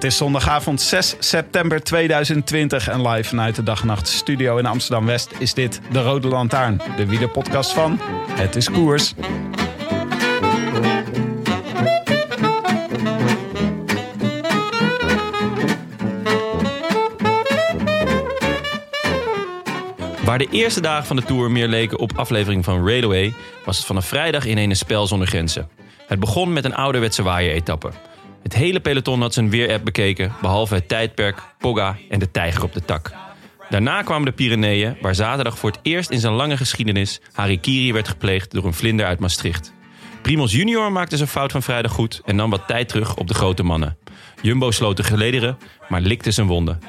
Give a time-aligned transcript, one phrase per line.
[0.00, 4.66] Het is zondagavond 6 september 2020 en live vanuit de Dag en Nacht Studio in
[4.66, 7.98] Amsterdam West is dit de Rode Lantaarn, de wielerpodcast van
[8.30, 9.14] Het is Koers.
[20.24, 23.34] Waar de eerste dagen van de Tour meer leken op aflevering van Railway...
[23.64, 25.68] was het vanaf vrijdag in een spel zonder grenzen.
[26.06, 27.90] Het begon met een ouderwetse waaieretappe.
[28.42, 30.32] Het hele peloton had zijn weerapp bekeken...
[30.40, 33.12] behalve het tijdperk, Pogga en de tijger op de tak.
[33.68, 34.96] Daarna kwamen de Pyreneeën...
[35.00, 37.20] waar zaterdag voor het eerst in zijn lange geschiedenis...
[37.32, 39.72] harikiri werd gepleegd door een vlinder uit Maastricht.
[40.22, 42.22] Primos junior maakte zijn fout van vrijdag goed...
[42.24, 43.96] en nam wat tijd terug op de grote mannen.
[44.42, 46.80] Jumbo sloot de gelederen, maar likte zijn wonden.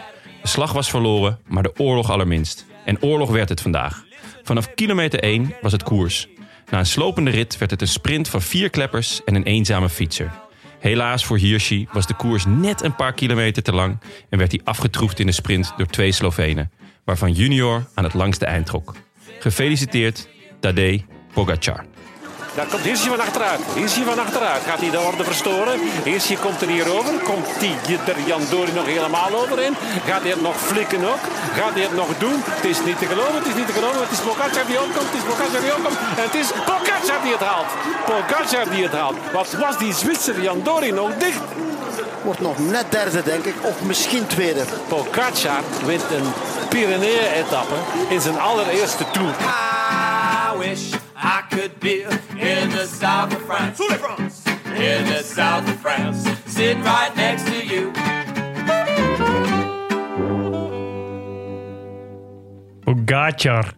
[0.41, 2.65] De slag was verloren, maar de oorlog allerminst.
[2.85, 4.03] En oorlog werd het vandaag.
[4.43, 6.27] Vanaf kilometer 1 was het koers.
[6.69, 10.31] Na een slopende rit werd het een sprint van vier kleppers en een eenzame fietser.
[10.81, 14.61] Helaas voor Hirschi was de koers net een paar kilometer te lang en werd hij
[14.63, 16.71] afgetroefd in de sprint door twee Slovenen,
[17.03, 18.95] waarvan Junior aan het langste eind trok.
[19.39, 20.29] Gefeliciteerd,
[20.59, 21.85] Tadej Pogacar.
[22.55, 23.61] Daar komt Hirsje van achteruit.
[23.75, 24.61] Hirsje van achteruit.
[24.67, 25.79] Gaat hij de orde verstoren?
[26.03, 27.13] Hirsje komt er hier over.
[27.13, 29.75] Komt die er Jan Dori nog helemaal overheen?
[30.05, 31.23] Gaat hij het nog flikken ook?
[31.57, 32.41] Gaat hij het nog doen?
[32.45, 34.01] Het is niet te geloven, het is niet te geloven.
[34.01, 35.97] Het is Pogacar die opkomt, het is Pogacar die opkomt.
[36.17, 37.71] En het is Pogacar die het haalt.
[38.05, 39.17] Pogacar die het haalt.
[39.33, 41.41] Wat was die Zwitser Jan Dori nog dicht?
[42.21, 43.55] Wordt nog net derde, denk ik.
[43.61, 44.63] Of misschien tweede.
[44.87, 46.27] Pogacar wint een
[46.69, 47.75] Pyrenee-etappe
[48.09, 49.33] in zijn allereerste Tour.
[50.53, 52.01] I wish I could be
[52.35, 53.83] in the south of France.
[54.75, 56.29] In the south of France.
[56.47, 57.91] Sitting right next to you.
[62.83, 63.73] Pogacar.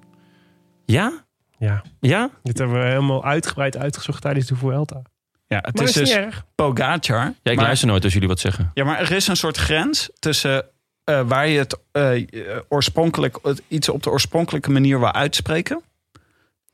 [0.85, 1.23] Ja?
[1.57, 2.29] Ja, Ja?
[2.43, 5.01] dit hebben we helemaal uitgebreid uitgezocht tijdens de Vuelta.
[5.47, 6.45] Ja, het Maar is is niet dus erg.
[6.55, 7.19] Pogacar.
[7.41, 8.71] Ja, ik maar, luister nooit als jullie wat zeggen.
[8.73, 10.65] ja, maar er is een soort grens tussen
[11.03, 15.81] eh, waar je het eh, eh, oorspronkelijk, het iets op de oorspronkelijke manier wil uitspreken.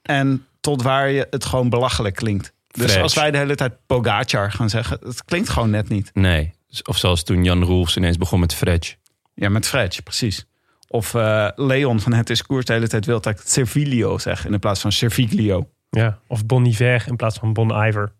[0.01, 2.53] En tot waar je het gewoon belachelijk klinkt.
[2.67, 3.01] Dus Fresh.
[3.01, 6.11] als wij de hele tijd Pogacar gaan zeggen, het klinkt gewoon net niet.
[6.13, 6.53] Nee.
[6.83, 8.95] Of zoals toen Jan Roelfs ineens begon met Fredge.
[9.33, 10.45] Ja, met Fredge, precies.
[10.87, 14.45] Of eh, Leon van Het is Koers de hele tijd wil dat ik Servilio zeg
[14.45, 15.69] in plaats van Serviglio.
[15.89, 18.11] Ja, of Bon Iver in plaats van Bon Iver.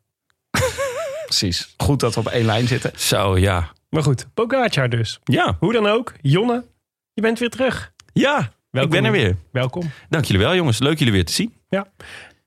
[1.25, 1.73] Precies.
[1.77, 2.91] Goed dat we op één lijn zitten.
[2.95, 3.71] Zo, ja.
[3.89, 5.19] Maar goed, Pogacar dus.
[5.23, 5.57] Ja.
[5.59, 6.65] Hoe dan ook, Jonne,
[7.13, 7.93] je bent weer terug.
[8.13, 8.95] Ja, Welkom.
[8.95, 9.35] ik ben er weer.
[9.51, 9.91] Welkom.
[10.09, 10.79] Dank jullie wel, jongens.
[10.79, 11.53] Leuk jullie weer te zien.
[11.69, 11.87] Ja.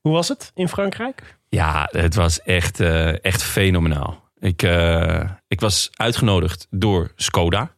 [0.03, 1.39] Hoe was het in Frankrijk?
[1.49, 4.31] Ja, het was echt, eh, echt fenomenaal.
[4.39, 7.71] Ik, eh, ik was uitgenodigd door Skoda.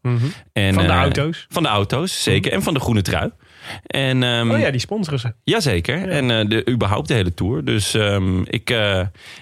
[0.53, 1.47] En, Van de eh, auto's?
[1.49, 2.53] Van de auto's, zeker.
[2.53, 3.31] En van de groene trui.
[3.87, 5.35] En, ehm, Oh ja, die sponsoren ze.
[5.45, 6.09] Jazeker.
[6.09, 7.65] En de, überhaupt de hele tour.
[7.65, 8.75] Dus ehm, ik,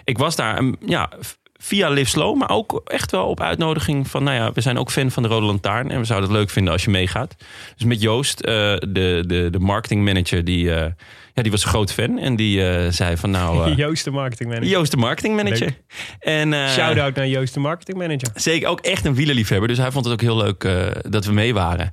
[0.04, 1.10] ik was daar ehm, ja,
[1.53, 4.91] via Live Slow, maar ook echt wel op uitnodiging van, nou ja, we zijn ook
[4.91, 5.91] fan van de Rode Lantaarn.
[5.91, 7.37] En we zouden het leuk vinden als je meegaat.
[7.76, 10.70] Dus met Joost, de, de, de marketingmanager, die,
[11.34, 12.19] ja, die was een groot fan.
[12.19, 13.70] En die eh, zei van, nou...
[13.70, 14.70] eh, Joost de marketingmanager.
[14.70, 15.60] Joost de marketingmanager.
[15.60, 15.76] Leuk.
[16.19, 18.28] En, eh, Shout-out naar Joost de marketingmanager.
[18.34, 19.69] Zeker, ook echt een wielerliefhebber.
[19.69, 20.69] Dus hij vond het ook heel leuk
[21.09, 21.93] dat we mee waren.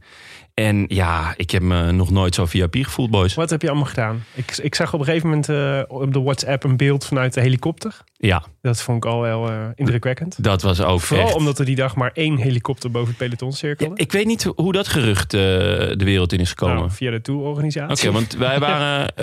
[0.60, 3.34] En ja, ik heb me nog nooit zo VIP gevoeld, boys.
[3.34, 4.24] Wat heb je allemaal gedaan?
[4.34, 7.42] Ik, ik zag op een gegeven moment eh, op de WhatsApp een beeld vanuit de
[7.42, 8.04] helikopter.
[8.14, 10.44] Ja, Dat vond ik al wel eh, indrukwekkend.
[10.44, 11.36] dat was ook Vooral echt...
[11.36, 13.94] omdat er die dag maar één helikopter boven het peloton cirkelde.
[13.96, 16.76] Ja, ik weet niet hoe dat gerucht eh, de wereld in is gekomen.
[16.76, 18.12] Nou, Oké, via de tourorganisatie.
[18.12, 19.14] want wij waren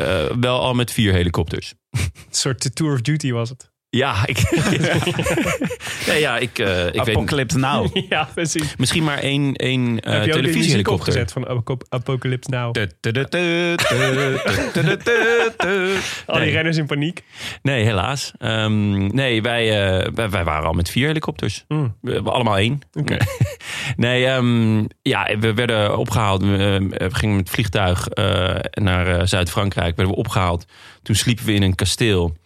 [0.41, 1.75] wel al met vier helikopters.
[1.91, 2.01] Een
[2.31, 3.71] soort Tour of Duty was het.
[3.91, 4.51] Ja, ik,
[6.07, 7.97] nee, ja, ik, eh, ik weet Apocalypse Now.
[8.09, 8.77] ja, precies.
[8.77, 11.07] Misschien maar één, één eh heb je ook televisiehelikopter.
[11.09, 12.75] opgezet van Apo- Apocalypse Now?
[16.27, 16.51] Al die Nee.
[16.53, 17.23] renners in paniek.
[17.63, 18.33] Nee, helaas.
[18.39, 19.65] Ehm, nee, wij,
[20.05, 21.65] eh, wij, wij waren al met vier helikopters.
[21.69, 21.97] Hmm.
[22.03, 22.81] We hebben allemaal één.
[22.93, 23.17] Oké.
[23.97, 26.43] Nee, ehm, ja, we werden opgehaald.
[26.43, 29.97] We, we gingen met het vliegtuig eh, naar eh, Zuid-Frankrijk.
[29.97, 30.65] Werden we opgehaald.
[31.03, 32.37] Toen sliepen we in een kasteel.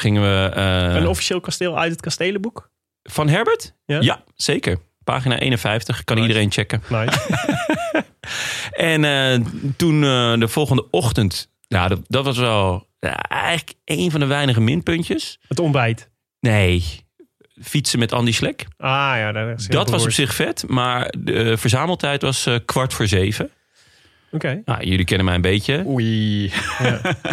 [0.00, 0.50] Gingen we...
[0.54, 2.70] eh, Een officieel kasteel uit het kastelenboek?
[3.02, 3.74] van Herbert?
[3.86, 4.22] Ja?
[4.34, 4.78] zeker.
[5.04, 6.04] Pagina 51.
[6.04, 6.82] Kan iedereen checken.
[6.88, 7.18] Nice.
[8.70, 9.40] En eh,
[9.76, 11.50] toen eh, de volgende ochtend...
[11.68, 12.86] Nou, dat, dat was wel
[13.28, 15.38] eigenlijk een van de weinige minpuntjes.
[15.48, 16.10] het ontbijt.
[16.40, 16.84] Nee,
[17.62, 18.66] fietsen met Andy Slek.
[18.76, 20.64] Ah ja, dat Dat was op zich vet.
[20.66, 23.50] Maar de verzameltijd was kwart voor zeven.
[24.30, 24.62] Oké.
[24.64, 25.82] Nou, jullie kennen mij een beetje.
[25.86, 26.44] Oei.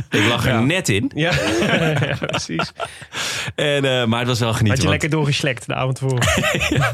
[0.10, 1.12] Ik lag er net in.
[1.16, 1.32] Ja.
[2.10, 2.72] ja, precies.
[3.56, 4.68] En, eh, maar het was wel genieten.
[4.68, 6.20] Had je want- lekker doorgeslekt de avond voor.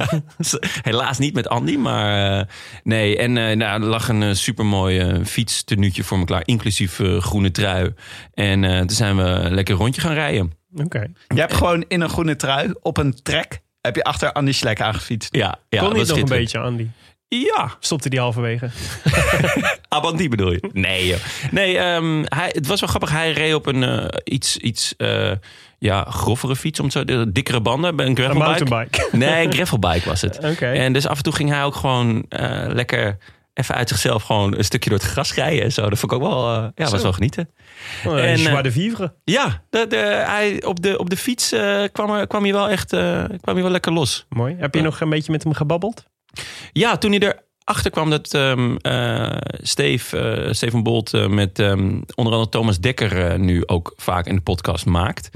[0.81, 2.45] Helaas niet met Andy, maar eh,
[2.83, 3.17] nee.
[3.17, 7.51] En eh, nou, er lag een super supermooi fietstenuutje voor me klaar, inclusief eh, groene
[7.51, 7.93] trui.
[8.33, 10.51] En eh, toen zijn we lekker rondje gaan rijden.
[10.75, 11.07] Oké.
[11.27, 13.61] Je hebt gewoon in een groene trui op een trek...
[13.81, 15.35] heb je achter Andy Slek aangefietst.
[15.35, 16.87] Ja, ja Kon dat niet nog een beetje, Andy?
[17.39, 18.69] Ja, Stopte die halverwege?
[19.87, 20.69] Abandi bedoel je?
[20.73, 21.19] Nee, joh.
[21.51, 23.11] Nee, ehm, hij, het was wel grappig.
[23.11, 25.31] Hij reed op een eh, iets, iets eh,
[25.79, 27.99] ja, grovere fiets, om zo de dikkere banden.
[27.99, 28.45] Een Een gravelbike.
[28.45, 29.07] mountainbike.
[29.17, 30.37] Nee, een gravelbike was het.
[30.59, 33.17] En dus af en toe ging hij ook gewoon eh, lekker
[33.53, 35.89] even uit zichzelf gewoon een stukje door het gras rijden en zo.
[35.89, 37.49] Dat vond ik ook wel, ja, was wel genieten.
[38.05, 39.13] Oh, En, joie de vivre.
[39.23, 39.95] Ja, de, de,
[40.25, 41.49] hij, op, de, op de fiets
[41.91, 42.89] kwam, er, kwam hij wel echt
[43.41, 44.25] kwam hij wel lekker los.
[44.29, 44.55] Mooi.
[44.59, 46.09] Heb je nog een beetje met hem gebabbeld?
[46.71, 51.81] Ja, toen hij erachter kwam dat ehm eh, Steve, eh, Steven Bolt eh, met ehm,
[52.15, 55.29] onder andere Thomas Dekker nu ook vaak in de podcast maakt.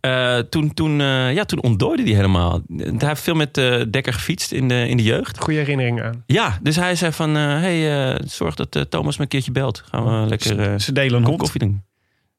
[0.00, 0.98] Eh, toen, toen,
[1.32, 2.62] ja, toen ontdooide hij helemaal.
[2.76, 5.38] Hij heeft veel met eh, Dekker gefietst in de, in de jeugd.
[5.38, 6.22] Goede herinnering aan.
[6.26, 9.82] Ja, dus hij zei van, hey, eh, zorg dat Thomas me een keertje belt.
[9.90, 11.82] Gaan we lekker eh, Ze delen een een hond, koffie doen.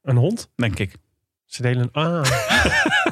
[0.02, 0.50] Een hond?
[0.56, 0.96] denk ik.
[1.46, 2.04] Ze delen een...
[2.04, 2.24] Ah.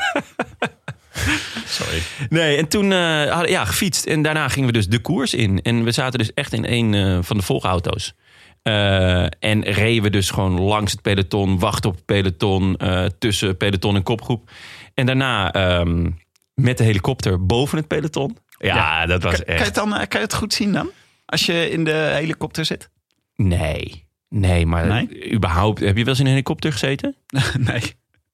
[1.84, 2.02] Sorry.
[2.30, 4.06] Nee, en toen eh hadden ja, gefietst.
[4.06, 5.62] En daarna gingen we dus de koers in.
[5.62, 8.14] En we zaten dus echt in een eh, van de volgauto's.
[8.62, 13.58] Eh, en reden we dus gewoon langs het peloton, wachten op het peloton, eh, tussen
[13.58, 14.52] peloton en kopgroep.
[14.94, 16.10] En daarna ehm,
[16.54, 18.38] met de helikopter boven het peloton.
[18.58, 19.66] Ja, dat was Kan, kan, je echt...
[19.66, 20.90] het dan, kan je het goed zien dan?
[21.26, 22.90] Als je in de helikopter zit?
[23.36, 25.34] Nee, nee, maar Nee?
[25.34, 25.80] überhaupt...
[25.80, 27.16] Heb je wel eens in een helikopter gezeten?
[27.72, 27.82] nee.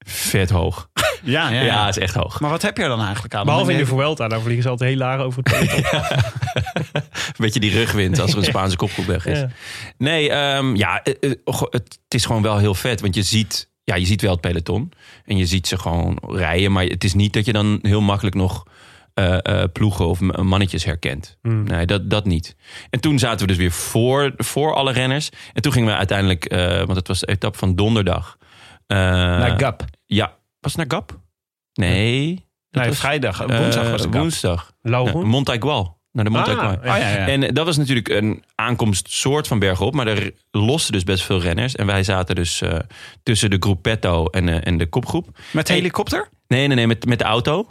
[0.10, 0.90] Vet hoog.
[1.24, 2.40] Ja, ja, Ja, het is echt hoog.
[2.40, 3.46] Maar wat heb je er dan eigenlijk aan?
[3.46, 6.02] Behalve in de Vuelta, daar vliegen ze altijd heel laag over het peloton.
[7.04, 9.40] Een beetje die rugwind als er een Spaanse kopgroep weg is.
[9.40, 9.50] Ja.
[9.98, 13.02] Nee, ehm, ja, eh, eh, het, het is gewoon wel heel vet.
[13.02, 14.92] Want je ziet, ja, je ziet wel het peloton.
[15.26, 16.72] En je ziet ze gewoon rijden.
[16.72, 18.64] Maar het is niet dat je dan heel makkelijk nog
[19.18, 21.38] eh, eh, ploegen of mannetjes herkent.
[21.42, 21.64] Hmm.
[21.64, 22.56] Nee, dat, dat niet.
[22.90, 25.30] En toen zaten we dus weer voor, voor alle renners.
[25.54, 28.38] En toen gingen we uiteindelijk, eh, want het was de etappe van donderdag.
[28.88, 29.84] Eh, Naar Gap.
[30.06, 31.20] Ja, was het naar Gap?
[31.74, 32.36] Nee.
[32.70, 33.42] dat Nee, was, vrijdag.
[33.42, 34.22] eh, Woensdag was het Gap.
[34.22, 34.72] Woensdag.
[34.82, 35.20] Lauren?
[35.20, 35.96] Ja, Montaigual.
[36.12, 36.38] Naar de.
[36.38, 36.80] Ah, ja.
[36.84, 37.28] Ja, ja.
[37.28, 39.94] En eh, dat was natuurlijk een aankomst soort van bergop.
[39.94, 41.76] Maar er losten dus best veel renners.
[41.76, 42.62] En wij zaten dus
[43.24, 45.40] tussen de gruppetto en, en de kopgroep.
[45.52, 46.30] Met helikopter?
[46.48, 47.68] Nee, nee, nee, met, met de auto.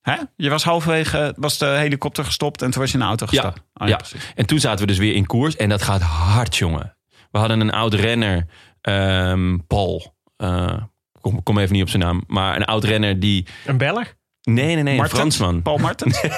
[0.00, 0.14] Hè?
[0.36, 3.60] Je was halverwege, was de helikopter gestopt en toen was je in de auto gestapt.
[3.74, 3.96] Oh, ja.
[3.96, 4.32] precies.
[4.34, 5.56] En toen zaten we dus weer in koers.
[5.56, 6.96] En dat gaat hard, jongen.
[7.30, 8.46] We hadden een oud renner,
[8.80, 10.13] ehm, Paul.
[10.36, 10.82] Eh,
[11.20, 12.24] kom, kom even niet op zijn naam.
[12.26, 13.46] Maar een oud renner die...
[13.66, 14.14] Een Belg?
[14.42, 15.08] Nee, nee, nee, een?
[15.08, 15.62] Fransman.
[15.62, 16.20] Paul Martens?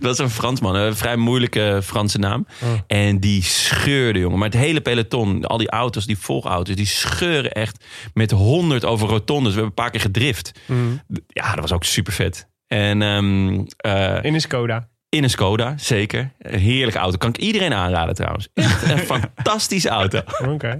[0.00, 2.46] Dat is een Fransman, een vrij moeilijke Franse naam.
[2.62, 2.68] Oh.
[2.86, 4.38] En die scheurde, jongen.
[4.38, 9.08] Maar het hele peloton, al die auto's, die volgauto's, die scheuren echt met honderd over
[9.08, 9.54] rotondes.
[9.54, 10.52] We hebben een paar keer gedrift.
[10.66, 11.02] Mm.
[11.26, 12.48] Ja, dat was ook super vet.
[12.66, 14.88] En ehm, eh, In een Skoda.
[15.16, 16.30] In een Skoda, zeker.
[16.38, 17.16] Een heerlijke auto.
[17.16, 18.48] Kan ik iedereen aanraden trouwens.
[18.54, 20.20] Echt een fantastische auto.
[20.48, 20.76] Oké.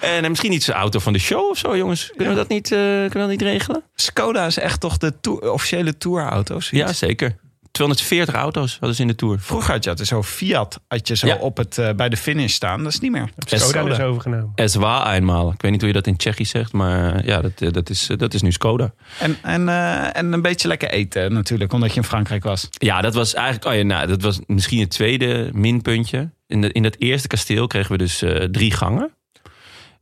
[0.00, 2.10] En eh, misschien iets de auto van de show of zo, jongens.
[2.16, 3.82] Kunnen we dat niet, eh, kunnen we dat niet regelen?
[3.94, 5.12] Skoda is echt toch de
[5.52, 6.70] officiële tourauto's?
[6.70, 7.36] Ja, zeker.
[7.76, 9.38] 240 auto's hadden ze in de Tour.
[9.40, 11.36] Vroeger had je altijd zo Fiat had je zo Ja.
[11.36, 12.82] op het, eh, bij de finish staan.
[12.82, 13.28] Dat is niet meer.
[13.46, 13.92] Skoda Skoda.
[13.94, 14.52] is overgenomen.
[14.54, 15.52] Es war eenmaal.
[15.52, 18.08] Ik weet niet hoe je dat in Tsjechisch zegt, maar ja, dat, eh, dat, is,
[18.10, 18.94] eh, dat is nu Skoda.
[19.18, 22.68] En, en, eh, en een beetje lekker eten natuurlijk, omdat je in Frankrijk was.
[22.70, 26.30] Ja, dat was eigenlijk, oh ja, nou, dat was misschien het tweede minpuntje.
[26.46, 29.10] In, de, in dat eerste kasteel kregen we dus eh, drie gangen.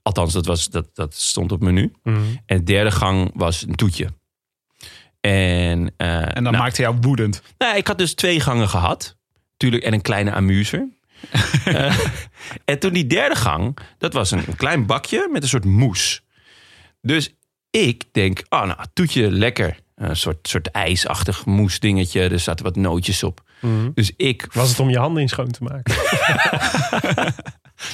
[0.02, 1.92] Althans, dat, was, dat, dat stond op menu.
[2.02, 2.18] Mhm.
[2.46, 4.08] En de derde gang was een toetje.
[5.24, 7.42] En, eh, En dan nou, maakte jou woedend.
[7.58, 9.16] nou, ik had dus twee gangen gehad.
[9.56, 10.88] Tuurlijk, en een kleine amuser.
[11.64, 11.98] Eh,
[12.64, 16.22] en toen die derde gang, dat was een, een klein bakje met een soort moes.
[17.00, 17.34] Dus
[17.70, 19.78] ik denk, oh nou, toetje lekker.
[19.94, 22.28] Een soort, soort ijsachtig moesdingetje.
[22.28, 23.42] Er zaten wat nootjes op.
[23.60, 23.90] Mhm.
[23.94, 24.46] Dus ik...
[24.52, 25.94] Was het om je handen in schoon te maken?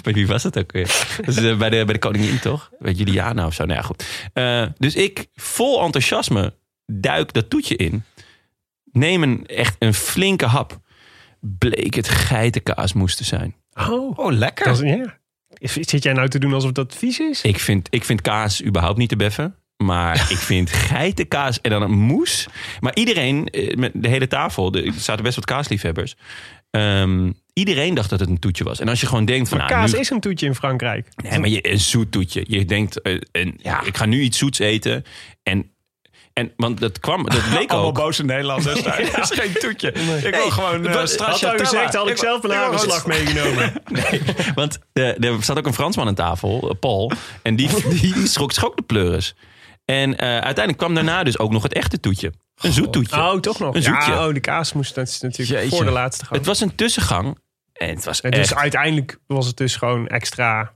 [0.03, 1.17] Bij wie was het ook weer?
[1.17, 2.71] Dat is, eh, bij, de, bij de koningin toch?
[2.79, 3.65] Bij Juliana of zo.
[3.65, 4.05] Nou ja, goed.
[4.33, 6.55] Eh, dus ik, vol enthousiasme,
[6.91, 8.05] duik dat toetje in.
[8.93, 10.79] Neem een, echt een flinke hap.
[11.41, 13.55] bleek het geitenkaas moesten zijn.
[13.75, 14.65] Oh, Oh, lekker.
[14.65, 15.19] dat is, ja.
[15.61, 17.43] Zit jij nou te doen alsof dat vies is?
[17.43, 19.55] Ik vind, ik vind kaas überhaupt niet te beffen.
[19.77, 22.47] Maar ik vind geitenkaas en dan een moes.
[22.81, 26.15] Maar iedereen, eh, met de hele tafel, er zaten best wat kaasliefhebbers.
[26.71, 28.81] Ehm, iedereen dacht dat het een toetje was.
[28.81, 29.59] En als je gewoon denkt van...
[29.59, 31.09] Maar nou, kaas nu- is een toetje in Frankrijk.
[31.17, 32.45] Nee, maar je, een zoet toetje.
[32.49, 35.05] Je denkt, eh, een, ja, ik ga nu iets zoets eten.
[35.43, 35.70] En,
[36.41, 37.95] en want dat kwam, dat bleek Allemaal ook.
[37.95, 38.83] boze Nederlanders.
[38.83, 39.03] daar.
[39.17, 39.93] Dat is geen toetje.
[40.23, 43.73] Ik wil gewoon uh, wat- Had al gezegd, had ik zelf een hagelslag meegenomen.
[44.55, 47.13] Want eh, er zat ook een Fransman aan tafel, eh, Paul.
[47.43, 49.35] En die, die, die schrok zich ook de pleuris.
[49.85, 52.33] En eh, uiteindelijk kwam daarna dus ook nog het echte toetje.
[52.61, 53.17] Een zoet toetje.
[53.17, 53.75] Oh, toch nog?
[53.75, 54.11] Een zoetje.
[54.11, 55.77] Ja, oh, de kaas moest dat is natuurlijk Jeetje.
[55.77, 56.37] voor de laatste gang.
[56.37, 57.39] Het was een tussengang.
[57.73, 60.73] En het was En dus echt uiteindelijk was het dus gewoon extra...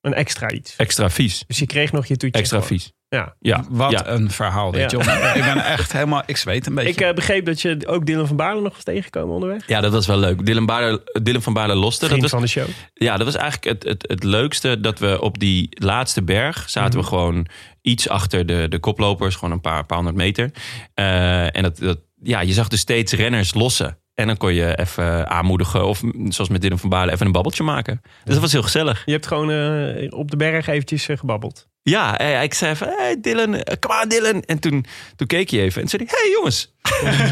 [0.00, 0.76] Een extra iets.
[0.76, 1.44] extra vies.
[1.46, 2.38] Dus je kreeg nog je toetje.
[2.40, 2.78] Extra gewoon.
[2.78, 2.92] vies.
[3.14, 3.34] Ja.
[3.40, 4.06] Ja, Wat ja.
[4.06, 4.86] een verhaal Ja.
[4.86, 5.08] John.
[5.34, 6.22] ik ben echt helemaal...
[6.26, 6.90] Ik zweet een beetje.
[6.90, 9.66] Ik eh, begreep dat je ook Dylan van Baarle nog was tegengekomen onderweg.
[9.66, 10.46] ja, dat was wel leuk.
[10.46, 12.00] Dylan, Baarle, Dylan van Baarle loste.
[12.00, 12.66] Dat Vriend was, van de show.
[12.94, 14.80] Ja, dat was eigenlijk het, het, het leukste.
[14.80, 17.46] Dat we op die laatste berg zaten we gewoon
[17.82, 19.34] iets achter de, de koplopers.
[19.34, 20.50] Gewoon een paar, paar honderd meter.
[20.94, 23.98] Eh, en dat, dat, ja, je zag dus steeds renners lossen.
[24.14, 25.86] En dan kon je even aanmoedigen.
[25.86, 28.00] Of zoals met Dylan van Baarle even een babbeltje maken.
[28.24, 29.02] Dus dat was heel gezellig.
[29.04, 31.68] Je hebt gewoon eh, op de berg eventjes eh, gebabbeld.
[31.82, 34.42] Ja, eh, ik zei van, hey Dylan, kom aan Dylan.
[34.42, 34.84] En toen,
[35.16, 36.74] toen keek hij even en zei hij, hey jongens.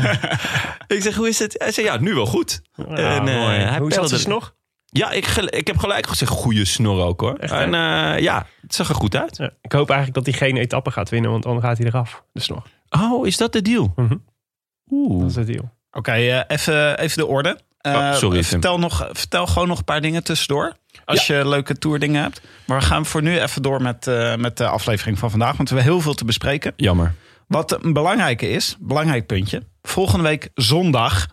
[0.96, 1.54] ik zeg, hoe is het?
[1.58, 2.62] Hij zei, ja, nu wel goed.
[2.72, 2.84] Ja,
[3.16, 3.36] En, mooi.
[3.36, 4.54] hij Hoe zat peddelde- ze nog?
[4.86, 7.34] Ja, ik, ik heb gelijk gezegd, goede snor ook hoor.
[7.34, 7.70] Echt, en
[8.22, 9.36] ja, het zag er goed uit.
[9.36, 12.24] Ja, ik hoop eigenlijk dat hij geen etappe gaat winnen, want dan gaat hij eraf.
[12.32, 12.66] Dus nog.
[12.90, 13.92] Oh, is dat de deal?
[13.96, 14.16] Mhm.
[14.90, 15.20] Oeh.
[15.20, 15.70] Dat is het deal.
[15.92, 17.58] Oké, eh, even, even de orde.
[17.82, 20.76] Oh, sorry, vertel, nog, vertel gewoon nog een paar dingen tussendoor.
[21.04, 22.40] Als je leuke tourdingen hebt.
[22.66, 25.56] Maar we gaan voor nu even door met, eh, met de aflevering van vandaag.
[25.56, 26.72] Want we hebben heel veel te bespreken.
[26.76, 27.14] Jammer.
[27.46, 29.62] Wat een belangrijke is, belangrijk puntje.
[29.82, 31.26] Volgende week zondag,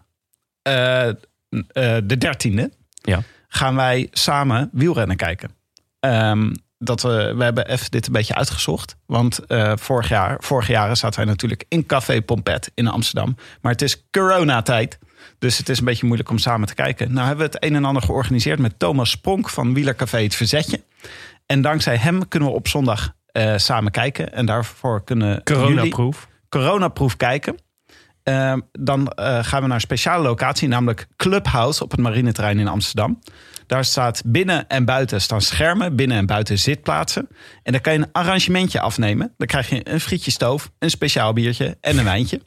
[0.62, 2.70] de 13e,
[3.01, 3.22] Ja.
[3.48, 5.51] gaan wij samen wielrennen kijken.
[6.00, 8.95] Ehm, dat we, we hebben even dit een beetje uitgezocht.
[9.05, 13.36] Want eh, vorig jaar, vorige jaren zaten wij natuurlijk in Café Pompet in Amsterdam.
[13.62, 15.00] Maar het is coronatijd.
[15.39, 17.13] Dus het is een beetje moeilijk om samen te kijken.
[17.13, 20.83] Nou hebben we het een en ander georganiseerd met Thomas Spronk van Wielercafé Het Verzetje.
[21.45, 24.33] En dankzij hem kunnen we op zondag eh, samen kijken.
[24.33, 26.27] En daarvoor kunnen Coronaproef.
[26.50, 27.57] coronaproef kijken.
[28.24, 32.67] Eh, dan eh, gaan we naar een speciale locatie, namelijk Clubhouse op het marineterrein in
[32.67, 33.19] Amsterdam.
[33.69, 37.27] Daar staat binnen en buiten staan schermen, binnen en buiten zitplaatsen.
[37.63, 39.33] En dan kan je een arrangementje afnemen.
[39.38, 42.41] Dan krijg je een frietje stoof, een speciaal biertje en een wijntje.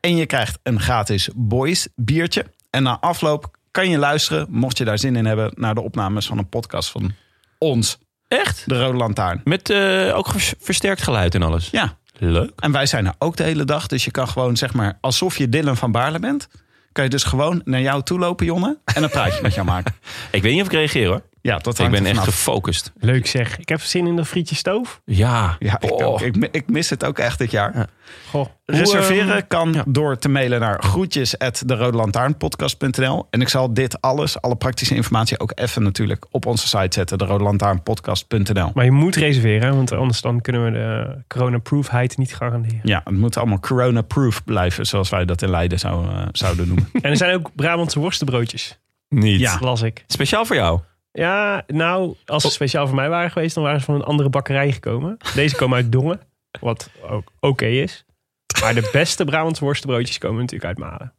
[0.00, 2.44] En je krijgt een gratis boys biertje.
[2.70, 6.26] En na afloop kan je luisteren, mocht je daar zin in hebben, naar de opnames
[6.26, 7.12] van een podcast van
[7.58, 8.62] ons, Echt?
[8.66, 9.40] de Rode Lantaarn.
[9.44, 11.68] Met eh, ook vers- versterkt geluid en alles.
[11.70, 12.50] Ja, Leuk.
[12.56, 13.86] En wij zijn er ook de hele dag.
[13.86, 16.48] Dus je kan gewoon, zeg maar, alsof je Dylan van Baarle bent.
[16.94, 18.78] Kan je dus gewoon naar jou toe lopen, Jonne.
[18.84, 19.94] En een praatje met jou maken.
[20.30, 21.22] Ik weet niet of ik reageer hoor.
[21.46, 22.92] Ja, dat Ik ben echt gefocust.
[23.00, 23.58] Leuk zeg.
[23.58, 25.00] Ik heb zin in dat frietje stoof.
[25.04, 25.56] Ja.
[25.58, 26.06] Ja, ik, Oh.
[26.06, 26.20] ook.
[26.20, 27.88] Ik, ik mis het ook echt dit jaar.
[28.30, 28.46] Goh.
[28.64, 31.76] Reserveren Hoe, ehm, kan door te mailen naar groetjes de
[33.30, 37.18] En ik zal dit alles, alle praktische informatie, ook even natuurlijk op onze site zetten.
[37.18, 37.24] De
[38.74, 42.80] maar je moet reserveren, want anders dan kunnen we de coronaproofheid niet garanderen.
[42.82, 46.88] Ja, het moet allemaal corona-proof blijven, zoals wij dat in Leiden zou, eh, zouden noemen.
[47.02, 48.78] En er zijn ook Brabantse worstenbroodjes.
[49.08, 49.40] Niet.
[49.40, 49.58] Ja.
[49.60, 50.04] Las ik.
[50.06, 50.80] Speciaal voor jou.
[51.18, 54.28] Ja, nou, als ze speciaal voor mij waren geweest, dan waren ze van een andere
[54.28, 55.16] bakkerij gekomen.
[55.34, 56.20] Deze komen uit Dongen,
[56.60, 58.04] wat ook oké is.
[58.60, 61.12] Maar de beste Brabantse worstenbroodjes komen natuurlijk uit Malen.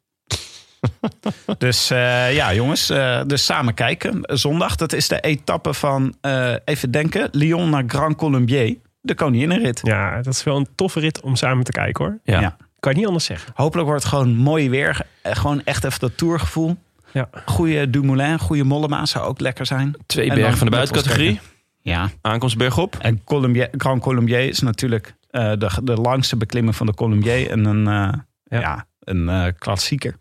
[1.58, 4.20] Dus eh, ja, jongens, eh, dus samen kijken.
[4.22, 8.78] Zondag, dat is de etappe van, eh, even denken, Lyon naar Grand Colombier.
[9.02, 9.80] De koninginnenrit.
[9.84, 12.20] Ja, dat is wel een toffe rit om samen te kijken hoor.
[12.24, 12.40] Ja.
[12.40, 12.58] Ja.
[12.80, 13.52] Kan je niet anders zeggen.
[13.56, 15.06] Hopelijk wordt het gewoon mooi weer.
[15.24, 16.78] Gewoon echt even dat tourgevoel.
[17.16, 17.30] Ja.
[17.46, 19.96] Goede Dumoulin, goede Mollema zou ook lekker zijn.
[20.06, 21.40] Twee En bergen van de buitencategorie.
[21.82, 22.10] Ja.
[22.22, 22.96] Aankomst bergop.
[23.00, 27.50] En Colombier, Grand Colombier is natuurlijk eh, de, de langste beklimming van de Colombier.
[27.50, 28.60] En een, ja.
[28.60, 28.88] Ja.
[29.00, 30.16] een eh, klassieker.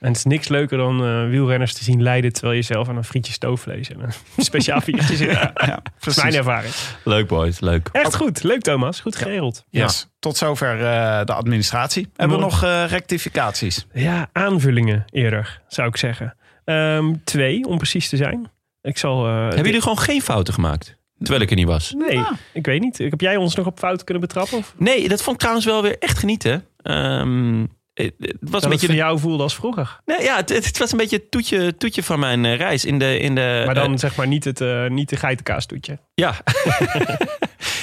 [0.00, 2.96] En het is niks leuker dan eh, wielrenners te zien lijden terwijl je zelf aan
[2.96, 4.12] een frietje stoofvlees en een
[4.44, 5.30] speciaal biertje zit.
[5.66, 6.72] Ja, Dat is mijn ervaring.
[7.04, 7.88] Leuk boys, leuk.
[7.92, 8.42] Echt goed.
[8.42, 9.00] Leuk Thomas.
[9.00, 9.64] Goed geregeld.
[9.70, 10.08] Yes.
[10.18, 12.08] Tot zover eh, de administratie.
[12.16, 13.86] Hebben we nog eh, rectificaties?
[13.92, 16.36] Ja, aanvullingen eerder, zou ik zeggen.
[16.64, 18.50] Ehm, twee, om precies te zijn.
[18.82, 19.26] Ik zal...
[19.26, 20.96] eh, Hebben jullie gewoon geen fouten gemaakt?
[21.18, 21.92] Terwijl ik er niet was.
[21.98, 22.98] Nee, ik weet niet.
[22.98, 24.58] Heb jij ons nog op fout kunnen betrappen?
[24.58, 26.64] Of Nee, dat vond ik trouwens wel weer echt genieten.
[26.82, 27.64] Ehm,
[28.02, 28.86] het, het was dat een het beetje...
[28.86, 30.00] voor jou voelde als vroeger?
[30.04, 32.84] Nee, ja, het, het was een beetje het toetje, toetje van mijn eh, reis.
[32.84, 35.98] In de, in de, Maar dan eh, zeg maar niet, het, eh niet de geitenkaas-toetje.
[36.14, 36.34] ja.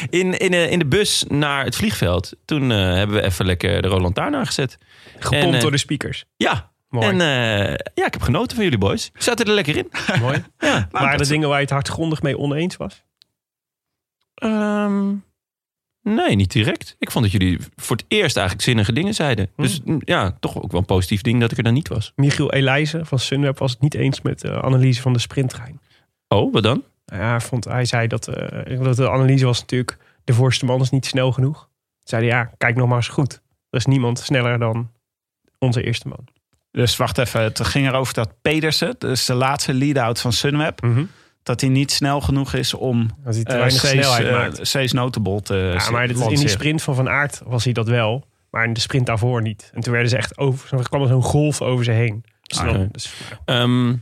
[0.09, 2.33] in, in, de, in de bus naar het vliegveld.
[2.45, 4.77] Toen eh, hebben we even lekker de Roland Lantaarn aangezet.
[5.19, 6.25] Gepompt En, eh, door de speakers.
[6.35, 7.07] Ja, Mooi.
[7.07, 9.11] En eh, ja, ik heb genoten van jullie boys.
[9.17, 9.91] Zaten er lekker in.
[10.21, 10.43] Mooi.
[10.59, 10.87] Ja.
[10.91, 13.03] Waren er dingen waar je het hardgrondig mee oneens was?
[14.35, 15.13] Ehm,
[16.03, 16.95] nee, niet direct.
[16.99, 19.49] Ik vond dat jullie voor het eerst eigenlijk zinnige dingen zeiden.
[19.55, 22.13] Dus mm, ja, toch ook wel een positief ding dat ik er dan niet was.
[22.15, 25.79] Michiel Elijzen van Sunweb was het niet eens met de analyse van de sprinttrein.
[26.27, 26.83] Oh, wat dan?
[27.05, 29.97] Ja, hij, vond, hij zei dat, eh, dat de analyse was natuurlijk...
[30.23, 31.57] de voorste man is niet snel genoeg.
[31.59, 31.69] Toen
[32.03, 33.41] zei hij, ja, kijk nog maar eens goed.
[33.69, 34.91] Er is niemand sneller dan
[35.59, 36.27] onze eerste man.
[36.71, 40.81] Dus wacht even, het ging erover dat Pedersen, dus de laatste lead-out van Sunweb,
[41.43, 45.41] dat hij niet snel genoeg is om hij te eh, weinig Cees, snelheid eh, Notable
[45.41, 48.27] te Ja, maar dit, in die sprint van Van Aert was hij dat wel.
[48.49, 49.69] Maar in de sprint daarvoor niet.
[49.73, 52.23] En toen werden ze echt over, er kwam er zo'n golf over ze heen.
[52.41, 52.87] Dus dan- Oké.
[52.91, 53.13] dus,
[53.45, 53.93] Ehm,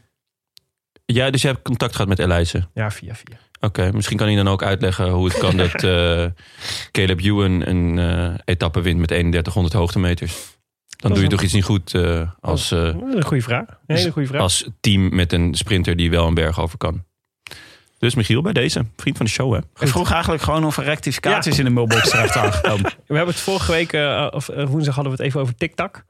[1.06, 2.70] ja, dus je hebt contact gehad met Elijzen.
[2.74, 3.38] ja, via via.
[3.60, 6.26] Oké, misschien kan hij dan ook uitleggen hoe het kan dat eh,
[6.92, 10.58] Caleb Ewan een eh, etappe wint met 3100 hoogtemeters.
[10.88, 13.44] Dan doe je een- toch iets niet goed eh, als, eh, Dat is een goede
[13.44, 13.66] vraag.
[13.88, 14.42] Een hele goede vraag.
[14.42, 17.04] als team met een sprinter die wel een berg over kan.
[18.02, 19.60] Dus Michiel, bij deze, vriend van de show hè.
[19.80, 22.84] Ik vroeg eigenlijk gewoon of er rectificaties in de mailbox terecht waren gekomen.
[22.84, 26.04] We hebben het vorige week, eh, of eh, woensdag hadden we het even over TikTok.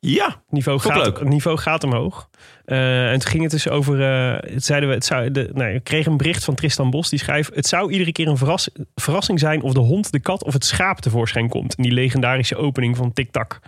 [0.00, 1.18] Ja, Niveau gaat, leuk.
[1.18, 2.28] het niveau gaat omhoog.
[2.64, 4.02] Eh, en toen ging het dus over.
[4.02, 7.08] eh, het zeiden we, het zou, de, nee, ik kreeg een bericht van Tristan Bos.
[7.08, 9.62] Die schrijft: Het zou iedere keer een verras- verrassing zijn.
[9.62, 11.74] of de hond, de kat of het schaap tevoorschijn komt.
[11.74, 13.58] In die legendarische opening van TikTok.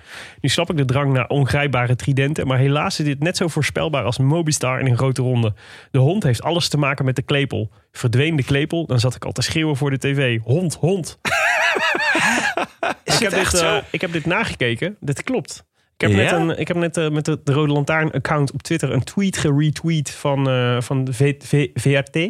[0.40, 2.46] Nu snap ik de drang naar ongrijpbare tridenten.
[2.46, 5.54] Maar helaas is dit net zo voorspelbaar als Mobistar in een grote ronde.
[5.90, 7.70] De hond heeft alles te maken met de klepel.
[7.92, 10.38] Verdween de klepel, dan zat ik al te schreeuwen voor de tv.
[10.42, 11.18] Hond, hond.
[13.04, 14.96] ik, heb dit, eh, ik heb dit nagekeken.
[15.00, 15.68] Dit klopt.
[16.02, 18.62] Ik heb net, een, ik heb net eh, met de, de Rode Lantaarn account op
[18.62, 22.28] Twitter een tweet geretweet van, eh, van de v, V- VRT.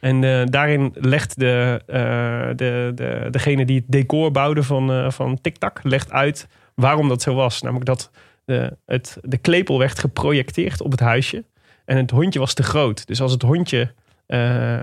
[0.00, 1.80] En eh, daarin legt de,
[2.56, 7.34] de, de, degene die het decor bouwde van, van TikTok legt uit waarom dat zo
[7.34, 7.62] was.
[7.62, 8.10] Namelijk dat
[8.44, 11.44] de, het, de klepel werd geprojecteerd op het huisje.
[11.84, 13.06] En het hondje was te groot.
[13.06, 13.94] Dus als het hondje,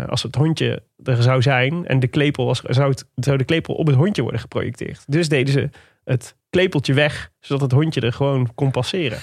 [0.07, 3.73] als het hondje er zou zijn en de klepel was, zou, het, zou de klepel
[3.73, 5.03] op het hondje worden geprojecteerd.
[5.07, 5.69] Dus deden ze
[6.03, 9.19] het klepeltje weg, zodat het hondje er gewoon kon passeren.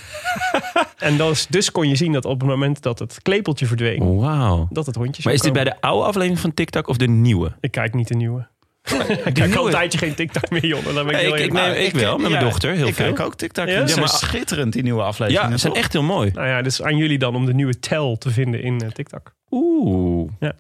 [0.98, 4.66] en is, dus kon je zien dat op het moment dat het klepeltje verdween, wauw.
[4.70, 7.52] dat het hondje Maar is dit bij de oude aflevering van TikTok of de nieuwe?
[7.60, 8.46] Ik kijk niet de nieuwe.
[9.24, 10.82] ik kijk al een tijdje geen TikTok meer.
[10.84, 11.74] Dan ben ik Ja, heel ik- ik eerlijk.
[11.76, 13.12] neem- ik wel, met mijn dochter, heel ik veel.
[13.12, 13.68] kijk ook TikTok.
[13.68, 13.96] Ja?
[13.98, 15.50] Maar schitterend, die nieuwe afleveringen.
[15.50, 16.30] Ja, ze zijn echt heel mooi.
[16.34, 19.34] Nou ja, dus aan jullie dan om de nieuwe tel te vinden in eh, TikTok.
[19.50, 20.30] Oeh.
[20.40, 20.52] Ja.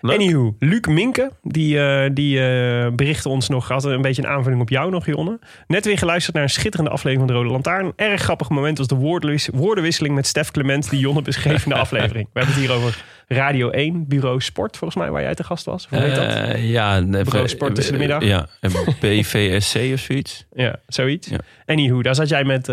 [0.00, 0.14] Leuk.
[0.16, 4.60] Anywho, Luc Minke, die, eh, die eh, berichtte ons nog, had een beetje een aanvulling
[4.62, 5.38] op jou nog, Jonne.
[5.66, 7.92] Net weer geluisterd naar een schitterende aflevering van de Rode Lantaarn.
[7.96, 11.78] Erg grappig moment was de woordenwis- woordenwisseling met Stef Clement, die Jonne beschreef in de
[11.86, 12.28] aflevering.
[12.32, 15.64] We hebben het hier over Radio 1, Bureau Sport, volgens mij, waar jij te gast
[15.64, 15.86] was.
[15.90, 16.24] Hoe heet dat?
[16.34, 18.24] Eh, ja, Bureau Sport tussen de middag.
[18.24, 20.46] Ja, en BVSC of zoiets.
[20.54, 21.28] Ja, zoiets.
[21.28, 21.38] Ja.
[21.66, 22.66] Anywho, daar zat jij met,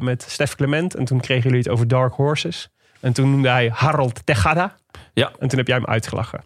[0.00, 2.68] met Stef Clement en toen kregen jullie het over Dark Horses.
[3.00, 4.74] En toen noemde hij Harold Tejada.
[5.20, 5.32] Ja.
[5.38, 6.44] En toen heb jij hem uitgelachen.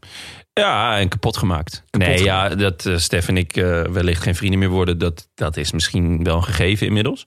[0.52, 1.84] Ja, en kapot gemaakt.
[1.90, 5.56] nee, ja, dat eh, Stef en ik eh, wellicht geen vrienden meer worden, dat, dat
[5.56, 7.26] is misschien wel een gegeven inmiddels.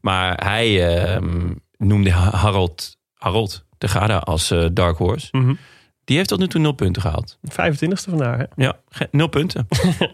[0.00, 5.28] Maar hij ehm, noemde Ha- Harold, Harold de Gada als eh, Dark Horse.
[5.30, 5.54] Mhm.
[6.04, 7.38] Die heeft tot nu toe nul punten gehaald.
[7.50, 8.44] 25e vandaag, hè?
[8.56, 9.66] Ja, ge- nul punten.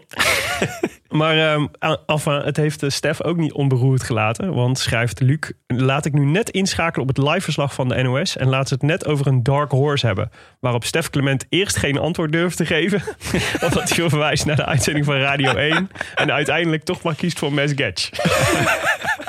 [1.11, 1.67] Maar ehm,
[2.05, 4.53] enfin, het heeft eh, Stef ook niet onberoerd gelaten.
[4.53, 8.37] Want schrijft Luc, laat ik nu net inschakelen op het liveverslag van de NOS...
[8.37, 10.31] en laat ze het net over een dark horse hebben.
[10.59, 13.01] Waarop Stef Clement eerst geen antwoord durft te geven...
[13.69, 15.89] omdat hij verwijst naar de uitzending van Radio 1...
[16.15, 18.09] en uiteindelijk toch maar kiest voor Mes Getch.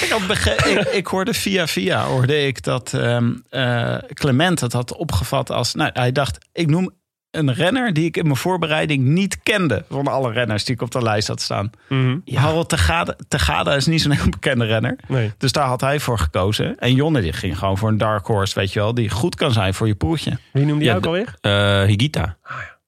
[0.00, 5.50] Ik, ik, ik hoorde via via hoorde ik dat ehm, eh, Clement het had opgevat
[5.50, 5.74] als...
[5.74, 6.90] Nou, hij dacht, ik noem
[7.30, 9.84] een renner die ik in mijn voorbereiding niet kende...
[9.90, 11.70] van alle renners die ik op de lijst had staan.
[12.34, 14.96] Harold Tegada, Tegada is niet zo'n heel bekende renner.
[15.08, 15.32] Nee.
[15.38, 16.78] Dus daar had hij voor gekozen.
[16.78, 18.94] En Jonne die ging gewoon voor een dark horse, weet je wel...
[18.94, 20.38] die goed kan zijn voor je poeltje.
[20.52, 21.34] Wie noemde Ja, ook alweer?
[21.40, 22.36] Eh Higita.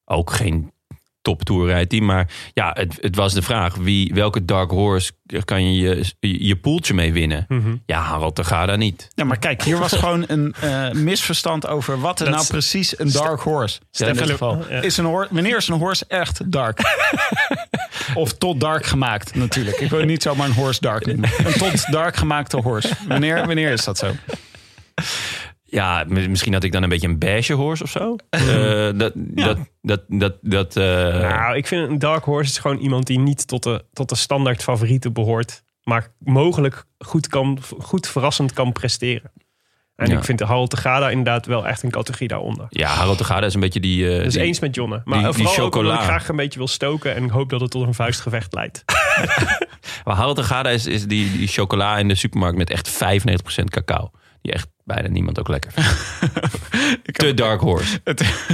[0.04, 0.72] Ook geen
[1.22, 2.04] top tourrijteam.
[2.04, 3.74] Maar ja, het, het was de vraag.
[3.74, 5.12] Wie, welke Dark Horse
[5.44, 7.44] kan je je, je, je poeltje mee winnen?
[7.48, 7.76] Mhm.
[7.86, 9.08] Ja, Harold de Gada niet.
[9.14, 13.12] Ja, maar kijk, hier was gewoon een eh, misverstand over wat er nou precies een
[13.12, 14.00] dark horse is.
[14.00, 14.64] in dit geval.
[14.68, 14.80] Ja.
[14.80, 16.80] Is een horse, wanneer is een horse echt dark?
[18.14, 19.76] of tot dark gemaakt natuurlijk.
[19.76, 21.30] Ik wil niet zomaar een horse dark noemen.
[21.44, 22.90] Een tot dark gemaakte horse.
[23.08, 24.12] Wanneer, wanneer is dat zo?
[25.70, 28.16] Ja, misschien had ik dan een beetje een beige horse of zo.
[28.30, 30.84] Eh, dat, dat, dat, dat, dat, eh,
[31.20, 34.14] Nou, ik vind een dark horse is gewoon iemand die niet tot de, tot de
[34.16, 35.62] standaard favorieten behoort.
[35.82, 39.32] Maar mogelijk goed, kan, goed verrassend kan presteren.
[39.96, 40.16] En Ja.
[40.18, 42.66] ik vind de Harold de Gada inderdaad wel echt een categorie daaronder.
[42.68, 44.16] ja, Harold de Gada is een beetje die...
[44.16, 45.02] eh, Dus die- eens met Jonne.
[45.04, 45.94] Maar die- die vooral ook omdat chocola.
[45.94, 47.14] ik graag een beetje wil stoken.
[47.14, 48.84] En ik hoop dat het tot een vuistgevecht leidt.
[50.04, 52.90] Maar Harold en Gada is, is die, die chocola in de supermarkt met echt
[53.60, 54.10] 95% cacao.
[54.42, 57.18] Die echt bijna niemand ook lekker vindt.
[57.18, 58.00] Te dark horse.
[58.04, 58.46] Het-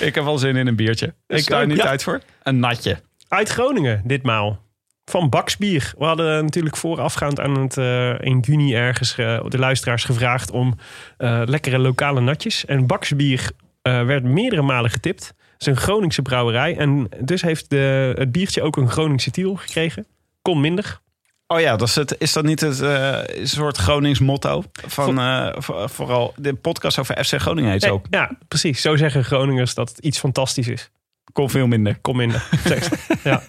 [0.00, 1.14] ik heb wel zin in een biertje.
[1.26, 1.82] Ik sta er ook, niet ja.
[1.82, 2.20] tijd voor.
[2.42, 2.96] Een natje.
[3.28, 4.64] Uit Groningen ditmaal.
[5.04, 5.92] Van Baksbier.
[5.98, 10.78] We hadden natuurlijk voorafgaand aan het eh 1 juni ergens eh, de luisteraars gevraagd om
[11.16, 12.64] eh, lekkere lokale natjes.
[12.64, 13.50] En Baksbier
[13.82, 15.26] eh, werd meerdere malen getipt.
[15.26, 16.76] Het is een Groningse brouwerij.
[16.76, 20.06] En dus heeft de, het biertje ook een Groningse titel gekregen.
[20.42, 21.00] Kon minder.
[21.46, 24.62] Oh ja, dat is, het, is dat niet het eh, soort Gronings motto?
[24.86, 28.06] Van, eh, voor- vooral de podcast over FC Groningen heet ze ook.
[28.10, 28.80] Ja, precies.
[28.80, 30.90] Zo zeggen Groningers dat het iets fantastisch is.
[31.32, 31.98] Kon veel minder.
[32.00, 32.44] Kom minder.
[33.24, 33.42] Ja.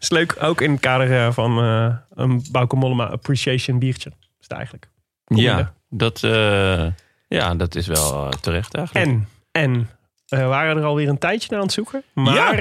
[0.00, 4.10] Is leuk, ook in het kader eh, van eh, een Bauke Mollema Appreciation biertje.
[4.18, 4.88] Is het eigenlijk.
[5.24, 5.54] Kom minder.
[5.58, 6.86] Ja, dat, eh,
[7.28, 9.06] ja, dat is wel terecht eigenlijk.
[9.06, 9.90] En, en
[10.26, 12.02] we waren er alweer een tijdje naar aan het zoeken.
[12.12, 12.56] Maar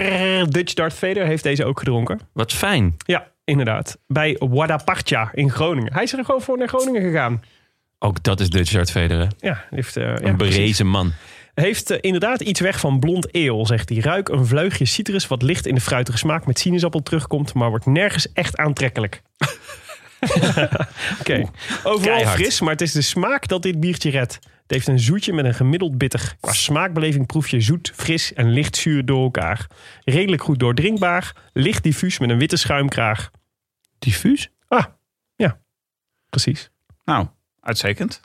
[0.50, 2.20] Dutch Darth Vader heeft deze ook gedronken.
[2.34, 2.96] Wat fijn.
[2.98, 3.98] Ja, inderdaad.
[4.08, 5.94] Bij Wadapartja in Groningen.
[5.94, 7.44] Hij is er gewoon voor naar Groningen gegaan.
[8.00, 9.36] Ook dat is Dutch Hart Federen.
[9.40, 10.56] Ja, heeft, eh, ja, Een precies.
[10.56, 11.12] berezen man.
[11.54, 13.98] Heeft eh, inderdaad iets weg van blond eel, zegt hij.
[13.98, 17.86] Ruik een vleugje citrus wat licht in de fruitige smaak met sinaasappel terugkomt, maar wordt
[17.86, 19.22] nergens echt aantrekkelijk.
[21.20, 21.42] Oké,
[21.84, 22.40] overal keihard.
[22.40, 24.34] fris, maar het is de smaak dat dit biertje redt.
[24.34, 26.36] Het heeft een zoetje met een gemiddeld bitter.
[26.40, 29.68] Qua smaakbeleving proef je zoet, fris en licht zuur door elkaar.
[30.04, 33.30] Redelijk goed doordrinkbaar, licht diffuus met een witte schuimkraag.
[34.00, 34.52] Diffuus?
[34.68, 34.86] Ah,
[35.36, 35.60] ja,
[36.30, 36.72] precies.
[37.06, 37.28] Nou,
[37.60, 38.22] uitstekend.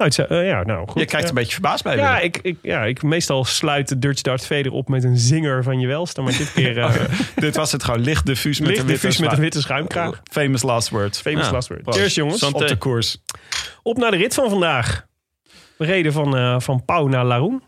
[0.00, 1.00] Uit, eh, ja, nou goed.
[1.00, 1.28] Je kijkt ja.
[1.28, 4.72] een beetje verbaasd bij Ja ik, ik, ja, ik meestal sluit de Dutch Dart Vader
[4.72, 6.20] op met een zinger van je welste.
[6.20, 6.94] Maar dit keer uh,
[7.36, 10.20] Dit was het gewoon licht diffuus met licht een witte diffuus met een witte schuimkraag.
[10.30, 11.20] Famous last words.
[11.20, 11.52] Famous Ja.
[11.52, 11.82] last word.
[11.82, 11.98] Proost.
[11.98, 12.38] Cheers jongens.
[12.38, 12.62] Santé.
[12.62, 13.22] Op de koers.
[13.82, 15.06] Op naar de rit van vandaag.
[15.76, 17.62] We reden van, eh van Pau naar Laroen.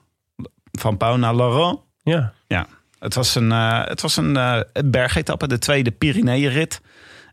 [0.72, 1.80] Van Pau naar Laurent.
[2.02, 2.32] Ja.
[2.46, 2.66] Ja,
[2.98, 6.80] het was een, eh, het was een eh, bergetappe, de tweede Pyreneeënrit.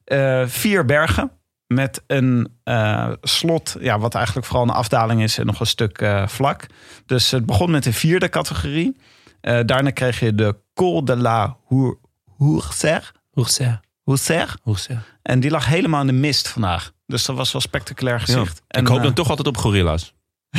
[0.10, 1.32] Eh vier bergen
[1.68, 5.98] met een eh, slot, ja, wat eigenlijk vooral een afdaling is en nog een stuk
[6.02, 6.66] eh, vlak.
[7.06, 8.98] Dus het begon met de vierde categorie.
[9.42, 11.98] Eh, daarna kreeg je de Col de la Hour-
[12.38, 13.12] Hourser.
[13.32, 13.80] Hoerser.
[14.04, 14.56] Hourser.
[14.64, 15.04] Hoerser.
[15.22, 16.92] En die lag helemaal in de mist vandaag.
[17.06, 18.62] Dus dat was wel spectaculair gezicht.
[18.68, 20.14] En, ik hoop dan toch altijd op gorilla's.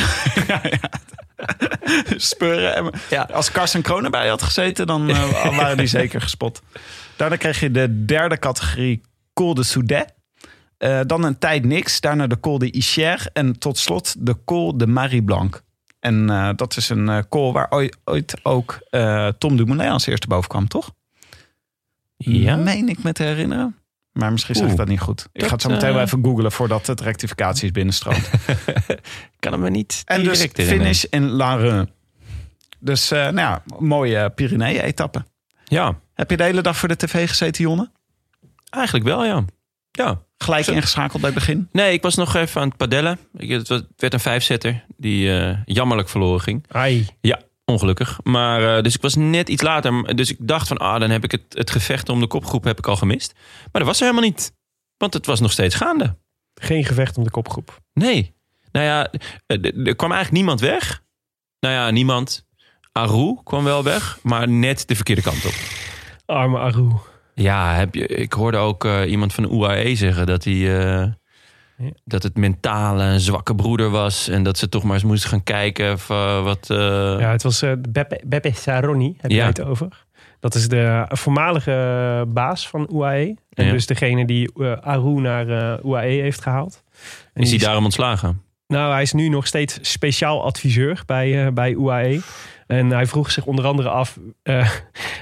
[2.17, 2.75] speuren.
[2.75, 3.29] En Ja.
[3.33, 5.07] Als Carsten Kroon erbij had gezeten, dan
[5.57, 6.63] waren die zeker gespot.
[7.17, 9.01] Daarna kreeg je de derde categorie
[9.41, 10.15] Col de Soudet.
[10.79, 12.01] Eh, dan een tijd niks.
[12.01, 13.27] Daarna de Col de Icher.
[13.33, 15.63] En tot slot de Col de Marie Blanc.
[16.01, 20.07] En eh, dat is een eh col waar ooit, ooit ook eh, Tom Dumoulin als
[20.07, 20.91] eerste boven kwam, toch?
[22.17, 22.57] Ja?
[22.57, 23.77] Meen ik me te herinneren.
[24.13, 25.29] Maar misschien zeg ik dat niet goed.
[25.33, 28.31] Ik Dat, ga het zo meteen wel eh, even googlen voordat het rectificaties binnenstroomt.
[29.39, 31.91] kan het me niet En dus finish in La Reun.
[32.79, 35.25] Dus eh, nou ja, mooie Pyrenee-etappe.
[35.65, 37.91] Ja, Heb je de hele dag voor de tv gezeten, Jonne?
[38.71, 39.45] Eigenlijk wel, ja.
[39.91, 40.23] Ja.
[40.39, 41.69] Gelijk ingeschakeld bij het begin?
[41.73, 43.19] Nee, ik was nog even aan het padellen.
[43.37, 46.65] Ik, het, werd een vijfzetter die eh, jammerlijk verloren ging.
[46.69, 47.07] Ai.
[47.21, 48.21] Ja, ongelukkig.
[48.23, 50.17] Maar, eh, dus ik was net iets later.
[50.17, 52.79] Dus ik dacht van, ah, dan heb ik het, het gevecht om de kopgroep heb
[52.79, 53.33] ik al gemist.
[53.73, 54.53] Maar dat was er helemaal niet.
[54.97, 56.17] Want het was nog steeds gaande.
[56.55, 57.81] Geen gevecht om de kopgroep.
[57.93, 58.35] Nee.
[58.73, 59.11] Nou ja,
[59.47, 61.03] er er kwam eigenlijk niemand weg.
[61.61, 62.49] Nou ja, niemand.
[62.93, 65.55] Aru kwam wel weg, maar net de verkeerde kant op.
[66.27, 66.91] Arme Aru.
[67.43, 70.81] Ja, heb je, ik hoorde ook eh, iemand van de UAE zeggen dat hij...
[71.01, 71.07] eh.
[72.05, 74.29] Dat het mentale een zwakke broeder was.
[74.29, 76.67] En dat ze toch maar eens moesten gaan kijken of, eh, wat...
[76.69, 79.47] Ja, het was Beppe, Beppe Saroni, heb je Ja.
[79.47, 80.05] het over.
[80.41, 83.37] Dat is de voormalige baas van UAE.
[83.51, 83.73] En Ja.
[83.73, 84.51] dus degene die
[84.81, 85.47] Aru naar
[85.85, 86.83] UAE heeft gehaald.
[87.35, 88.43] En is hij daarom ontslagen?
[88.67, 92.21] Nou, hij is nu nog steeds speciaal adviseur bij, bij UAE.
[92.71, 94.71] En hij vroeg zich onder andere af eh,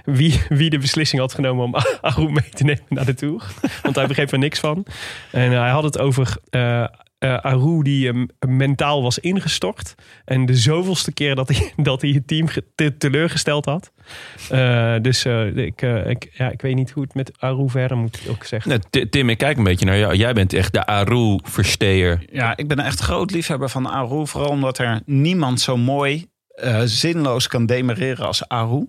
[0.05, 3.43] wie, wie de beslissing had genomen om Aru mee te nemen naar de Tour.
[3.83, 4.87] Want hij begreep er niks van.
[5.33, 6.85] En hij had het over eh
[7.19, 9.95] eh, Aru die eh, mentaal was ingestort.
[10.25, 13.93] En de zoveelste keer dat hij, dat hij het team te- teleurgesteld had.
[14.51, 17.97] Eh, dus eh, ik, eh, ik, ja, ik weet niet hoe het met Aru verder
[17.97, 18.71] moet ook zeggen.
[18.71, 20.15] Nou, Ti- Tim, ik kijk een beetje naar jou.
[20.15, 22.25] Jij bent echt de Aru-versteer.
[22.33, 24.27] Ja, ik ben echt groot liefhebber van Aru.
[24.27, 26.27] Vooral omdat er niemand zo mooi
[26.61, 28.89] eh, zinloos kan demereren als Aru.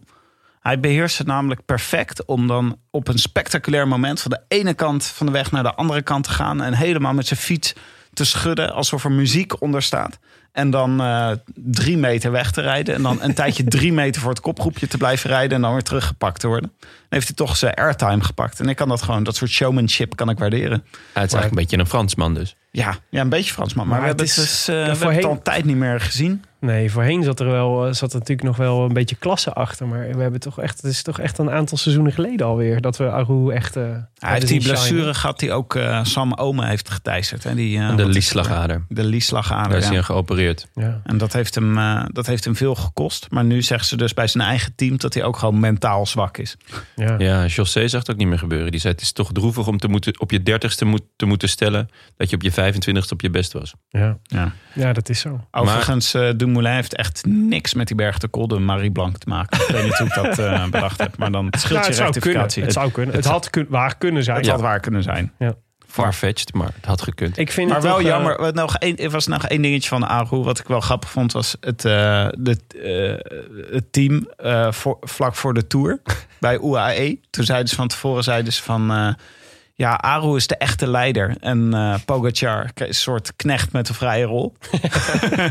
[0.60, 5.05] Hij beheerst het namelijk perfect om dan op een spectaculair moment van de ene kant
[5.05, 6.62] van de weg naar de andere kant te gaan.
[6.62, 7.73] En helemaal met zijn fiets
[8.13, 10.19] te schudden alsof er muziek onder staat.
[10.51, 12.95] En dan eh, drie meter weg te rijden.
[12.95, 15.55] En dan een tijdje drie meter voor het kopgroepje te blijven rijden.
[15.55, 16.71] En dan weer teruggepakt te worden.
[17.10, 18.60] heeft hij toch zijn airtime gepakt.
[18.60, 20.84] En ik kan dat gewoon, dat soort showmanship kan ik waarderen.
[20.86, 22.55] Ja, het is eigenlijk een beetje een Fransman dus.
[22.71, 23.88] Ja, ja een beetje Fransman.
[23.88, 25.75] Maar, Maar we hebben het is- dus, eh, we hebben het al een tijd niet
[25.75, 26.43] meer gezien.
[26.60, 29.88] Nee, voorheen zat er wel eh, zat er natuurlijk nog wel een beetje klasse achter.
[29.88, 32.98] Maar we hebben toch echt, het is toch echt een aantal seizoenen geleden alweer dat
[32.98, 33.76] we Aru echt.
[33.76, 33.84] eh,
[34.17, 37.43] Hij heeft die blessure gehad die ook eh, Sam Ome heeft geteisterd.
[37.43, 37.56] Hè?
[37.56, 38.82] Die, eh, de het?
[38.89, 40.67] De liesslagader, Daar is hij geopereerd.
[40.74, 41.02] Ja.
[41.04, 41.76] En dat heeft, hem,
[42.12, 43.28] dat heeft hem veel gekost.
[43.30, 46.38] Maar nu zeggen ze dus bij zijn eigen team dat hij ook gewoon mentaal zwak
[46.38, 46.58] is.
[46.95, 47.15] Ja.
[47.17, 48.72] Ja, José zag het ook niet meer gebeuren.
[48.72, 51.50] Die zei het is toch droevig om te moeten, op je dertigste moet, te moeten
[51.50, 51.89] stellen...
[52.17, 53.74] dat je op je 25ste op je best was.
[53.89, 54.17] Ja.
[54.24, 54.54] Ja.
[54.74, 55.48] ja, dat is zo.
[55.52, 59.29] Overigens, eh Dumoulin heeft echt niks met die berg de Col de Marie Blanc te
[59.29, 59.59] maken.
[59.62, 61.17] Ik weet niet hoe ik dat eh, bedacht heb.
[61.17, 62.41] Maar dan scheelt Nou, je het kunnen.
[62.41, 62.63] rectificatie.
[62.63, 63.15] Het zou kunnen.
[63.15, 64.38] Het had kun, waar kunnen zijn.
[64.38, 65.33] Het had waar kunnen zijn.
[65.88, 67.38] Farfetched, maar het had gekund.
[67.38, 68.38] Ik vind Maar het wel toch, eh, jammer.
[68.41, 70.38] Wat nog één, er was nog één dingetje van Aru.
[70.38, 71.31] Wat ik wel grappig vond.
[71.31, 76.01] Was het, eh, de, eh, het team eh, voor, vlak voor de Tour.
[76.39, 77.19] bij UAE.
[77.29, 79.15] Toen zeiden ze van tevoren zeiden ze van...
[79.80, 81.36] ja, Aru is de echte leider.
[81.39, 84.54] En eh Pogacar is een soort knecht met een vrije rol.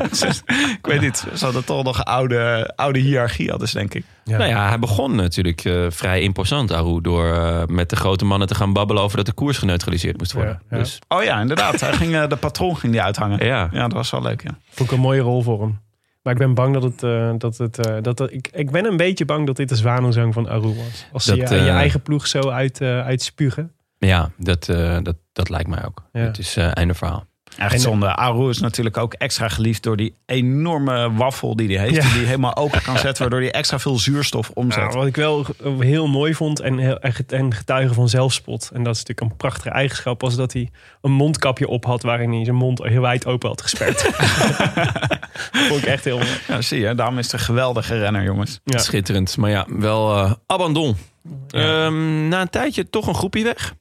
[0.09, 0.23] Dus,
[0.79, 1.27] ik weet niet.
[1.35, 4.05] Ze hadden toch nog een oude, oude hiërarchie hadden denk ik.
[4.25, 4.37] Ja.
[4.39, 7.01] Nou ja, hij begon natuurlijk eh, vrij imposant, Aru...
[7.01, 10.33] door eh, met de grote mannen te gaan babbelen over dat de koers geneutraliseerd moest
[10.33, 10.61] worden.
[10.71, 10.83] Ja, ja.
[10.83, 11.81] Dus Oh ja, inderdaad.
[11.81, 13.45] Hij ging, de patroon ging die uithangen.
[13.45, 14.59] ja, Ja, dat was wel leuk, ja.
[14.71, 15.81] Vond ik een mooie rol voor hem.
[16.23, 17.03] Maar ik ben bang dat het.
[17.03, 19.77] eh, dat het eh, dat, dat- ik, ik ben een beetje bang dat dit de
[19.77, 21.07] zwanenzang van Aru was.
[21.13, 23.73] Als ze Dat, je, je eigen ploeg zo uit, uitspugen.
[23.99, 26.05] Ja dat, eh, dat, dat lijkt mij ook.
[26.13, 26.21] Ja.
[26.21, 27.27] Het is eh einde verhaal.
[27.57, 28.15] Echt zonde.
[28.15, 31.95] Aru is natuurlijk ook extra geliefd door die enorme waffel die hij heeft.
[31.95, 32.03] Ja.
[32.03, 34.83] Die hij helemaal open kan zetten, waardoor hij extra veel zuurstof omzet.
[34.83, 35.47] Nou, wat ik wel
[35.79, 38.71] heel mooi vond en, heel, en getuige van zelfspot.
[38.73, 40.21] En dat is natuurlijk een prachtige eigenschap.
[40.21, 43.63] Was dat hij een mondkapje op had waarin hij zijn mond heel wijd open had
[43.63, 44.03] gesperd.
[45.69, 46.39] vond ik echt heel mooi.
[46.49, 48.61] Ja, zie je, daarom is het een geweldige renner, jongens.
[48.65, 48.79] Ja.
[48.79, 49.37] Schitterend.
[49.37, 50.97] Maar ja, wel eh abandon.
[51.49, 51.85] Ja.
[51.87, 53.75] Ehm, na een tijdje toch een groepje weg.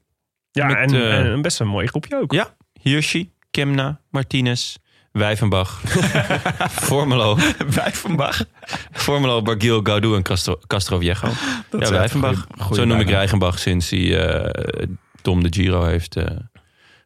[0.57, 2.31] Ja, Met, en, eh, en een best een mooi groepje ook.
[2.31, 4.75] Ja, Hirschi, Kemna, Martinez,
[5.11, 5.81] Wijvenbach,
[6.87, 7.37] Formelo,
[7.75, 8.43] Wijvenbach.
[8.91, 11.13] Formelo, Barguil, Gaudu en Castro, Castro Viejo.
[11.21, 12.35] Ja, echt Wijvenbach.
[12.35, 13.09] goeie- goeie Zo noem ik.
[13.09, 14.87] Reichenbach sinds hij eh,
[15.21, 16.25] Tom de Giro heeft eh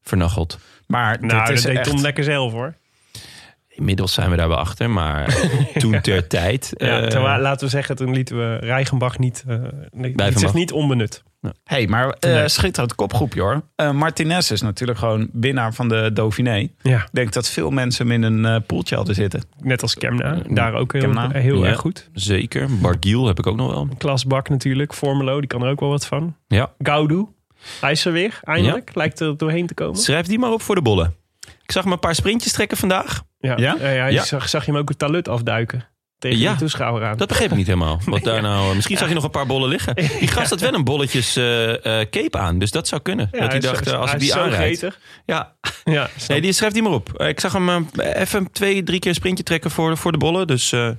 [0.02, 0.60] vernacheld.
[0.88, 1.90] Maar Nou, dit dat is deed echt...
[1.90, 2.76] Tom lekker zelf hoor.
[3.68, 5.36] Inmiddels zijn we daar wel achter, maar
[5.80, 6.74] toen ter tijd...
[6.78, 9.44] Ja, terwijl, laten we zeggen, toen lieten we Reichenbach niet,
[10.16, 11.24] Blijven zich niet onbenut.
[11.64, 12.48] Hey, maar eh Nee.
[12.50, 13.62] schitterend kopgroepje hoor.
[13.76, 16.68] Eh, Martinez is natuurlijk gewoon winnaar van de Dauphiné.
[16.82, 19.44] Ja, Ik denk dat veel mensen hem in een eh, poeltje hadden zitten.
[19.60, 20.38] net als Kemna.
[20.50, 21.30] Daar ook heel, Kemna.
[21.32, 21.70] heel Ja.
[21.70, 22.10] erg goed.
[22.14, 22.78] Zeker.
[22.78, 23.88] Barguil heb ik ook nog wel.
[23.98, 24.94] Klasbak natuurlijk.
[24.94, 26.36] Formelo, die kan er ook wel wat van.
[26.48, 26.72] Ja.
[26.80, 27.26] Gaudu.
[27.82, 28.92] Hij is er weer, eindelijk.
[28.96, 29.96] Lijkt er doorheen te komen.
[30.00, 31.16] Schrijf die maar op voor de bollen.
[31.64, 33.22] Ik zag hem een paar sprintjes trekken vandaag.
[33.40, 33.76] Ja, Ja?
[33.80, 33.90] ja?
[33.90, 34.24] ja, je Ja.
[34.24, 35.86] Zag, zag je hem ook een talut afduiken.
[36.22, 36.52] Tegen Ja.
[36.52, 37.18] de toeschouwer aan.
[37.18, 38.00] Dat begreep ik niet helemaal.
[38.06, 39.96] Wat daar nou, misschien zag je nog een paar bollen liggen.
[40.20, 42.60] Die gast had wel een bolletjes eh, eh, cape aan.
[42.60, 43.30] Dus dat zou kunnen.
[43.32, 44.78] Ja, dat hij dacht, eh, als hij ik die zo aanrijd.
[44.78, 45.00] gretig.
[45.26, 45.54] Ja,
[45.84, 47.22] Ja, nee, die schrijft die maar op.
[47.22, 50.48] Ik zag hem even twee, drie keer een sprintje trekken voor, voor de bollen.
[50.48, 50.90] Dus eh,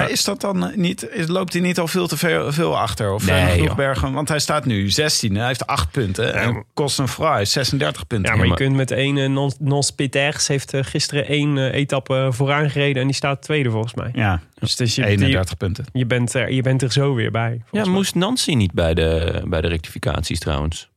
[0.00, 2.78] Maar is dat dan eh, niet, is, loopt hij niet al veel te veel, veel
[2.78, 3.12] achter?
[3.12, 3.76] Of Nee, nee, genoeg joh.
[3.76, 4.12] bergen?
[4.12, 6.34] Want hij staat nu 16, hij heeft 8 punten.
[6.34, 8.32] En Kosten Fry 36 punten.
[8.32, 9.28] Ja, maar je kunt met één uh,
[9.58, 13.94] Non- Peters heeft eh, gisteren één eh, etappe vooraan gereden en die staat tweede volgens
[13.94, 14.10] mij.
[14.12, 15.84] Ja, Dus, dus je, je, 31 punten.
[15.92, 17.50] je bent er, je bent er zo weer bij.
[17.52, 17.96] ja, volgens mij.
[17.98, 20.90] moest Nancy niet bij de, bij de rectificaties trouwens?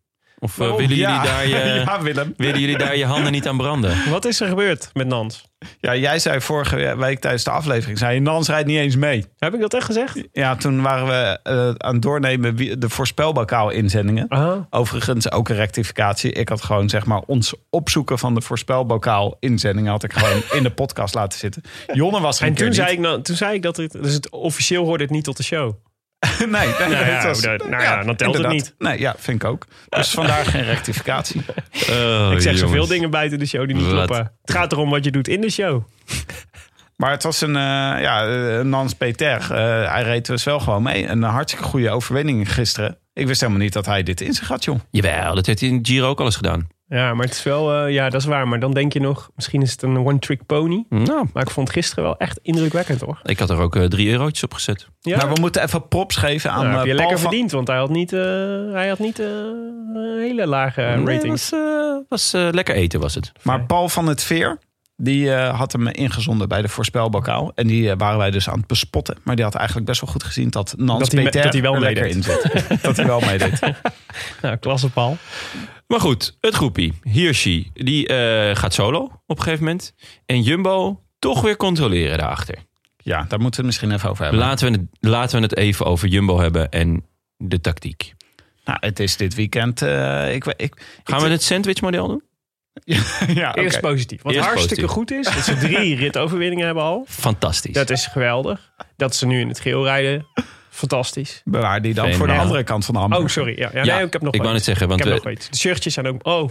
[0.46, 1.56] Of eh, willen, jullie daar je,
[1.86, 2.34] ja, Willem.
[2.38, 4.10] willen jullie daar je handen niet aan branden?
[4.10, 5.44] Wat is er gebeurd met Nans?
[5.80, 9.26] Ja, jij zei vorige week tijdens de aflevering, zei je, Nans rijdt niet eens mee.
[9.38, 10.24] Heb ik dat echt gezegd?
[10.32, 14.26] Ja, toen waren we eh, aan het doornemen wie- de voorspelbokaal inzendingen.
[14.30, 14.68] Aha.
[14.70, 16.32] Overigens ook een rectificatie.
[16.32, 20.64] Ik had gewoon zeg maar ons opzoeken van de voorspelbokaal inzendingen had ik gewoon in
[20.64, 21.62] de podcast laten zitten.
[21.94, 22.96] Jonne was er En toen zei, niet.
[22.98, 25.44] ik, nou, toen zei ik dat het, dus het officieel hoorde het niet tot de
[25.44, 25.74] show.
[26.40, 28.76] nee, nee, Nou ja, het was- nou ja, dan telt het niet.
[28.78, 29.66] Nee, ja, vind ik ook.
[29.90, 31.42] Dus vandaar geen rectificatie.
[31.90, 33.94] Oh, ik zeg zoveel dingen buiten de show die niet Wat?
[33.94, 34.32] kloppen.
[34.42, 35.84] Het gaat erom wat je doet in de show.
[36.96, 37.62] Maar het was een, eh,
[38.02, 39.38] ja, een Nans Peter.
[39.42, 41.08] Eh, hij reed dus wel gewoon mee.
[41.08, 42.98] Een hartstikke goede overwinning gisteren.
[43.14, 44.80] Ik wist helemaal niet dat hij dit in zich had, joh.
[44.92, 46.68] Jawel, dat heeft hij in Giro ook al eens gedaan.
[46.88, 48.48] Ja, maar het is wel, eh, ja, dat is waar.
[48.48, 50.86] Maar dan denk je nog, misschien is het een one-trick pony.
[50.90, 53.20] Nou, Maar ik vond gisteren wel echt indrukwekkend hoor.
[53.24, 54.88] ik had er ook eh, drie eurotjes op gezet.
[55.00, 57.30] Ja, Maar we moeten even props geven aan Nou, heb eh, je Paul lekker van-
[57.30, 58.22] verdiend, want hij had niet, eh,
[58.72, 61.32] hij had niet eh, een hele lage Nee, rating.
[61.32, 61.60] was, eh,
[62.10, 63.32] was eh, lekker eten was het.
[63.44, 64.60] Maar Paul van het Veer,
[64.98, 67.52] die eh, had hem ingezonden bij de voorspelbokaal.
[67.56, 69.18] En die eh, waren wij dus aan het bespotten.
[69.24, 71.74] Maar die had eigenlijk best wel goed gezien dat Nans Dat Peter dat hij wel
[71.74, 72.52] er lekker in meedeed.
[72.68, 72.82] zit.
[72.84, 73.60] dat hij wel meedeed.
[74.42, 75.18] Nou, klasse Paul.
[75.88, 76.94] Maar goed, het groepie.
[77.04, 79.94] Hirschi, die eh, gaat solo op een gegeven moment.
[80.26, 82.56] En Jumbo toch weer controleren daarachter.
[82.98, 84.42] Ja, daar moeten we het misschien even over hebben.
[84.42, 86.70] Laten we, het, laten we het even over Jumbo hebben.
[86.72, 87.06] En
[87.38, 88.14] de tactiek?
[88.66, 89.82] Nou, het is dit weekend.
[89.82, 92.24] eh, ik, ik, Gaan we het sandwichmodel doen?
[93.34, 93.56] ja.
[93.56, 94.22] Eerst positief.
[94.22, 95.16] Wat Eerst hartstikke positief.
[95.26, 97.06] goed is, dat ze drie ritoverwinningen hebben al.
[97.10, 97.74] Fantastisch.
[97.74, 98.72] Dat is geweldig.
[98.96, 100.28] Dat ze nu in het geel rijden,
[100.70, 101.42] fantastisch.
[101.46, 103.42] Bewaar die dan voor de andere kant van de Oh, hamburger.
[103.44, 103.60] sorry.
[103.60, 105.30] Ja, ja, Ja, nee, ik heb nog ik wou net zeggen, Ik want heb we-
[105.30, 105.50] nog iets.
[105.50, 106.26] De shirtjes zijn ook...
[106.26, 106.50] Oh,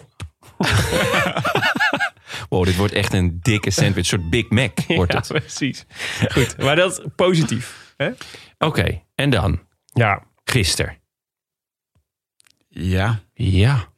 [2.48, 3.96] wow, dit wordt echt een dikke sandwich.
[3.96, 5.28] Een soort Big Mac wordt ja, het.
[5.28, 5.84] precies.
[6.28, 7.94] Goed, maar dat positief.
[7.96, 8.10] Hè?
[8.58, 9.60] Oké, en dan
[9.92, 10.22] Ja.
[10.44, 10.98] gisteren.
[12.68, 13.20] Ja.
[13.34, 13.88] Ja.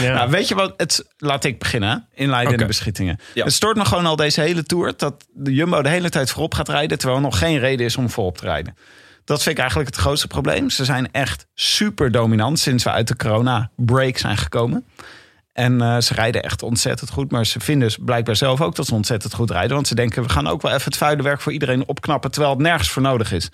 [0.00, 0.14] Ja.
[0.14, 0.74] Nou, weet je wat?
[0.76, 2.08] Het, laat ik beginnen.
[2.14, 2.66] Inleidende Oké.
[2.66, 3.18] beschietingen.
[3.34, 3.44] Ja.
[3.44, 6.54] Het stoort me gewoon al deze hele tour dat de Jumbo de hele tijd voorop
[6.54, 6.98] gaat rijden.
[6.98, 8.76] Terwijl er nog geen reden is om voorop te rijden.
[9.24, 10.70] Dat vind ik eigenlijk het grootste probleem.
[10.70, 14.84] Ze zijn echt super dominant sinds we uit de corona-break zijn gekomen.
[15.52, 17.30] En eh, ze rijden echt ontzettend goed.
[17.30, 19.74] Maar ze vinden dus blijkbaar zelf ook dat ze ontzettend goed rijden.
[19.74, 22.30] Want ze denken, we gaan ook wel even het vuile werk voor iedereen opknappen.
[22.30, 23.48] Terwijl het nergens voor nodig is.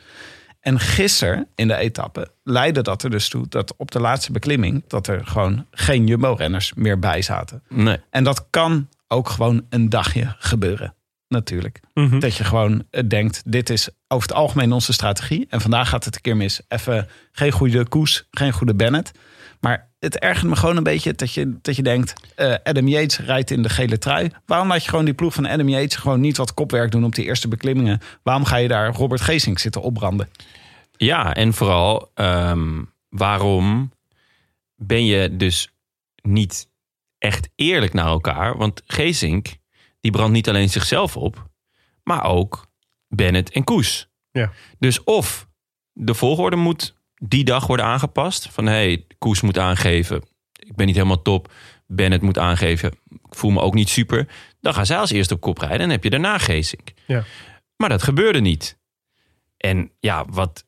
[0.63, 4.85] En gisteren in de etappe leidde dat er dus toe dat op de laatste beklimming...
[4.87, 7.63] dat er gewoon geen Jumbo-renners meer bij zaten.
[7.69, 8.01] Nee.
[8.11, 10.95] En dat kan ook gewoon een dagje gebeuren.
[11.29, 11.81] Natuurlijk.
[11.95, 12.19] Mhm.
[12.19, 15.47] Dat je gewoon eh, denkt, dit is over het algemeen onze strategie.
[15.49, 16.61] En vandaag gaat het een keer mis.
[16.69, 19.13] Even geen goede koers, geen goede Bennett.
[19.61, 22.13] Maar het ergert me gewoon een beetje dat je, dat je denkt...
[22.35, 24.31] eh, Adam Yates rijdt in de gele trui.
[24.47, 25.97] Waarom laat je gewoon die ploeg van Adam Yates...
[25.97, 28.01] gewoon niet wat kopwerk doen op die eerste beklimmingen?
[28.23, 30.29] Waarom ga je daar Robert Geesink zitten opbranden?
[30.97, 33.93] Ja, en vooral ehm, waarom
[34.77, 35.73] ben je dus
[36.23, 36.69] niet
[37.19, 38.57] echt eerlijk naar elkaar?
[38.57, 39.57] Want Geesink,
[40.01, 41.51] die brandt niet alleen zichzelf op,
[42.03, 42.67] maar ook
[43.09, 44.09] Bennett en Koes.
[44.31, 44.53] Ja.
[44.79, 45.49] Dus of
[45.93, 48.49] de volgorde moet die dag worden aangepast.
[48.51, 51.53] Van hé, hey, Koes moet aangeven, ik ben niet helemaal top.
[51.87, 54.29] Bennett moet aangeven, ik voel me ook niet super.
[54.61, 56.93] Dan gaan zij als eerste op kop rijden en heb je daarna Geesink.
[57.07, 57.25] Ja.
[57.77, 58.79] Maar dat gebeurde niet.
[59.57, 60.65] En ja, wat,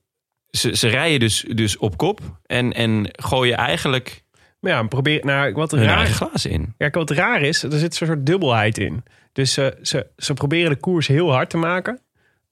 [0.50, 4.24] ze, ze rijden dus, dus op kop en, en gooien eigenlijk
[4.60, 5.24] Maar ja, probeer...
[5.24, 6.74] Nou, wat raar, glazen in.
[6.78, 9.02] ja, wat raar is, er zit zo'n soort dubbelheid in.
[9.32, 12.00] Dus eh, ze, ze proberen de koers heel hard te maken.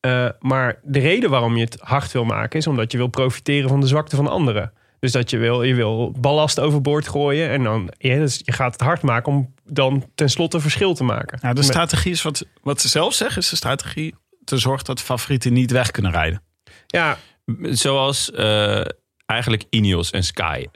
[0.02, 2.58] Eh, maar de reden waarom je het hard wil maken...
[2.58, 4.72] is omdat je wil profiteren van de zwakte van anderen.
[4.98, 7.48] Dus dat je wil, je wil ballast overboord gooien...
[7.50, 11.38] en dan ja, dus je gaat het hard maken om dan tenslotte verschil te maken.
[11.42, 13.42] Nou, de Met- strategie is wat, wat ze zelf zeggen...
[13.42, 16.42] is de strategie te zorgen dat favorieten niet weg kunnen rijden.
[16.86, 17.18] ja,
[17.62, 18.84] Zoals eh,
[19.26, 20.66] eigenlijk Ineos en Sky.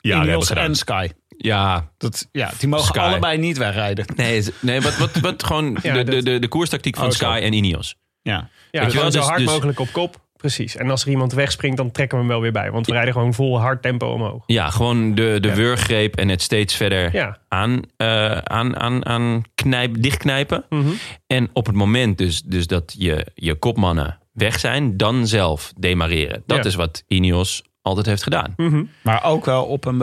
[0.00, 0.64] Ja, Ineos gedaan.
[0.64, 1.08] en Sky.
[1.36, 2.98] Ja, Dat, ja, die mogen Sky.
[2.98, 4.04] allebei niet wegrijden.
[4.16, 7.10] nee, nee wat, wat, wat gewoon Ja, de, de, dat- de, de koerstactiek van Oh,
[7.10, 7.16] zo.
[7.16, 7.96] Sky en Ineos.
[8.24, 8.48] Ja.
[8.70, 10.22] ja wel, gewoon zo dus- hard dus- mogelijk op kop.
[10.36, 10.76] Precies.
[10.76, 12.70] En als er iemand wegspringt, dan trekken we hem wel weer bij.
[12.70, 14.42] Want we rijden gewoon vol hard tempo omhoog.
[14.46, 15.54] Ja, gewoon de, de Ja.
[15.54, 17.38] wurggreep en het steeds verder Ja.
[17.48, 20.64] aan, eh, aan, aan, aan knijp, dichtknijpen.
[20.68, 20.88] Mhm.
[21.26, 26.42] En op het moment dus, dus dat je, je kopmannen weg zijn, dan zelf demareren.
[26.46, 26.64] Dat Ja.
[26.64, 28.52] is wat Ineos altijd heeft gedaan.
[28.56, 28.82] Mhm.
[29.02, 30.02] Maar ook wel op een,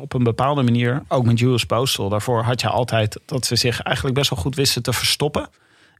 [0.00, 2.08] op een bepaalde manier, ook met Jules Postel.
[2.08, 5.48] Daarvoor had je altijd dat ze zich eigenlijk best wel goed wisten te verstoppen.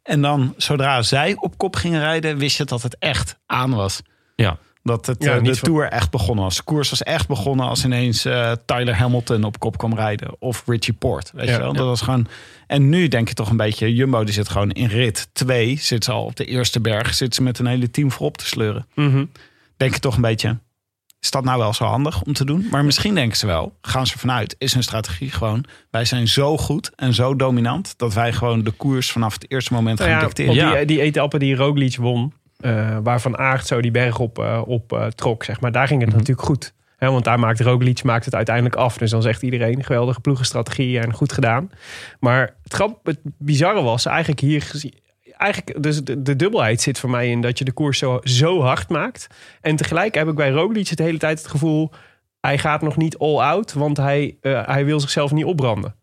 [0.07, 4.01] En dan, zodra zij op kop gingen rijden, wist je dat het echt aan was.
[4.37, 4.59] Ja.
[4.83, 6.57] Dat het, Ja, eh, de van- Tour echt begonnen was.
[6.57, 10.37] De koers was echt begonnen als ineens eh, Tyler Hamilton op kop kwam rijden.
[10.39, 11.73] Of Richie Port, weet Ja, je wel.
[11.73, 11.79] ja.
[11.79, 12.27] Dat was gewoon...
[12.67, 15.77] En nu denk je toch een beetje, Jumbo die zit gewoon in rit 2.
[15.81, 18.47] Zit ze al op de eerste berg, zit ze met een hele team voorop te
[18.47, 18.87] sleuren.
[18.95, 19.25] Mhm.
[19.77, 20.59] Denk je toch een beetje,
[21.21, 22.67] is dat nou wel zo handig om te doen?
[22.71, 25.65] Maar misschien denken ze wel, gaan ze vanuit, is hun strategie gewoon...
[25.91, 27.95] wij zijn zo goed en zo dominant...
[27.99, 30.55] dat wij gewoon de koers vanaf het eerste moment gaan ja, dicteren.
[30.55, 30.75] Ja.
[30.75, 34.93] die, die etappe die Roglic won, eh, waarvan Aert zo die berg op, eh, op
[34.93, 36.75] eh, trok, zeg maar, daar ging het natuurlijk goed.
[36.99, 38.99] Want daar maakt Roglic maakt het uiteindelijk af.
[38.99, 41.71] Dus dan zegt iedereen, geweldige ploegenstrategie en goed gedaan.
[42.21, 44.95] Maar het, grap, het bizarre was eigenlijk hier gezien...
[45.37, 48.61] Eigenlijk, dus de, de dubbelheid zit voor mij in dat je de koers zo, zo
[48.61, 49.27] hard maakt.
[49.61, 51.91] En tegelijk heb ik bij Roglic de hele tijd het gevoel...
[52.41, 55.95] hij gaat nog niet all out, want hij, eh, hij wil zichzelf niet opbranden.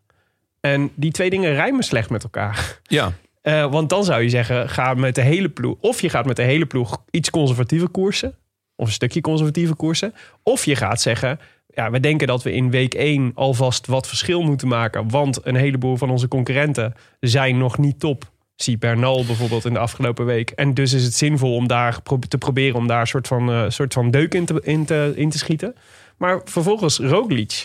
[0.60, 2.80] En die twee dingen rijmen slecht met elkaar.
[2.82, 3.12] Ja.
[3.44, 5.76] Eh, want dan zou je zeggen, ga met de hele ploeg.
[5.80, 8.34] Of je gaat met de hele ploeg iets conservatieve koersen.
[8.76, 10.14] Of een stukje conservatieve koersen.
[10.42, 14.42] Of je gaat zeggen, ja, we denken dat we in week 1 alvast wat verschil
[14.42, 15.08] moeten maken.
[15.08, 18.32] Want een heleboel van onze concurrenten zijn nog niet top.
[18.56, 20.50] Zie Bernal bijvoorbeeld in de afgelopen week.
[20.50, 23.64] En dus is het zinvol om daar te proberen om daar een soort van, eh,
[23.68, 25.74] soort van deuk in te, in, te, in te schieten.
[26.18, 27.64] Maar vervolgens Roglic.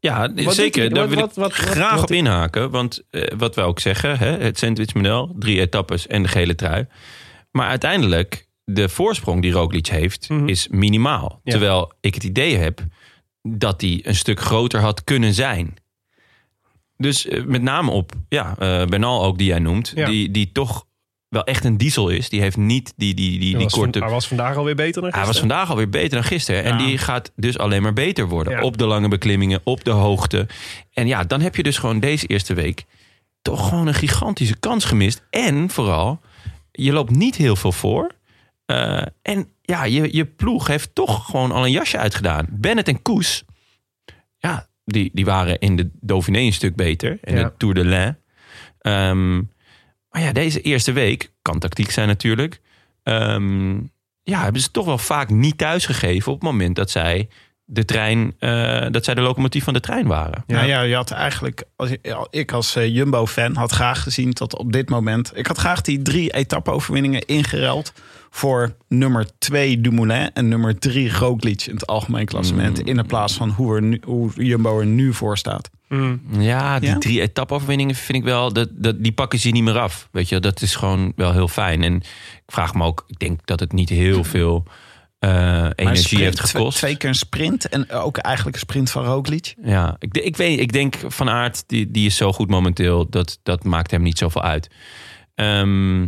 [0.00, 0.80] Ja, zeker.
[0.80, 0.88] hij?
[0.90, 2.70] Daar wil wat- ik wat- graag op inhaken.
[2.70, 6.86] Want eh, wat wij ook zeggen, hè, het sandwichmodel, drie etappes en de gele trui.
[7.50, 10.48] Maar uiteindelijk, de voorsprong die Roglic heeft, Mhm.
[10.48, 11.40] is minimaal.
[11.44, 11.50] Ja.
[11.50, 12.80] Terwijl ik het idee heb
[13.42, 15.74] dat die een stuk groter had kunnen zijn.
[17.00, 19.92] Dus eh, met name op ja, eh, Bernal ook, die jij noemt.
[19.94, 20.06] Ja.
[20.06, 20.86] Die, die toch
[21.28, 22.28] wel echt een diesel is.
[22.28, 23.98] Die heeft niet die, die, die, die van- korte...
[23.98, 25.48] hij was vandaag alweer beter dan Hij was gisteren.
[25.48, 26.64] vandaag alweer beter dan gisteren.
[26.64, 28.52] En die gaat dus alleen maar beter worden.
[28.52, 28.62] Ja.
[28.62, 30.46] Op de lange beklimmingen, op de hoogte.
[30.92, 32.84] En ja, dan heb je dus gewoon deze eerste week...
[33.42, 35.22] toch gewoon een gigantische kans gemist.
[35.30, 36.20] En vooral,
[36.72, 38.10] je loopt niet heel veel voor.
[38.66, 42.46] Eh, en ja, je, je ploeg heeft toch gewoon al een jasje uitgedaan.
[42.50, 43.44] Bennett en Koes,
[44.38, 47.18] ja, die, die waren in de Dauphiné een stuk beter.
[47.22, 47.42] In Ja.
[47.42, 48.18] de Tour de l'Ain.
[48.80, 49.36] Ehm,
[50.10, 52.60] maar ja, deze eerste week, kan tactiek zijn natuurlijk...
[53.02, 53.76] Ehm,
[54.22, 57.28] ja, hebben ze toch wel vaak niet thuisgegeven op het moment dat zij
[57.64, 60.44] de trein, eh, dat zij de locomotief van de trein waren.
[60.46, 60.54] Ja.
[60.56, 64.56] Nou ja, je had eigenlijk, als ik, ik als eh, Jumbo-fan had graag gezien tot
[64.56, 65.32] op dit moment.
[65.34, 67.92] Ik had graag die drie etappe-overwinningen ingeruild
[68.30, 72.80] voor nummer 2 Dumoulin en nummer 3 Roglic in het algemeen klassement.
[72.80, 75.70] In de plaats van hoe, er nu, hoe Jumbo er nu voor staat.
[75.88, 76.20] Mm.
[76.38, 76.98] Ja, die Ja?
[76.98, 80.08] drie etappe-overwinningen vind ik wel, dat, dat, die pakken ze niet meer af.
[80.12, 81.82] Weet je, dat is gewoon wel heel fijn.
[81.82, 84.64] En ik vraag me ook, ik denk dat het niet heel veel
[85.18, 86.78] eh, energie sprint, heeft twee- gekost.
[86.78, 89.54] Twee keer een sprint en ook eigenlijk een sprint van Roglic.
[89.62, 93.38] Ja, ik, ik, weet, ik denk Van Aert, die, die is zo goed momenteel, dat,
[93.42, 94.68] dat maakt hem niet zoveel uit.
[95.34, 96.06] Ehm,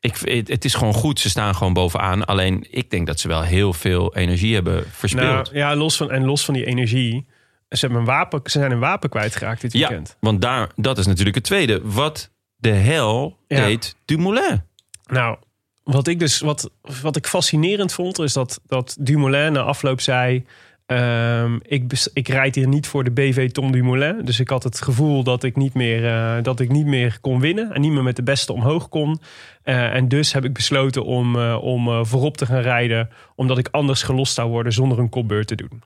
[0.00, 2.24] ik, het, is gewoon goed, ze staan gewoon bovenaan.
[2.24, 5.52] Alleen ik denk dat ze wel heel veel energie hebben verspeeld.
[5.52, 7.26] Nou, ja, los van, en los van die energie.
[7.68, 10.16] Ze, hebben een wapen, ze zijn een wapen kwijtgeraakt dit ja, weekend.
[10.20, 11.80] want daar, dat is natuurlijk het tweede.
[11.84, 13.64] Wat de hel Ja.
[13.64, 14.62] deed Dumoulin?
[15.06, 15.36] Nou,
[15.84, 16.70] wat ik dus wat,
[17.02, 20.44] wat ik fascinerend vond, is dat, dat Dumoulin na afloop zei.
[20.90, 24.24] Ehm, ik, ik rijd hier niet voor de BV Tom Dumoulin.
[24.24, 27.40] Dus ik had het gevoel dat ik niet meer, eh, dat ik niet meer kon
[27.40, 27.72] winnen.
[27.74, 29.20] En niet meer met de beste omhoog kon.
[29.62, 33.08] Eh, en dus heb ik besloten om, eh, om voorop te gaan rijden.
[33.34, 35.82] Omdat ik anders gelost zou worden zonder een kopbeurt te doen.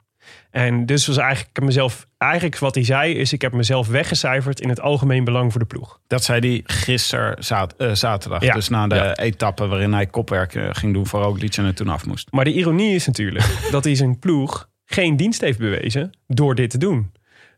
[0.50, 2.06] En dus was eigenlijk mezelf.
[2.18, 5.66] Eigenlijk wat hij zei is: ik heb mezelf weggecijferd in het algemeen belang voor de
[5.66, 6.00] ploeg.
[6.06, 8.42] Dat zei hij gisteren zat- zaterdag.
[8.42, 8.54] Ja.
[8.54, 9.16] Dus na de Ja.
[9.16, 12.28] etappe waarin hij kopwerk ging doen voor Roglic en er toen af moest.
[12.32, 16.70] Maar de ironie is natuurlijk dat hij zijn ploeg geen dienst heeft bewezen door dit
[16.70, 17.12] te doen.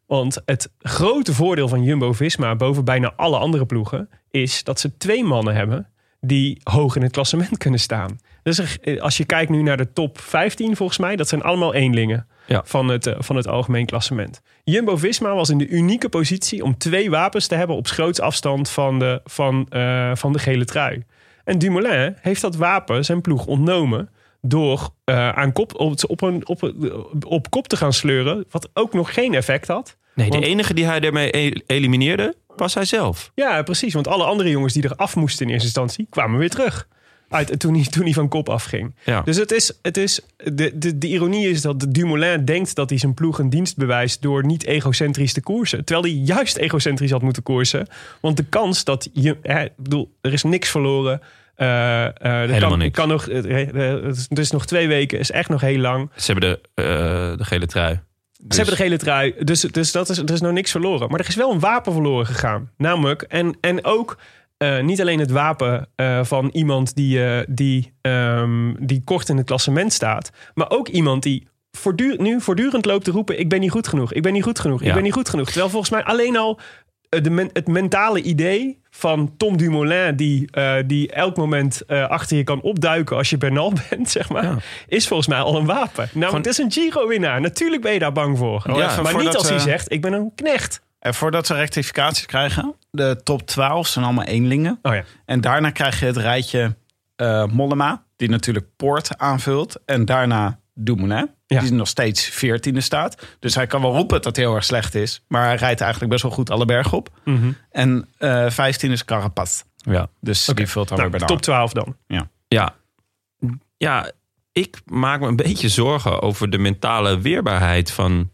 [0.07, 4.09] Want het grote voordeel van Jumbo-Visma boven bijna alle andere ploegen...
[4.31, 5.89] is dat ze twee mannen hebben
[6.21, 8.19] die hoog in het klassement kunnen staan.
[8.43, 11.17] Dus als je kijkt nu naar de top 15 volgens mij...
[11.17, 12.63] dat zijn allemaal eenlingen Ja.
[12.65, 14.41] van, het, eh, van het algemeen klassement.
[14.65, 17.77] Jumbo-Visma was in de unieke positie om twee wapens te hebben...
[17.77, 21.05] op groots afstand van de, van, eh, van de gele trui.
[21.45, 24.11] En Dumoulin heeft dat wapen zijn ploeg ontnomen
[24.41, 26.73] door eh, aan kop, op, op, een, op,
[27.27, 29.97] op kop te gaan sleuren, wat ook nog geen effect had.
[30.15, 33.31] Nee, Want- de enige die hij daarmee elimineerde, was hij zelf.
[33.35, 36.51] Ja, precies, want alle andere jongens die er af moesten in eerste instantie, kwamen weer
[36.51, 36.89] terug.
[37.29, 38.95] Uit, toen, hij, toen hij van kop afging.
[39.05, 39.23] Ja.
[39.23, 42.99] Dus het is, het is, de, de, de ironie is dat Dumoulin denkt dat hij
[42.99, 45.85] zijn ploeg een dienst bewijst door niet egocentrisch te koersen.
[45.85, 47.87] Terwijl hij juist egocentrisch had moeten koersen.
[48.21, 51.21] Want de kans dat je, hè, ik bedoel, er is niks verloren.
[51.57, 52.91] Helemaal kan.
[52.91, 53.43] Kan nog, eh,
[54.29, 56.11] het is- nog twee weken, is echt nog heel lang.
[56.17, 58.01] Ze hebben de, de gele trui.
[58.41, 61.09] Dus- Ze hebben de gele trui, dus, dus dat is, er is nog niks verloren.
[61.11, 62.71] Maar er is wel een wapen verloren gegaan.
[62.77, 64.19] Namelijk, en, en ook
[64.83, 65.89] niet alleen het wapen
[66.23, 71.49] van iemand die, die, ehm, die kort in het klassement staat, maar ook iemand die
[71.71, 74.59] voortdurend, nu voortdurend loopt te roepen: Ik ben niet goed genoeg, ik ben niet goed
[74.59, 75.47] genoeg, ik ben niet goed genoeg.
[75.47, 76.61] Terwijl volgens mij alleen al
[77.09, 82.37] de men- het mentale idee van Tom Dumoulin, die, eh, die elk moment eh, achter
[82.37, 84.57] je kan opduiken als je Bernal bent, zeg maar, Ja.
[84.89, 86.09] is volgens mij al een wapen.
[86.13, 87.41] Nou, het is een Giro-winnaar.
[87.41, 88.65] Natuurlijk ben je daar bang voor.
[88.71, 90.81] Oh, Ja, even maar niet als hij zegt, ik ben een knecht.
[90.99, 94.79] En voordat we rectificaties krijgen, de top 12 zijn allemaal eenlingen.
[94.83, 95.05] Oh ja.
[95.25, 96.77] En daarna krijg je het rijtje
[97.17, 99.77] eh, Mollema, die natuurlijk Poort aanvult.
[99.85, 101.61] En daarna Dumoulin, Ja.
[101.61, 103.27] die nog steeds 14e staat.
[103.39, 105.23] Dus hij kan wel roepen dat hij heel erg slecht is.
[105.29, 107.09] Maar hij rijdt eigenlijk best wel goed alle bergen op.
[107.25, 107.53] Mhm.
[107.71, 109.63] En eh 15 is Carapaz.
[109.77, 110.09] Ja.
[110.21, 111.97] Dus die vult dan Nou, weer bij top 12 dan.
[112.07, 112.75] Ja.
[113.77, 114.11] ja,
[114.53, 118.33] ik maak me een beetje zorgen over de mentale weerbaarheid van,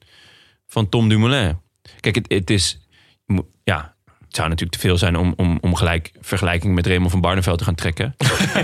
[0.67, 1.61] van Tom Dumoulin.
[2.01, 2.87] Kijk, het, het is.
[3.65, 3.95] Ja,
[4.27, 7.59] het zou natuurlijk te veel zijn om, om, om gelijk vergelijking met Raymond van Barneveld
[7.59, 8.17] te gaan trekken.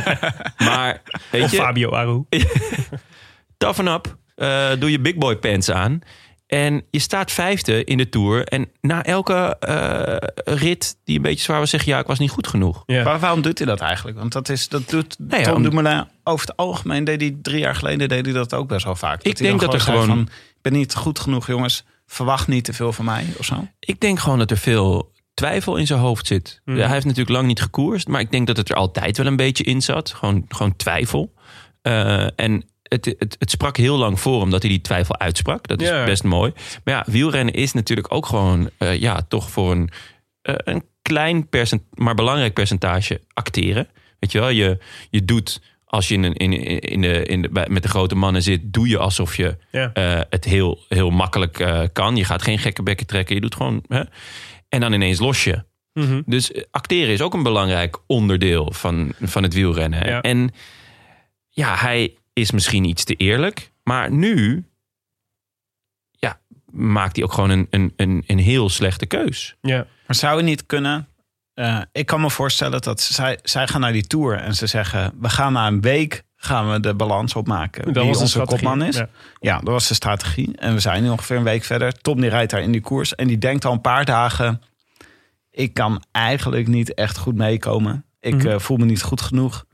[0.69, 2.25] maar weet Of je, Fabio Aru.
[3.57, 4.17] toughen up.
[4.39, 6.01] Eh, doe je big boy pants aan.
[6.47, 8.45] En je staat vijfde in de Tour.
[8.45, 10.17] En na elke eh,
[10.57, 11.91] rit die een beetje zwaar was, zeg je...
[11.91, 12.83] ja, ik was niet goed genoeg.
[12.87, 13.05] Ja.
[13.05, 14.19] Maar waarom doet hij dat eigenlijk?
[14.19, 17.05] Want dat, is, dat doet Nou ja, Tom om- Dumoulin over het algemeen.
[17.05, 19.23] Deed hij drie jaar geleden deed hij dat ook best wel vaak.
[19.23, 21.85] Ik denk dat er gewoon- Van, ik ben niet goed genoeg, jongens.
[22.07, 23.67] Verwacht niet te veel van mij of zo.
[23.81, 26.61] Ik denk gewoon dat er veel twijfel in zijn hoofd zit.
[26.65, 26.77] Mhm.
[26.77, 29.27] Ja, hij heeft natuurlijk lang niet gekoerst, maar ik denk dat het er altijd wel
[29.27, 30.13] een beetje in zat.
[30.15, 31.33] Gewoon, gewoon twijfel.
[31.83, 35.67] Eh, en het, het, het sprak heel lang voor hem dat hij die twijfel uitsprak.
[35.67, 36.05] Dat is Ja.
[36.05, 36.53] best mooi.
[36.85, 39.91] Maar ja, wielrennen is natuurlijk ook gewoon, eh, ja, toch voor een,
[40.43, 43.89] eh, een klein percent, maar belangrijk percentage acteren.
[44.19, 44.79] Weet je wel, je,
[45.11, 48.43] je doet als je in, een- in, in de, in de, met de grote mannen
[48.43, 49.91] zit, doe je alsof je Ja.
[49.93, 52.17] eh, het heel, heel makkelijk kan.
[52.17, 53.83] Je gaat geen gekke bekken trekken, je doet gewoon.
[53.89, 54.03] Hè?
[54.69, 55.65] En dan ineens los je.
[55.93, 56.23] Mhm.
[56.27, 60.07] Dus acteren is ook een belangrijk onderdeel van, van het wielrennen.
[60.09, 60.21] Ja.
[60.21, 60.51] En
[61.49, 63.73] ja, hij is misschien iets te eerlijk.
[63.85, 64.65] Maar nu
[66.11, 66.39] ja,
[66.71, 69.57] maakt hij ook gewoon een, een, een, een heel slechte keus.
[69.61, 69.87] Ja.
[70.07, 71.09] Maar zou het niet kunnen?
[71.55, 75.13] eh, ik kan me voorstellen dat zij, zij gaan naar die tour en ze zeggen:
[75.21, 77.85] we gaan na een week gaan we de balans opmaken.
[77.85, 78.97] Dat wie onze strategie, kopman is.
[78.97, 79.09] ja.
[79.41, 79.57] Ja.
[79.59, 80.57] dat was de strategie.
[80.57, 81.93] En we zijn nu ongeveer een week verder.
[82.01, 84.63] Tom die rijdt daar in die koers en die denkt al een paar dagen:
[85.51, 88.05] ik kan eigenlijk niet echt goed meekomen.
[88.21, 88.47] Ik Mhm.
[88.49, 89.65] eh, voel me niet goed genoeg.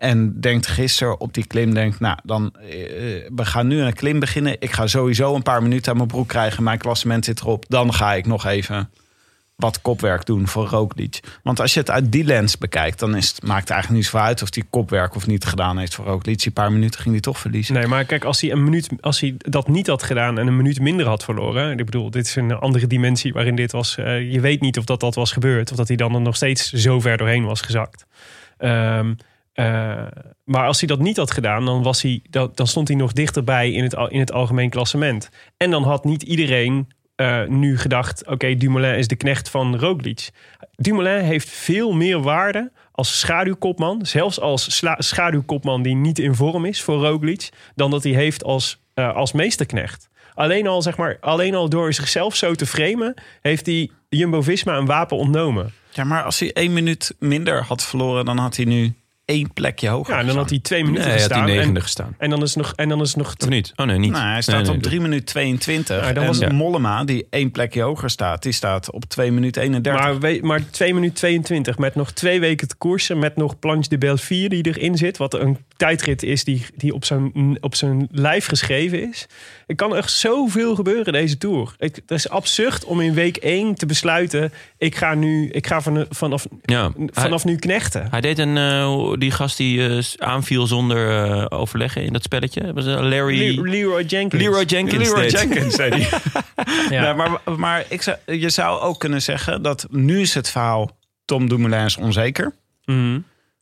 [0.00, 2.68] En denkt gisteren op die klim, denkt, nou, dan, eh,
[3.34, 4.56] we gaan nu een klim beginnen.
[4.58, 6.62] Ik ga sowieso een paar minuten aan mijn broek krijgen.
[6.62, 7.64] Mijn klassement zit erop.
[7.68, 8.90] Dan ga ik nog even
[9.56, 11.20] wat kopwerk doen voor Roglic.
[11.42, 14.10] Want als je het uit die lens bekijkt, dan is het, maakt het eigenlijk niet
[14.10, 16.42] zo uit of die kopwerk of niet gedaan heeft voor Roglic.
[16.42, 17.74] Die paar minuten ging hij toch verliezen.
[17.74, 20.56] Nee, maar kijk, als hij, een minuut, als hij dat niet had gedaan en een
[20.56, 21.78] minuut minder had verloren.
[21.78, 23.96] Ik bedoel, dit is een andere dimensie waarin dit was.
[23.96, 25.70] eh, je weet niet of dat, dat was gebeurd.
[25.70, 28.06] Of dat hij dan er nog steeds zo ver doorheen was gezakt.
[28.58, 29.12] Ehm,
[29.52, 30.06] eh,
[30.44, 33.72] maar als hij dat niet had gedaan, dan, was hij, dan, stond hij nog dichterbij
[33.72, 35.30] in het, in het algemeen klassement.
[35.56, 36.88] En dan had niet iedereen
[37.20, 40.30] eh, nu gedacht: oké, Dumoulin is de knecht van Roglic.
[40.76, 46.82] Dumoulin heeft veel meer waarde als schaduwkopman, zelfs als schaduwkopman die niet in vorm is
[46.82, 50.08] voor Roglic, dan dat hij heeft als, eh, als meesterknecht.
[50.34, 54.86] Alleen al, zeg maar, alleen al door zichzelf zo te framen, heeft hij Jumbo-Visma een
[54.86, 55.72] wapen ontnomen.
[55.90, 58.94] Ja, maar als hij één minuut minder had verloren, dan had hij nu
[59.30, 60.14] één plekje hoger.
[60.14, 61.46] Ja, en dan had hij twee minuten Nee, hij had gestaan.
[61.46, 62.14] die negende en, gestaan.
[62.18, 63.72] en dan is nog, en dan is nog Of niet?
[63.76, 64.10] Oh nee, niet.
[64.12, 65.96] Nou, hij staat Nee, nee, op 3 minuten 22.
[66.06, 69.62] Ja, dan en was Mollema, die één plekje hoger staat, die staat op 2 minuten
[69.62, 70.02] 31.
[70.02, 73.18] Maar, we- maar 2 minuten 22 met nog twee weken te koersen.
[73.18, 75.16] Met nog Planche de Belfier die erin zit.
[75.16, 79.26] Wat een tijdrit is die, die op, zijn, op zijn lijf geschreven is.
[79.66, 81.74] Er kan echt zoveel gebeuren deze Tour.
[81.78, 84.52] Ik, het is absurd om in week 1 te besluiten...
[84.78, 88.06] ik ga, nu, ik ga van, vanaf, Ja, vanaf nu knechten.
[88.10, 92.72] Hij deed een, eh, die gast die eh, aanviel zonder eh, overleggen in dat spelletje.
[92.72, 93.54] Was Larry...
[93.58, 94.42] Le- Leroy Jenkins.
[94.42, 95.08] Leroy Jenkins.
[95.08, 95.30] Leroy deed.
[95.30, 96.08] Jenkins, zei hij.
[96.90, 97.02] Ja.
[97.02, 100.98] Ja, maar maar ik zou, je zou ook kunnen zeggen dat nu is het verhaal
[101.24, 102.52] Tom Dumoulin is onzeker.
[102.84, 103.18] Mhm.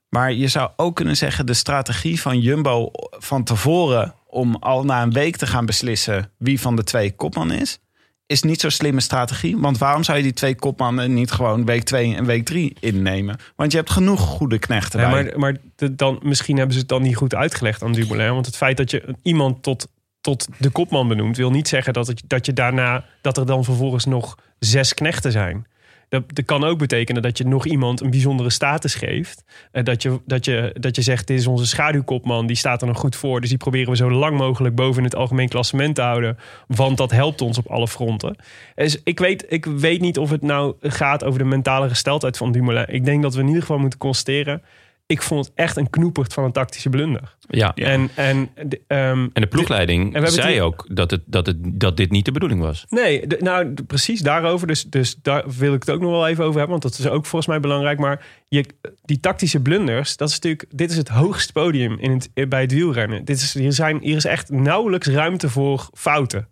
[0.09, 5.02] Maar je zou ook kunnen zeggen de strategie van Jumbo van tevoren om al na
[5.02, 7.78] een week te gaan beslissen wie van de twee kopman is,
[8.26, 9.59] is niet zo'n slimme strategie.
[9.59, 13.36] Want waarom zou je die twee kopmannen niet gewoon week 2 en week 3 innemen?
[13.56, 15.24] Want je hebt genoeg goede knechten Ja, bij.
[15.24, 18.32] maar maar de- dan, misschien hebben ze het dan niet goed uitgelegd aan Dumoulin.
[18.32, 19.88] Want het feit dat je iemand tot,
[20.20, 21.36] tot de kopman benoemt...
[21.36, 23.04] wil niet zeggen dat, het, dat je daarna...
[23.22, 25.66] dat er dan vervolgens nog zes knechten zijn.
[26.09, 29.44] Dat, dat kan ook betekenen dat je nog iemand een bijzondere status geeft.
[29.72, 32.86] Eh, dat, je, dat, je, dat je zegt, dit is onze schaduwkopman, die staat er
[32.86, 33.40] nog goed voor.
[33.40, 36.38] Dus die proberen we zo lang mogelijk boven het algemeen klassement te houden.
[36.66, 38.36] Want dat helpt ons op alle fronten.
[38.74, 42.52] Dus ik weet, ik weet niet of het nou gaat over de mentale gesteldheid van
[42.52, 42.86] Dumoulin.
[42.88, 44.62] Ik denk dat we in ieder geval moeten constateren...
[45.09, 47.36] ik vond het echt een knoepert van een tactische blunder.
[47.48, 47.74] Ja.
[47.74, 52.11] En, en, de- ehm, En de ploegleiding zei ook dat, het, dat, het, dat dit
[52.11, 52.84] niet de bedoeling was.
[52.88, 54.66] Nee, de- nou precies daarover.
[54.66, 56.80] Dus, dus daar wil ik het ook nog wel even over hebben.
[56.80, 57.98] Want dat is ook volgens mij belangrijk.
[57.98, 58.64] Maar je,
[59.04, 62.72] die tactische blunders, dat is natuurlijk, dit is het hoogste podium in het, bij het
[62.72, 63.24] wielrennen.
[63.24, 66.48] Dit is, hier, zijn, hier is echt nauwelijks ruimte voor fouten.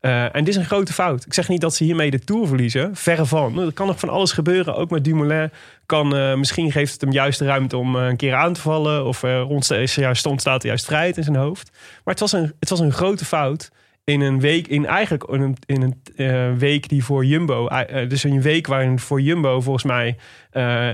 [0.00, 1.26] Eh, en dit is een grote fout.
[1.26, 2.96] Ik zeg niet dat ze hiermee de Tour verliezen.
[2.96, 3.58] Verre van.
[3.58, 4.74] Er kan nog van alles gebeuren.
[4.74, 5.50] Ook met Dumoulin.
[5.86, 8.60] Kan, eh, misschien geeft het hem juist de ruimte om eh, een keer aan te
[8.60, 9.04] vallen.
[9.04, 11.70] Of rond is er juist, ontstaat er juist vrijheid in zijn hoofd.
[12.04, 13.70] Maar het was een, het was een grote fout
[14.04, 15.24] in een week, in eigenlijk
[15.66, 17.68] in een, week die voor Jumbo,
[18.08, 20.16] dus een week waarin voor Jumbo volgens mij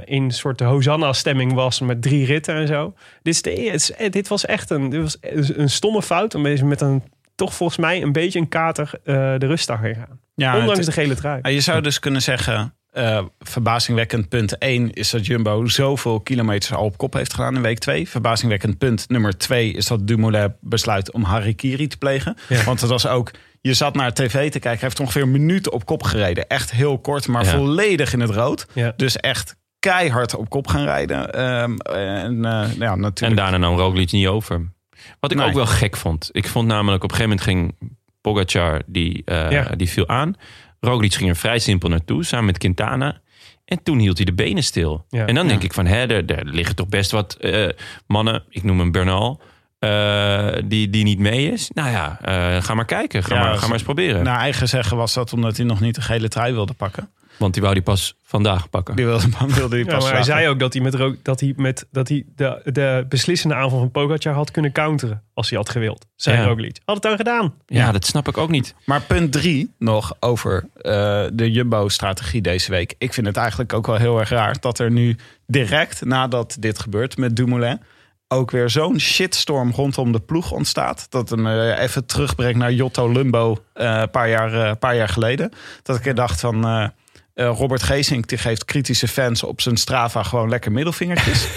[0.04, 2.94] in een soort Hosanna-stemming was met drie ritten en zo.
[3.22, 5.16] Dit, is eh, dit was echt een, dit was
[5.56, 7.02] een stomme fout om met een
[7.36, 10.20] toch volgens mij een beetje een kater eh, de rustdag in gaan.
[10.34, 11.38] Ja, Ondanks het- de gele trui.
[11.42, 16.72] Ja, Je zou dus kunnen zeggen, eh, verbazingwekkend punt 1 is dat Jumbo zoveel kilometers
[16.72, 18.08] al op kop heeft gedaan in week 2.
[18.08, 22.36] Verbazingwekkend punt nummer 2 is dat Dumoulin besluit om harikiri te plegen.
[22.48, 22.64] Ja.
[22.64, 23.30] Want het was ook,
[23.60, 26.48] je zat naar tv te kijken, hij heeft ongeveer een minuut op kop gereden.
[26.48, 27.50] Echt heel kort, maar Ja.
[27.50, 28.66] volledig in het rood.
[28.72, 28.92] Ja.
[28.96, 31.32] Dus echt keihard op kop gaan rijden.
[31.32, 33.40] Ehm, en eh, ja, En natuurlijk.
[33.40, 34.74] daarna nam Roglic niet over.
[35.20, 35.46] Wat ik Nee.
[35.46, 36.28] ook wel gek vond.
[36.32, 37.90] Ik vond namelijk op een gegeven moment ging
[38.20, 39.62] Pogacar, die, eh, Ja.
[39.76, 40.34] die viel aan.
[40.80, 43.20] Roglic ging er vrij simpel naartoe, samen met Quintana.
[43.64, 45.06] En toen hield hij de benen stil.
[45.08, 45.26] Ja.
[45.26, 45.66] En dan denk Ja.
[45.66, 47.68] ik van, hè, er, er liggen toch best wat eh,
[48.06, 49.40] mannen, ik noem hem Bernal,
[49.78, 51.70] eh, die, die niet mee is.
[51.74, 52.18] Nou ja,
[52.60, 53.22] ga maar kijken.
[53.22, 54.24] Ga, Ja, maar, ga maar eens proberen.
[54.24, 57.08] Naar eigen zeggen was dat omdat hij nog niet de gele trui wilde pakken.
[57.36, 58.96] Want die wou die pas vandaag pakken.
[58.96, 61.52] Die wilde, wilde die Ja, pas maar hij zei ook dat hij, met, dat hij,
[61.56, 65.22] met, dat hij de, de beslissende aanval van Pogacar had kunnen counteren.
[65.34, 66.06] Als hij had gewild.
[66.16, 66.44] Zei Ja.
[66.44, 66.78] Roglic.
[66.84, 67.54] Had het dan gedaan.
[67.66, 68.74] Ja, dat snap ik ook niet.
[68.84, 70.92] Maar punt drie nog over eh,
[71.32, 72.94] de Jumbo-strategie deze week.
[72.98, 75.16] Ik vind het eigenlijk ook wel heel erg raar dat er nu
[75.46, 77.80] direct nadat dit gebeurt met Dumoulin...
[78.28, 81.06] ook weer zo'n shitstorm rondom de ploeg ontstaat.
[81.10, 85.08] Dat hem eh, even terugbrengt naar Jotto Lumbo eh, een paar, jaar, eh, paar jaar
[85.08, 85.50] geleden.
[85.82, 86.92] Dat ik dacht van...
[87.36, 91.46] eh, Robert Geesink die geeft kritische fans op zijn Strava gewoon lekker middelvingertjes.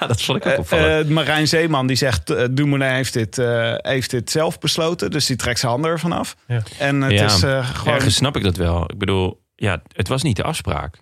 [0.00, 1.06] Ja, dat vond ik ook Eh, opvallend.
[1.06, 5.10] eh, Marijn Zeeman die zegt, Dumoulin heeft dit, eh, heeft dit zelf besloten.
[5.10, 6.36] Dus die trekt zijn handen ervan af.
[6.46, 6.62] Ja.
[6.78, 7.94] En het Ja, is eh, gewoon...
[7.94, 8.82] Ergens snap ik dat wel.
[8.90, 10.98] Ik bedoel, ja, het was niet de afspraak.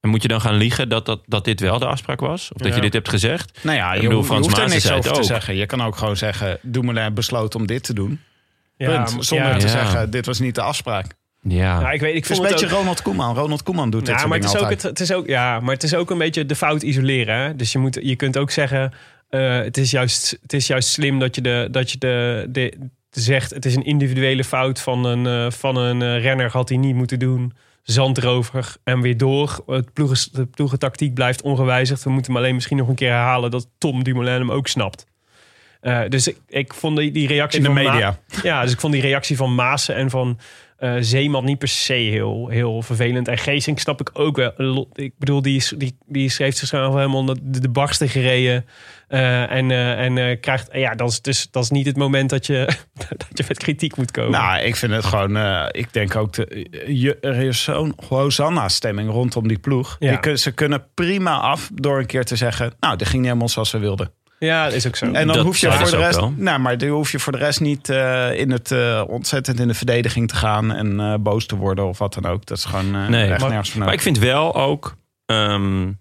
[0.00, 2.50] En moet je dan gaan liegen dat, dat, dat dit wel de afspraak was?
[2.52, 2.74] Of dat Ja.
[2.74, 3.58] je dit hebt gezegd?
[3.62, 5.24] Nou ja, Ik je, bedoel, je Frans hoeft er niks over te ook.
[5.24, 5.54] zeggen.
[5.56, 8.20] Je kan ook gewoon zeggen, Dumoulin besloot om dit te doen.
[8.76, 9.24] Ja, Punt.
[9.26, 9.56] Zonder ja.
[9.56, 9.72] te Ja.
[9.72, 11.06] zeggen, dit was niet de afspraak.
[11.42, 11.80] Ja.
[11.80, 13.34] Ja, ik weet, ik Het is een beetje ook, Ronald Koeman.
[13.34, 15.82] Ronald Koeman doet dit ja, maar het is, ook, het, is ook, ja, maar het
[15.82, 17.36] is ook een beetje de fout isoleren.
[17.36, 17.56] Hè?
[17.56, 18.92] Dus je, moet, je kunt ook zeggen,
[19.28, 22.78] eh, het, is juist, het is juist slim dat je, de, dat je de, de,
[23.10, 23.50] zegt...
[23.50, 26.94] het is een individuele fout van een, eh, van een eh, renner, had hij niet
[26.94, 27.52] moeten doen.
[27.82, 29.62] Zand erover en weer door.
[29.66, 32.02] Het ploegen, de ploegentactiek blijft ongewijzigd.
[32.02, 33.50] We moeten hem alleen misschien nog een keer herhalen...
[33.50, 35.06] dat Tom Dumoulin hem ook snapt.
[35.80, 38.18] Eh, dus ik, ik vond die, die reactie In de van Ma- media.
[38.42, 40.38] ja, dus ik vond die reactie van Maassen en van
[40.80, 43.28] eh, Zeeman niet per se heel, heel vervelend.
[43.28, 44.88] En Geesink snap ik ook wel.
[44.92, 48.66] Ik bedoel, die, die, die heeft zichzelf helemaal de, de barsten gereden.
[49.08, 52.46] Eh, en eh, en krijgt, ja, dat is, dus, dat is niet het moment dat
[52.46, 52.64] je,
[53.16, 54.30] dat je met kritiek moet komen.
[54.30, 55.36] Nou, ik vind het gewoon...
[55.70, 59.96] ik denk ook, de, je, er is zo'n Hosanna-stemming rondom die ploeg.
[59.98, 60.08] Ja.
[60.08, 62.72] Die kun- ze kunnen prima af door een keer te zeggen...
[62.80, 64.12] nou, dit ging niet helemaal zoals we wilden.
[64.46, 65.04] Ja, dat is ook zo.
[65.06, 67.32] En dan Dat hoef je voor ze de rest, nou, maar dan hoef je voor
[67.32, 71.14] de rest niet eh, in het eh, ontzettend in de verdediging te gaan en eh,
[71.20, 72.46] boos te worden of wat dan ook.
[72.46, 75.92] Dat is gewoon eh Nee, echt maar- nergens voor Maar ik vind wel ook ehm,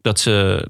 [0.00, 0.68] dat ze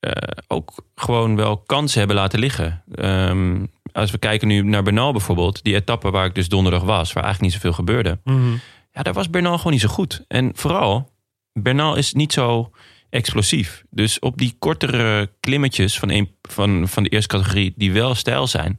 [0.00, 0.12] eh,
[0.46, 2.82] ook gewoon wel kansen hebben laten liggen.
[2.94, 7.12] Ehm, als we kijken nu naar Bernal bijvoorbeeld, die etappe waar ik dus donderdag was,
[7.12, 8.18] waar eigenlijk niet zoveel gebeurde.
[8.24, 8.50] Mhm.
[8.92, 10.24] Ja, daar was Bernal gewoon niet zo goed.
[10.28, 11.12] En vooral,
[11.52, 12.70] Bernal is niet zo
[13.12, 13.82] explosief.
[13.90, 18.46] Dus op die kortere klimmetjes van, een, van, van de eerste categorie, die wel stijl
[18.46, 18.76] zijn.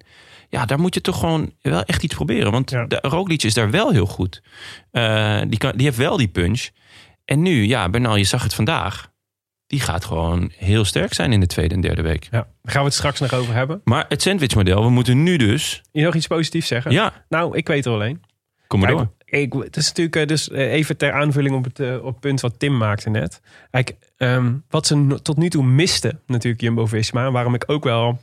[0.49, 2.51] Ja, daar moet je toch gewoon wel echt iets proberen.
[2.51, 2.85] Want Ja.
[2.85, 4.41] de Roglic is daar wel heel goed.
[4.91, 6.69] Eh, die, kan, die heeft wel die punch.
[7.25, 9.11] En nu, ja, Bernal, je zag het vandaag.
[9.67, 12.23] Die gaat gewoon heel sterk zijn in de tweede en derde week.
[12.23, 13.81] Ja, daar gaan we het straks nog over hebben.
[13.83, 15.81] Maar het sandwichmodel, we moeten nu dus...
[15.91, 16.91] Je nog iets positiefs zeggen?
[16.91, 18.21] Ja, Nou, ik weet er alleen.
[18.67, 19.13] kom maar Kijk, door.
[19.39, 22.41] Ik, het is natuurlijk eh, dus eh, even ter aanvulling op het, eh, op punt
[22.41, 23.41] wat Tim maakte net.
[23.71, 28.19] Kijk, ehm, wat ze tot nu toe misten, natuurlijk Jumbo-Visma, waarom ik ook wel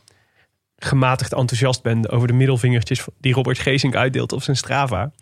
[0.77, 5.13] gematigd enthousiast ben over de middelvingertjes die Robert Geesink uitdeelt op zijn Strava.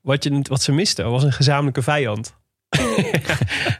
[0.00, 2.38] Wat, je, wat ze misten was een gezamenlijke vijand.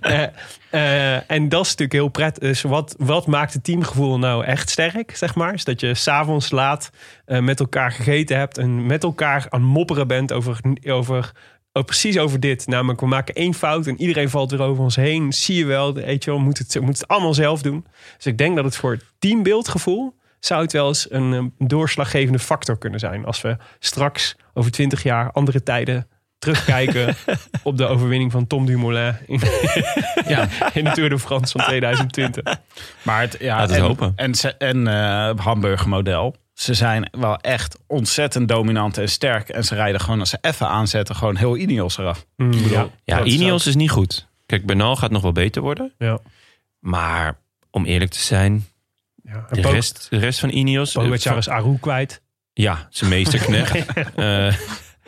[0.00, 0.22] Eh,
[0.70, 2.42] eh, en dat is natuurlijk heel prettig.
[2.42, 5.54] Dus wat, wat maakt het teamgevoel nou echt sterk, zeg maar?
[5.54, 6.90] Is dat je s'avonds laat
[7.24, 11.32] eh, met elkaar gegeten hebt en met elkaar aan mopperen bent over, over
[11.72, 12.66] oh, precies over dit.
[12.66, 15.32] Namelijk, we maken één fout en iedereen valt weer over ons heen.
[15.32, 17.86] Zie je wel, weet je wel, we moeten het, we moeten het allemaal zelf doen.
[18.16, 22.38] Dus ik denk dat het voor het teambeeldgevoel zou het wel eens een, eh, doorslaggevende
[22.38, 23.24] factor kunnen zijn.
[23.24, 26.06] Als we straks over twintig jaar andere tijden
[26.40, 27.16] terugkijken
[27.62, 29.40] op de overwinning van Tom Dumoulin in,
[30.28, 30.48] Ja.
[30.72, 32.56] in de Tour de France van 2020.
[33.02, 34.12] Maar het, ja, en, hopen.
[34.16, 36.36] En, ze- en eh Hamburg model.
[36.54, 39.48] Ze zijn wel echt ontzettend dominant en sterk.
[39.48, 42.26] En ze rijden gewoon, als ze even aanzetten, gewoon heel Ineos eraf.
[42.36, 42.52] Mm,
[43.04, 43.24] ja.
[43.24, 44.28] Ineos is niet goed.
[44.46, 45.92] Kijk, Bernal gaat nog wel beter worden.
[45.98, 46.18] Ja.
[46.78, 47.36] Maar
[47.70, 48.66] om eerlijk te zijn,
[49.24, 49.46] Ja.
[49.50, 50.94] De rest, de rest van Ineos...
[50.94, 52.20] eh, Pogacar is Aru kwijt.
[52.52, 53.86] Ja, zijn meesterknecht.
[54.16, 54.54] Eh,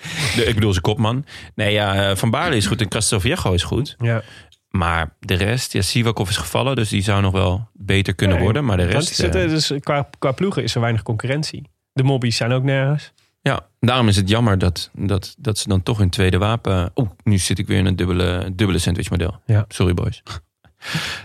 [0.36, 1.24] de, ik bedoel zijn kopman.
[1.54, 3.94] Nee, ja, eh, Van Baarle is goed en Castelviejo is goed.
[3.98, 4.22] Ja.
[4.68, 8.64] Maar de rest, ja, Sivakov is gevallen, dus die zou nog wel beter kunnen worden.
[8.64, 11.70] Maar de rest, is het, dus qua, qua ploegen is er weinig concurrentie.
[11.92, 13.12] De mobbies zijn ook nergens.
[13.40, 16.90] ja, daarom is het jammer dat, dat, dat ze dan toch hun tweede wapen...
[16.94, 19.40] Oeh, nu zit ik weer in een dubbele, dubbele sandwichmodel.
[19.46, 19.64] Ja.
[19.68, 20.22] Sorry boys.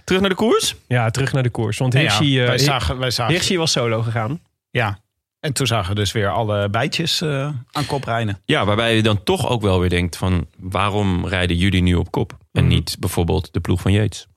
[0.03, 0.75] Terug naar de koers.
[0.87, 1.77] Ja, terug naar de koers.
[1.77, 4.39] Want Ja, Hirschi, eh, wij Hi- zagen, wij zagen, Hirschi was solo gegaan.
[4.71, 4.99] ja.
[5.39, 8.41] En toen zagen we dus weer alle bijtjes eh, aan kop rijden.
[8.45, 10.47] Ja, waarbij je dan toch ook wel weer denkt van...
[10.57, 12.37] waarom rijden jullie nu op kop?
[12.51, 12.73] En Mhm.
[12.73, 14.27] niet bijvoorbeeld de ploeg van Yates.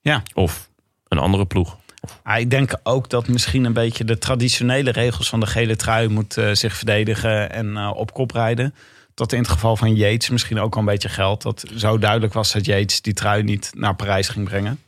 [0.00, 0.22] Ja.
[0.34, 0.70] Of
[1.08, 1.78] een andere ploeg.
[2.22, 6.08] Ah, ik denk ook dat misschien een beetje de traditionele regels van de gele trui
[6.08, 8.74] moet eh, zich verdedigen en eh, op kop rijden.
[9.14, 11.42] Dat in het geval van Yates misschien ook al een beetje geldt.
[11.42, 14.80] Dat zo duidelijk was dat Yates die trui niet naar Parijs ging brengen.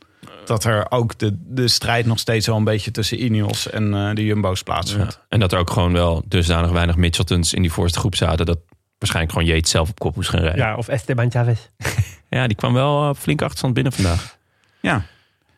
[0.45, 4.09] Dat er ook de, de strijd nog steeds wel een beetje tussen Ineos en eh,
[4.13, 5.11] de Jumbo's plaatsvond.
[5.19, 5.25] Ja.
[5.29, 8.45] En dat er ook gewoon wel dusdanig weinig Mitcheltons in die voorste groep zaten.
[8.45, 8.59] Dat
[8.97, 10.59] waarschijnlijk gewoon Yates zelf op kop moest gaan rijden.
[10.59, 11.59] Ja, Ja, of Esteban Chavez.
[12.47, 14.37] die kwam wel op flink achterstand binnen vandaag.
[14.81, 15.01] Ja.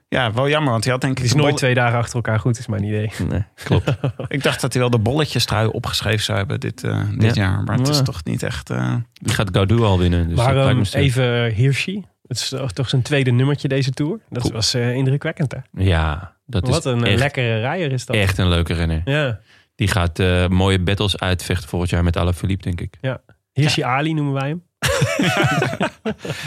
[0.08, 1.24] ja, wel jammer, want hij had denk ik...
[1.24, 3.12] Het is nooit twee dagen achter elkaar goed, is mijn idee.
[3.30, 3.92] Nee, klopt.
[4.28, 7.44] Ik dacht dat hij wel de bolletjestrui opgeschreven zou hebben dit, eh, dit Ja.
[7.44, 7.64] jaar.
[7.64, 8.04] Maar het is Ja.
[8.04, 8.70] toch niet echt...
[8.70, 10.28] eh, Die gaat Gaudu al winnen.
[10.28, 12.06] Dus maar ehm, even Hirschi.
[12.28, 14.20] Het is toch- zijn tweede nummertje deze Tour.
[14.30, 14.54] Dat Cool.
[14.54, 15.84] was eh, indrukwekkend, hè?
[15.84, 18.16] Ja, dat Wat is een eh, echt, lekkere rijder is dat.
[18.16, 19.02] echt een leuke renner.
[19.06, 19.40] Ja.
[19.76, 22.98] Die gaat eh, mooie battles uitvechten volgend jaar met Alaphilippe, denk ik.
[23.54, 24.64] Hirschi Ali noemen wij hem.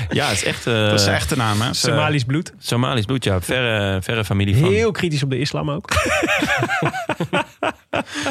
[0.08, 0.66] Ja, het is echt...
[0.66, 1.74] eh, dat is echt de naam, hè?
[1.74, 2.52] Somalisch bloed.
[2.58, 3.40] Somalisch bloed, ja.
[3.40, 4.68] Verre, verre familie van.
[4.72, 5.88] Heel kritisch op de islam ook.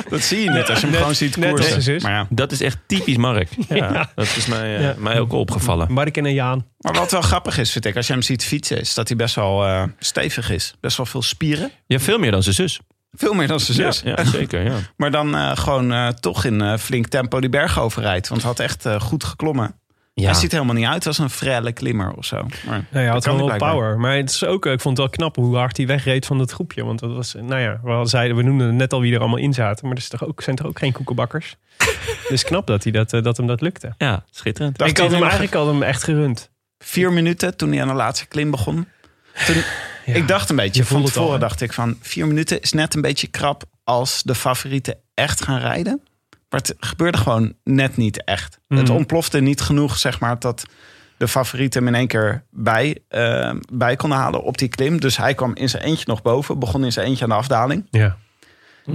[0.10, 2.02] Dat zie je niet als je hem Net- gewoon ziet net koersen.
[2.02, 2.28] Maar, ja.
[2.30, 3.50] Dat is echt typisch Mark.
[3.70, 4.96] Ja, dat is mij, eh, Ja.
[4.98, 5.92] mij ook opgevallen.
[5.94, 6.66] Mark en Jaan.
[6.78, 8.80] maar wat wel grappig is, vind ik, als je hem ziet fietsen...
[8.80, 10.74] is dat hij best wel eh, stevig is.
[10.80, 11.72] Best wel veel spieren.
[11.86, 12.80] Ja, veel meer dan zijn zus.
[13.12, 14.02] Veel meer dan zijn zus.
[14.04, 14.64] Ja, ja, zeker.
[14.64, 14.76] Ja.
[14.98, 18.28] Maar dan eh, gewoon eh, toch in eh, flink tempo die berg overrijdt.
[18.28, 19.76] Want hij had echt goed geklommen.
[20.22, 20.26] Ja.
[20.32, 22.36] Hij ziet helemaal niet uit als een frelle klimmer of zo.
[22.44, 23.72] Maar, Nou ja, hij had wel blijkbaar.
[23.72, 24.00] power.
[24.00, 26.38] Maar het is ook, eh, ik vond het wel knap hoe hard hij wegreed van
[26.38, 26.84] dat groepje.
[26.86, 29.38] Want dat was, nou ja, we, hadden- zeiden, we noemden net al wie er allemaal
[29.38, 29.88] in zaten.
[29.88, 31.56] Maar er is toch ook, zijn toch ook geen koekenbakkers?
[32.30, 33.94] dus knap dat, hij dat, eh, dat hem dat lukte.
[33.98, 34.78] ja, schitterend.
[34.78, 36.50] Dacht ik had hij hem eigenlijk al hem echt gerund.
[36.80, 38.88] Vier minuten toen hij aan de laatste klim begon.
[39.46, 39.56] Toen,
[40.06, 40.14] Ja.
[40.14, 41.98] Ik dacht een beetje, Je van al, tevoren dacht ik van...
[42.02, 46.02] vier minuten is net een beetje krap als de favorieten echt gaan rijden.
[46.50, 48.60] Maar het gebeurde gewoon net niet echt.
[48.68, 48.92] Het Mhm.
[48.92, 50.66] ontplofte niet genoeg, zeg maar, dat
[51.18, 55.00] de favorieten hem in één keer bij, eh, bij konden halen op die klim.
[55.00, 57.88] Dus hij kwam in zijn eentje nog boven, begon in zijn eentje aan de afdaling.
[57.92, 58.18] Ja.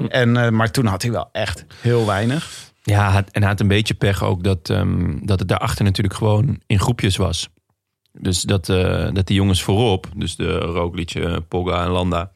[0.08, 2.70] En, eh, maar toen had hij wel echt heel weinig.
[2.82, 6.60] Ja, en hij had een beetje pech ook dat, ehm, dat het daarachter natuurlijk gewoon
[6.66, 7.48] in groepjes was.
[8.12, 11.14] Dus dat, eh, dat die jongens voorop, dus de Roglic,
[11.48, 12.32] Pogga en Landa,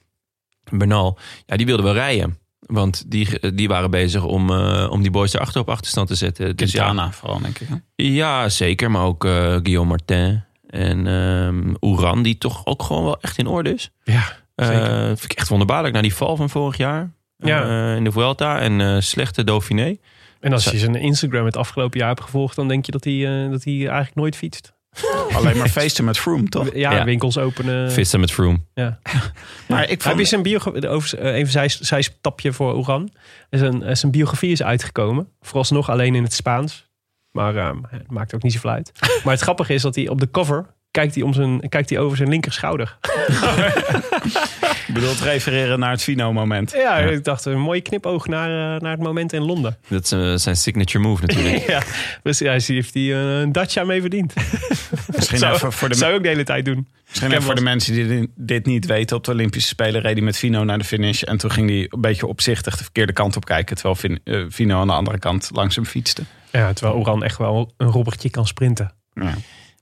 [0.71, 2.39] Bernal, ja, die wilden wel rijden.
[2.61, 6.57] Want die, die waren bezig om, eh, om die boys erachter op achterstand te zetten.
[6.57, 7.68] Dus ja, Quintana vooral, denk ik.
[7.68, 7.74] hè?
[7.94, 8.90] ja, zeker.
[8.90, 13.46] Maar ook eh, Guillaume Martin en ehm Oeran, die toch ook gewoon wel echt in
[13.46, 13.90] orde is.
[14.04, 14.22] Ja,
[14.54, 15.94] Eh, vind ik echt wonderbaarlijk.
[15.94, 17.62] Na die val van vorig jaar Ja.
[17.90, 19.96] eh, in de Vuelta en eh, slechte Dauphiné.
[20.40, 22.57] En als je zijn Instagram het afgelopen jaar hebt gevolgd...
[22.57, 24.72] dan denk je dat hij, eh, dat hij eigenlijk nooit fietst.
[25.36, 26.74] Alleen maar feesten met Froome, toch?
[26.74, 27.05] Ja, Ja.
[27.05, 27.92] winkels openen.
[27.92, 28.59] Vissen met Froome.
[28.74, 28.99] Ja.
[29.68, 33.11] Maar ik Heb vond, je zijn biografie, over, eh, even zij, zij stapje voor Oran.
[33.51, 35.28] Zijn, eh, zijn biografie is uitgekomen.
[35.40, 36.88] Vooralsnog alleen in het Spaans.
[37.30, 38.92] Maar eh, het maakt ook niet zoveel uit.
[39.24, 41.99] Maar het grappige is dat hij op de cover kijkt hij, om zijn, kijkt hij
[41.99, 42.97] over zijn linkerschouder.
[44.86, 46.72] je bedoelt refereren naar het Fino-moment.
[46.72, 49.76] Ja, ik dacht een mooie knipoog naar, eh, naar het moment in Londen.
[49.88, 51.66] Dat is eh, zijn signature move natuurlijk.
[51.76, 51.82] ja,
[52.22, 54.34] dus ja, hij heeft hij eh, een Dacia mee verdiend.
[55.16, 56.88] Misschien zou, even voor de, zou ik de hele tijd doen.
[57.09, 59.16] misschien even voor de mensen die dit- niet weten.
[59.16, 61.22] Op de Olympische Spelen reed hij met Fino naar de finish.
[61.22, 63.76] En toen ging hij een beetje opzichtig de verkeerde kant op kijken.
[63.76, 66.22] Terwijl Fin- Fino aan de andere kant langs hem fietste.
[66.51, 68.92] Ja, terwijl Oran echt wel een robbertje kan sprinten.
[69.14, 69.34] Ja.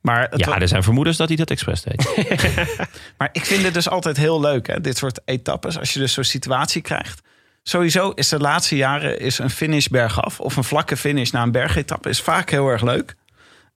[0.05, 2.15] Maar, Ja, er zijn vermoedens dat hij dat expres deed.
[3.19, 4.81] maar ik vind het dus altijd heel leuk, hè?
[4.81, 5.79] dit soort etappes.
[5.79, 7.23] Als je dus zo'n situatie krijgt.
[7.63, 10.41] Sowieso is de laatste jaren is een finish bergaf.
[10.41, 13.15] Of een vlakke finish na een bergetappe is vaak heel erg leuk.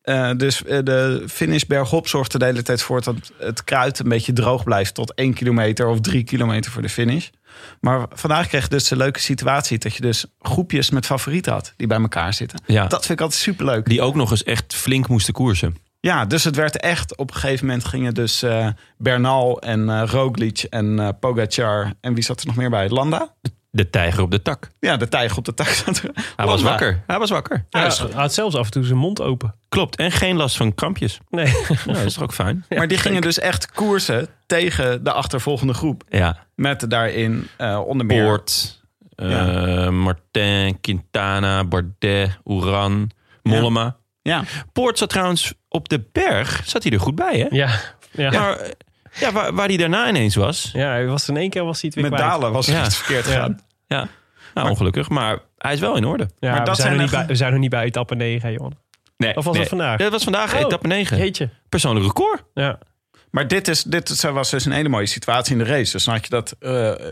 [0.03, 3.99] Eh, dus eh, de finish bergop zorgt er de hele tijd voor dat het kruid
[3.99, 7.29] een beetje droog blijft tot één kilometer of drie kilometer voor de finish.
[7.81, 11.73] Maar vandaag kreeg je dus de leuke situatie dat je dus groepjes met favorieten had
[11.77, 12.63] die bij elkaar zitten.
[12.67, 12.87] Ja.
[12.87, 13.85] Dat vind ik altijd superleuk.
[13.89, 15.77] Die ook nog eens echt flink moesten koersen.
[16.01, 18.69] Ja, dus het werd echt op een gegeven moment gingen dus eh,
[18.99, 22.89] Bernal en eh Roglic en eh Pogacar en wie zat er nog meer bij?
[22.89, 23.35] Landa?
[23.71, 24.71] De tijger op de tak.
[24.81, 26.11] Ja, de tijger op de tak zat er.
[26.37, 27.03] Hij was wakker.
[27.07, 27.67] Hij was wakker.
[27.71, 29.55] Ja, hij had zelfs af en toe zijn mond open.
[29.69, 29.97] Klopt.
[29.97, 31.19] En geen last van krampjes.
[31.29, 31.47] Nee.
[31.69, 32.65] Ja, dat is toch ook fijn?
[32.69, 36.05] Maar die gingen dus echt koersen tegen de achtervolgende groep.
[36.09, 36.47] Ja.
[36.55, 38.25] Met daarin eh, onder meer...
[38.25, 38.83] Poort,
[39.15, 43.11] eh, Martin, Quintana, Bardet, Oeran,
[43.43, 43.97] Mollema.
[44.29, 46.63] Ja, Poort zat trouwens op de berg.
[46.65, 47.47] Zat hij er goed bij, hè?
[47.57, 47.69] Ja,
[48.11, 48.31] ja.
[48.31, 48.71] Maar eh,
[49.21, 50.71] ja, waar, waar hij daarna ineens was.
[50.73, 52.33] ja hij was in één keer was hij het weer met kwijt.
[52.33, 52.85] Dalen was het Ja.
[52.85, 53.61] iets verkeerd gegaan.
[53.87, 54.09] Ja,
[54.55, 55.09] nou, ongelukkig.
[55.09, 56.29] Maar hij is wel in orde.
[56.39, 57.85] Ja, Maar we, dat zijn zijn nog niet echt- bij, we zijn nog niet bij
[57.85, 58.71] etappe 9, joh.
[59.17, 59.99] Nee, Of was dat vandaag?
[59.99, 60.61] Ja, dat was vandaag, Oh.
[60.61, 61.19] etappe 9.
[61.19, 61.49] Jeetje.
[61.69, 62.43] Persoonlijk record.
[62.55, 62.79] Ja.
[63.31, 65.93] Maar dit, is, dit was dus een hele mooie situatie in de race.
[65.93, 66.57] Dus dan had je dat...
[66.61, 66.71] eh,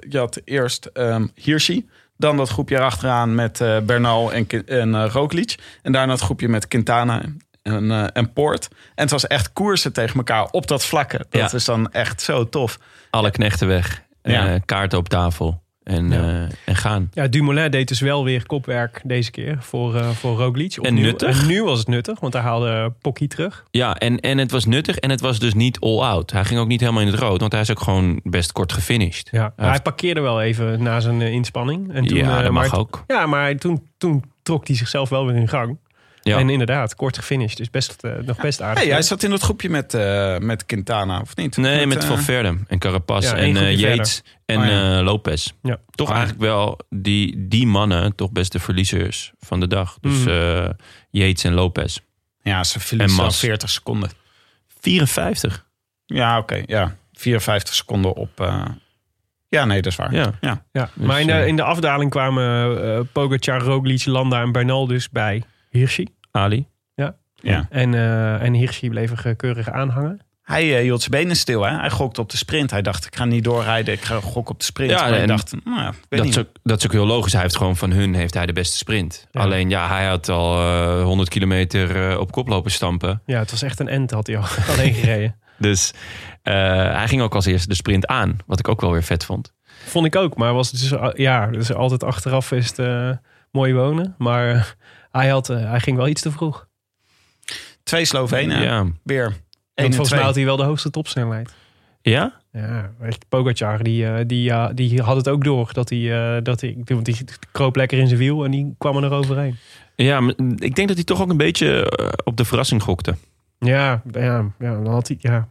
[0.09, 1.89] je had eerst ehm Hirschi.
[2.17, 5.55] Dan dat groepje erachteraan met eh, Bernal en, en Roglic.
[5.83, 7.23] En daarna het groepje met Quintana
[7.63, 8.69] en, eh, en Poort.
[8.71, 11.27] En het was echt koersen tegen elkaar op dat vlakke.
[11.31, 11.57] Dat Ja.
[11.57, 12.79] is dan echt zo tof.
[13.11, 14.05] Alle knechten weg.
[14.23, 14.59] Ja.
[14.65, 15.63] kaarten op tafel.
[15.87, 16.21] En, Ja.
[16.21, 17.09] eh, en gaan.
[17.13, 20.73] ja, Dumoulin deed dus wel weer kopwerk deze keer voor, eh voor Roglic.
[20.77, 21.05] En Opnieuw.
[21.05, 21.41] nuttig.
[21.41, 23.65] En nu was het nuttig, want hij haalde Pocky terug.
[23.71, 24.97] Ja, en, en het was nuttig.
[24.99, 26.31] En het was dus niet all out.
[26.33, 27.41] Hij ging ook niet helemaal in het rood.
[27.41, 29.29] Want hij is ook gewoon best kort gefinished.
[29.31, 29.53] Ja.
[29.57, 31.93] Hij parkeerde wel even na zijn eh, inspanning.
[31.93, 33.05] En toen, ja, eh, dat mag maar, ook.
[33.07, 35.79] Ja, maar toen, toen trok hij zichzelf wel weer in gang.
[36.27, 36.39] Ja.
[36.39, 37.57] En inderdaad, kort gefinished.
[37.57, 38.83] Dus best, eh, nog best aardig.
[38.83, 41.57] Hey, hij zat in dat groepje met, eh, met Quintana, of niet?
[41.57, 44.99] Nee, met eh, Valverde en Carapaz Ja, en eh, Yates en Oh, ja.
[44.99, 45.51] eh, Lopez.
[45.63, 45.79] Ja.
[45.91, 46.19] Toch Oh, ja.
[46.21, 49.99] eigenlijk wel die, die mannen toch best de verliezers van de dag.
[50.01, 50.69] Dus eh,
[51.11, 51.99] Yates en Lopez.
[52.43, 53.39] Ja, ze verliezen En al Mas.
[53.39, 54.11] 40 seconden.
[54.81, 55.67] 54.
[56.07, 56.63] Ja, oké.
[56.67, 56.97] ja.
[57.13, 58.41] 54 seconden op...
[58.41, 58.65] eh,
[59.49, 60.13] Ja, nee, dat is waar.
[60.15, 60.33] Ja.
[60.41, 60.65] ja.
[60.73, 64.87] Ja, Dus, maar in de, in de afdaling kwamen eh Pogacar, Roglic, Landa en Bernal
[64.87, 66.07] dus bij Hirschi.
[66.37, 66.67] Ali.
[67.43, 67.67] ja.
[67.71, 70.21] En, eh en Hirschi bleef er keurig aanhangen.
[70.43, 71.63] Hij eh, hield zijn benen stil.
[71.63, 71.77] Hè?
[71.77, 72.71] Hij gokte op de sprint.
[72.71, 73.95] Hij dacht, ik ga niet doorrijden.
[73.95, 74.91] Ik ga gokken op de sprint.
[74.91, 76.29] Ja, maar hij en dacht, nou ja, Dat niet.
[76.29, 77.33] is, ook, dat is ook heel logisch.
[77.33, 79.27] Hij heeft gewoon van hun heeft hij de beste sprint.
[79.31, 79.41] Ja.
[79.41, 83.23] Alleen ja, hij had al eh, 100 kilometer eh, op kop lopen stampen.
[83.27, 85.37] Ja, het was echt een end, had hij al alleen gereden.
[85.59, 85.93] Dus
[86.43, 86.55] eh,
[86.95, 88.37] hij ging ook als eerste de sprint aan.
[88.47, 89.53] Wat ik ook wel weer vet vond.
[89.85, 93.11] Vond ik ook, maar was dus, eh, ja, dus altijd achteraf is het eh,
[93.53, 94.15] mooi wonen.
[94.19, 94.63] Maar eh,
[95.17, 96.67] hij, had, eh, hij ging wel iets te vroeg.
[97.83, 98.63] Twee Slovenen.
[98.63, 98.87] Ja.
[99.03, 99.25] Weer.
[99.25, 99.41] Want 1
[99.75, 100.19] en volgens 2.
[100.19, 101.55] mij had hij wel de hoogste topsnelheid.
[102.03, 102.41] Ja?
[102.53, 102.91] Ja,
[103.29, 105.71] Pogacar, die, eh, die, ja, die had het ook door.
[105.73, 107.17] Dat hij, eh, dat hij, want die
[107.53, 109.57] kroop lekker in zijn wiel en die kwam er nog overheen.
[109.95, 111.93] Ja, maar ik denk dat hij toch ook een beetje
[112.25, 113.15] op de verrassing gokte.
[113.59, 115.49] Ja, ja, ja dan had hij, ja.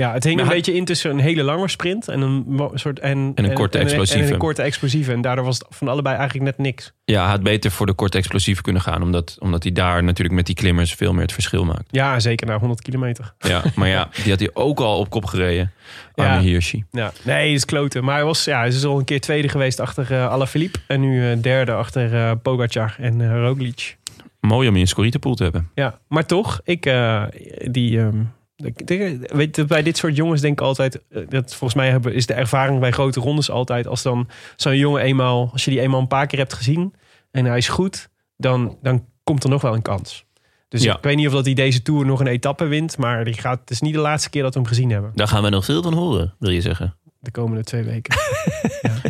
[0.00, 2.98] Ja, het hing Maar een beetje in tussen een hele lange sprint en een soort
[2.98, 4.32] en, En een korte En, explosieve.
[4.32, 5.12] een korte explosieve.
[5.12, 6.92] En daardoor was het van allebei eigenlijk net niks.
[7.04, 9.02] Ja, hij had beter voor de korte explosieve kunnen gaan.
[9.02, 11.84] Omdat, omdat hij daar natuurlijk met die klimmers veel meer het verschil maakt.
[11.90, 13.34] Ja, zeker na 100 kilometer.
[13.38, 15.72] Ja, maar ja, die had hij ook al op kop gereden.
[16.14, 16.40] Arme Ja.
[16.40, 16.84] Hirschi.
[16.90, 18.04] Ja, nee, is kloten.
[18.04, 20.78] Maar hij, was, ja, hij is al een keer tweede geweest achter eh Alaphilippe.
[20.86, 23.96] En nu eh, derde achter eh Pogacar en Roglic.
[24.40, 25.70] Mooi om je in Scorita-pool te hebben.
[25.74, 26.82] Ja, maar toch, ik,
[27.70, 28.16] die, ehm,
[29.32, 32.26] weet je, bij dit soort jongens denk ik altijd, eh, dat volgens mij hebben, is
[32.26, 36.00] de ervaring bij grote rondes altijd, als dan zo'n jongen eenmaal, als je die eenmaal
[36.00, 36.94] een paar keer hebt gezien
[37.30, 40.24] en hij is goed, dan, dan komt er nog wel een kans.
[40.68, 40.96] Dus Ja.
[40.96, 43.60] ik weet niet of dat hij deze Tour nog een etappe wint, maar die gaat,
[43.60, 45.64] het is niet de laatste keer dat we hem gezien hebben, Daar gaan we nog
[45.64, 46.94] veel van horen, wil je zeggen.
[47.18, 48.14] de komende twee weken.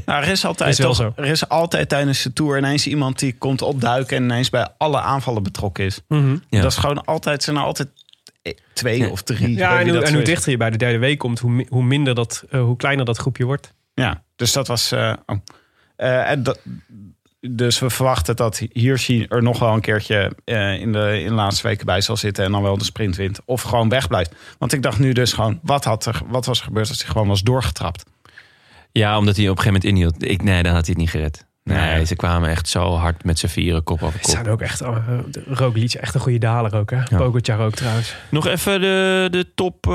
[0.07, 1.13] Nou, er is altijd, Is wel toch, zo.
[1.23, 4.17] er is altijd tijdens de Tour ineens iemand die komt opduiken...
[4.17, 6.01] en ineens bij alle aanvallen betrokken is.
[6.09, 6.37] Mhm.
[6.49, 6.61] Ja.
[6.63, 7.89] Dat is gewoon altijd, zijn er altijd
[8.73, 9.57] twee of drie.
[9.57, 12.45] Ja, en hoe, en dichter je bij de derde week komt, hoe, hoe, minder dat,
[12.51, 13.75] eh, hoe kleiner dat groepje wordt.
[13.95, 14.93] Ja, dus dat was...
[14.93, 15.37] eh, oh.
[15.97, 16.61] Eh, en dat,
[17.41, 21.35] dus we verwachten dat Hirschi er nog wel een keertje eh, in, de, in de
[21.35, 22.45] laatste weken bij zal zitten...
[22.45, 23.41] en dan wel de sprint wint.
[23.45, 24.35] Of gewoon wegblijft.
[24.59, 27.13] Want ik dacht nu dus gewoon, wat, had er, wat was er gebeurd als hij
[27.13, 28.05] gewoon was doorgetrapt?
[28.93, 30.31] Ja, omdat hij op een gegeven moment inhield.
[30.31, 31.47] Ik, nee, dan had hij het niet gered.
[31.77, 32.05] Nee, Nee.
[32.07, 34.35] ze kwamen echt zo hard met z'n vieren, kop over Het kop.
[34.35, 34.97] zijn ook echt, uh,
[35.47, 36.97] Roglic echt een goede daler ook hè.
[36.97, 37.17] Ja.
[37.17, 38.15] Pogacar ook trouwens.
[38.29, 39.87] Nog even de, de top...
[39.87, 39.93] eh,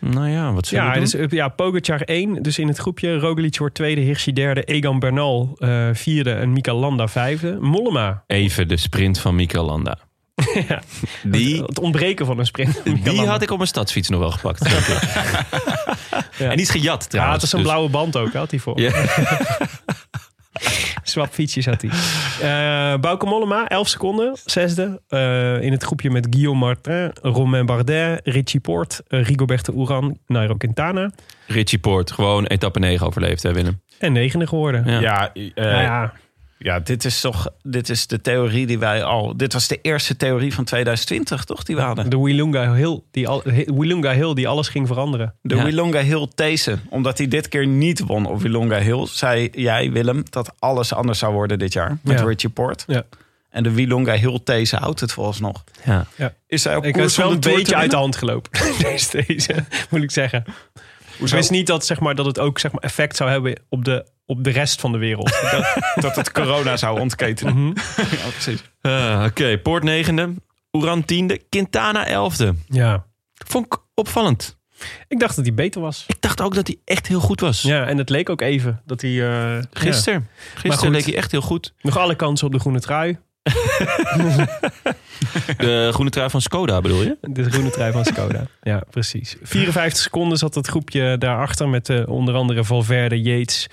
[0.00, 1.20] nou ja, wat zullen Ja, we doen?
[1.28, 3.18] dus, ja, Pogacar 1, dus in het groepje.
[3.18, 5.58] Roglic wordt tweede, Hirschi derde, Egan Bernal
[5.92, 7.58] vierde en Mika Landa vijfde.
[7.60, 8.22] Mollema.
[8.26, 9.98] Even de sprint van Mikael Landa.
[10.68, 10.80] ja,
[11.22, 12.80] Die, het ontbreken van een sprint.
[13.04, 14.68] die had ik op mijn stadsfiets nog wel gepakt.
[16.38, 16.44] Ja.
[16.50, 17.34] En die is gejat Ja, trouwens.
[17.36, 18.80] het is een dus- blauwe band ook, had hij voor.
[18.80, 18.92] Ja.
[21.02, 21.90] Swap fietsjes had hij.
[22.40, 25.00] Eh Bauke Mollema, 11 seconden, zesde.
[25.08, 30.54] Eh, in het groepje met Guillaume Martin, Romain Bardet, Richie Poort, eh, Rigoberto Uran, Nairo
[30.54, 31.10] Quintana.
[31.46, 33.80] Richie Poort, gewoon etappe 9 overleefd, hè Willem?
[33.98, 34.84] En negende geworden.
[34.86, 35.00] Ja.
[35.00, 36.12] Ja, eh, Nou ja,
[36.58, 39.36] ja, dit is toch dit is de theorie die wij al...
[39.36, 41.62] Dit was de eerste theorie van 2020, toch?
[41.62, 42.10] Die we hadden.
[42.10, 45.34] de Wilunga Hill, die, al, Wilunga Hill die alles ging veranderen.
[45.42, 45.64] De Ja.
[45.64, 46.78] Wilonga Hill These.
[46.88, 49.06] Omdat hij dit keer niet won op Wilonga Hill...
[49.06, 51.98] zei jij, Willem, dat alles anders zou worden dit jaar.
[52.02, 52.24] Met Ja.
[52.24, 52.84] Richie Port.
[52.86, 53.02] Ja.
[53.50, 55.64] En de Wilonga Hill These houdt het volgens nog.
[55.84, 56.06] Ja.
[56.46, 58.50] Is hij op Ik koers was wel een beetje uit de hand gelopen.
[58.82, 59.54] Deze, deze
[59.90, 60.44] moet ik zeggen.
[61.18, 61.36] Ik Hoezo?
[61.36, 64.06] wist niet dat, zeg maar, dat het ook zeg maar, effect zou hebben op de,
[64.26, 65.38] op de rest van de wereld.
[65.50, 65.64] Dat,
[65.94, 67.54] dat het corona zou ontketenen.
[67.56, 67.66] Mhm.
[68.16, 68.62] ja, precies.
[68.80, 70.34] Ah, Oké, Poort negende,
[70.72, 72.54] Oeran tiende, Quintana elfde.
[72.68, 73.06] ja.
[73.46, 74.56] Vond ik opvallend.
[75.08, 76.04] Ik dacht dat hij beter was.
[76.06, 77.62] Ik dacht ook dat hij echt heel goed was.
[77.62, 79.28] Ja, en het leek ook even dat hij...
[79.56, 80.20] eh, Gisteren.
[80.20, 80.88] Maar Gisteren goed.
[80.88, 81.72] leek hij echt heel goed.
[81.76, 83.18] ja, nog alle kansen op de groene trui.
[85.58, 87.16] De groene trui van Skoda bedoel je?
[87.20, 88.46] De groene trui van Skoda.
[88.62, 89.36] ja, precies.
[89.42, 93.66] 54 seconden zat het groepje daarachter met eh, onder andere Valverde, Yates,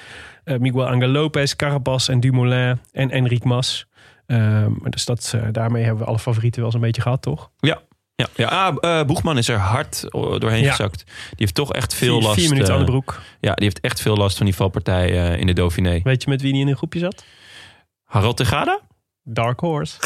[0.44, 3.86] eh, Miguel Angel Lopez, Carapaz en Dumoulin en Enric Mas.
[4.28, 7.50] Ehm, dus dat, eh, daarmee hebben we alle favorieten wel eens een beetje gehad, toch?
[7.60, 7.82] Ja.
[8.16, 10.70] Ja, ja ah, Boegman is er hard doorheen Ja.
[10.70, 11.04] gezakt.
[11.06, 12.40] Die heeft toch echt veel vier, last.
[12.40, 13.22] Vier minuten aan de broek.
[13.40, 16.00] Ja, die heeft echt veel last van die valpartij in de Dauphiné.
[16.04, 17.24] Weet je met wie die in een groepje zat?
[18.04, 18.80] Harald Tegada?
[19.28, 19.98] Dark Horse.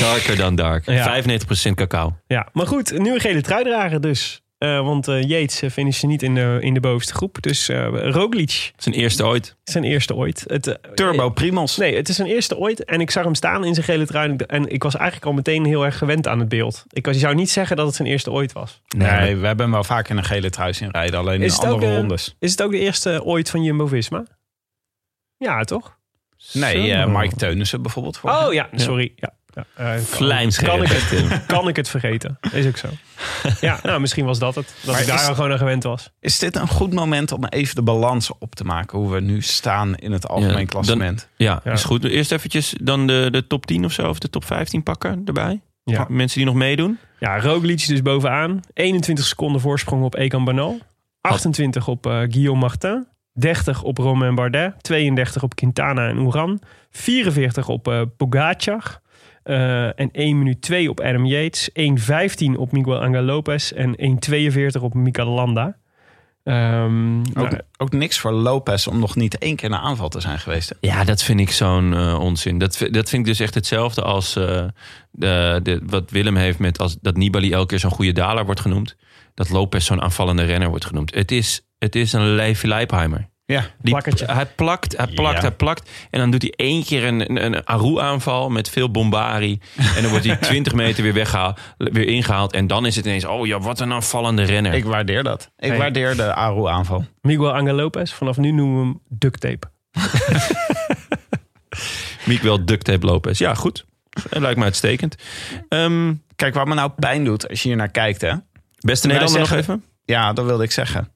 [0.00, 0.86] Darker dan dark.
[0.86, 1.22] Ja.
[1.22, 1.30] 95%
[1.74, 2.16] cacao.
[2.26, 4.42] Ja, maar goed, een nieuwe gele trui dragen dus.
[4.58, 7.42] Eh, want eh Yates uh, finischte niet in de, in de bovenste groep.
[7.42, 9.56] Dus eh Roglic, Zijn eerste ooit.
[9.64, 10.44] zijn eerste ooit.
[10.46, 11.76] Het, eh, Turbo Primos.
[11.76, 12.84] Nee, het is zijn eerste ooit.
[12.84, 14.36] En ik zag hem staan in zijn gele trui.
[14.36, 16.84] En ik was eigenlijk al meteen heel erg gewend aan het beeld.
[16.88, 18.80] Ik was- je zou niet zeggen dat het zijn eerste ooit was.
[18.96, 21.18] Nee, we hebben hem wel vaak in een gele trui zien rijden.
[21.18, 22.34] Alleen in ook, andere eh, rondes.
[22.38, 24.24] Is het ook de eerste ooit van Jumbo-Visma?
[25.36, 25.97] Ja, toch?
[26.52, 28.16] Nee, eh, Mike Teunissen bijvoorbeeld.
[28.16, 28.30] voor.
[28.30, 29.12] Oh ja, sorry.
[29.16, 29.36] Ja.
[29.54, 30.70] Ja, eh, kan- Vlijmscherp.
[30.70, 32.38] Kan ik, het, kan ik het vergeten?
[32.52, 32.88] Is ook zo.
[33.60, 34.74] Ja, nou, misschien was dat het.
[34.82, 36.10] Dat Maar ik daar is- al gewoon aan gewend was.
[36.20, 38.98] Is dit een goed moment om even de balans op te maken?
[38.98, 41.28] Hoe we nu staan in het algemeen Ja, klassement.
[41.36, 41.72] Ja, Ja.
[41.72, 42.04] is goed.
[42.04, 45.60] Eerst eventjes dan de, de top 10 of zo, of de top 15 pakken erbij.
[45.84, 46.06] Ja.
[46.08, 46.98] Mensen die nog meedoen.
[47.18, 48.60] Ja, Roglic dus bovenaan.
[48.74, 50.78] 21 seconden voorsprong op Egan Bernal.
[51.20, 53.06] 28 op eh, Guillaume Martin.
[53.38, 54.74] 30 op Romain Bardet.
[54.82, 56.60] 32 op Quintana en Uran.
[56.90, 59.00] 44 op Pogacar.
[59.42, 61.70] Eh, en 1 minuut 2 op Adam Yates.
[61.72, 63.72] 1.15 op Miguel Angel Lopez.
[63.72, 65.76] En 1.42 op Mika Landa.
[66.44, 70.20] Ehm, Ook, nou, ook niks voor Lopez om nog niet één keer naar aanval te
[70.20, 70.68] zijn geweest.
[70.68, 70.74] hè?
[70.80, 72.58] Ja, dat vind ik zo'n eh, onzin.
[72.58, 74.64] Dat, dat vind ik dus echt hetzelfde als eh,
[75.10, 78.60] de, de, wat Willem heeft met als, dat Nibali elke keer zo'n goede daler wordt
[78.60, 78.96] genoemd.
[79.34, 81.14] Dat Lopez zo'n aanvallende renner wordt genoemd.
[81.14, 83.28] Het is, het is een Leifje Leipheimer.
[83.44, 84.20] Ja, Die, hij plakt,
[84.96, 85.40] hij plakt, Ja.
[85.40, 85.90] hij plakt.
[86.10, 89.60] En dan doet hij één keer een, een, een Aru-aanval met veel bombari.
[89.96, 92.52] En dan wordt hij 20 meter weer, weggehaald, weer ingehaald.
[92.52, 94.74] En dan is het ineens, oh ja, wat een aanvallende renner.
[94.74, 95.50] ik waardeer dat.
[95.58, 95.78] Ik Hey.
[95.78, 97.04] waardeer de Aru-aanval.
[97.20, 98.12] Miguel Angel Lopez.
[98.12, 99.66] Vanaf nu noemen we hem duct tape.
[102.26, 103.38] Miguel Duct Tape Lopez.
[103.38, 103.84] Ja, goed.
[104.30, 105.14] Dat lijkt me uitstekend.
[105.68, 108.20] Ehm, Kijk, wat me nou pijn doet als je hier naar kijkt.
[108.20, 108.32] Hè?
[108.78, 109.84] beste Nederlander nog even?
[110.04, 111.12] Ja, dat wilde ik zeggen.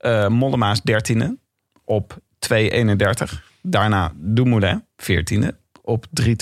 [0.00, 1.38] Eh Mollema is dertiende
[1.84, 2.18] op
[2.52, 2.58] 2.31.
[3.62, 6.32] Daarna Dumoulin, veertiende op 3.22.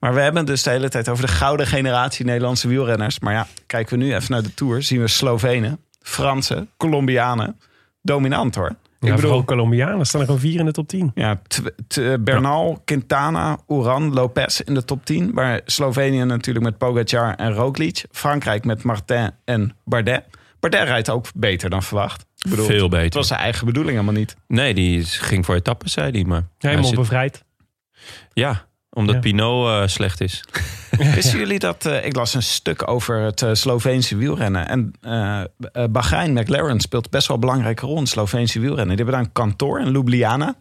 [0.00, 3.18] Maar we hebben het dus de hele tijd over de gouden generatie Nederlandse wielrenners.
[3.18, 4.82] Maar ja, kijken we nu even naar de Tour.
[4.82, 7.60] Zien we Slovenen, Fransen, Colombianen.
[8.02, 8.68] Dominant hoor.
[8.68, 11.12] Ja, ik bedoel, vooral Colombianen staan er gewoon vier in de top 10.
[11.14, 11.40] ja,
[12.20, 15.30] Bernal, Quintana, Uran, Lopez in de top 10.
[15.34, 18.04] Maar Slovenië natuurlijk met Pogacar en Roglic.
[18.10, 20.24] Frankrijk met Martin en Bardet.
[20.60, 22.26] Bardet rijdt ook beter dan verwacht.
[22.48, 23.18] Bedoel, Veel Het beter.
[23.18, 24.36] was zijn eigen bedoeling helemaal niet.
[24.48, 26.24] Nee, die ging voor etappes, zei hij.
[26.24, 27.44] Maar hij Helemaal zit- bevrijd.
[28.32, 29.20] ja, omdat Ja.
[29.20, 30.44] Pinot eh, slecht is.
[31.14, 31.86] Wisten jullie dat?
[31.86, 34.68] eh, ik las een stuk over het eh, Sloveense wielrennen.
[34.68, 34.92] En
[35.92, 38.96] Bahrein McLaren speelt best wel een belangrijke rol in het Sloveense wielrennen.
[38.96, 40.54] Die hebben daar een kantoor in Ljubljana.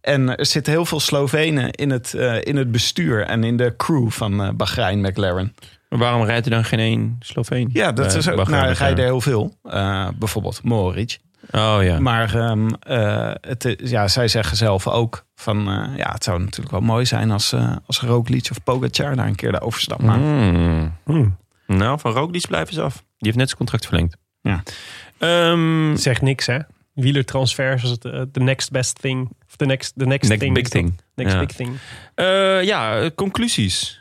[0.00, 3.74] En er zitten heel veel Slovenen in het, eh, in het bestuur en in de
[3.76, 5.54] crew van Bahrein McLaren.
[5.90, 7.70] Maar waarom rijdt er dan geen één Sloveen?
[7.72, 8.36] Ja, dat is ook.
[8.36, 8.74] Nou, er McLaren?
[8.74, 9.56] rijden heel veel.
[9.62, 11.18] Eh, bijvoorbeeld Mohoric.
[11.50, 12.00] Oh ja.
[12.00, 15.58] Maar ehm, eh, het, is- ja, zij zeggen zelf ook van...
[15.68, 19.26] eh, ja, het zou natuurlijk wel mooi zijn als, eh als Roglic of Pogacar daar
[19.26, 20.22] een keer de overstap maken.
[20.24, 20.92] Hmm.
[21.04, 21.36] Hmm.
[21.66, 22.94] Nou, van Roglic blijven ze af.
[22.94, 24.16] Die heeft net zijn contract verlengd.
[24.40, 24.62] Ja.
[25.18, 26.58] Ehm, Zegt niks, hè?
[26.94, 28.00] Wielertransfers is het
[28.32, 29.28] the next best thing.
[29.48, 30.54] Of the next, the next, next thing.
[30.54, 31.00] big thing.
[31.14, 31.38] Next Ja.
[31.38, 31.76] big thing.
[32.14, 33.99] Eh, ja, conclusies.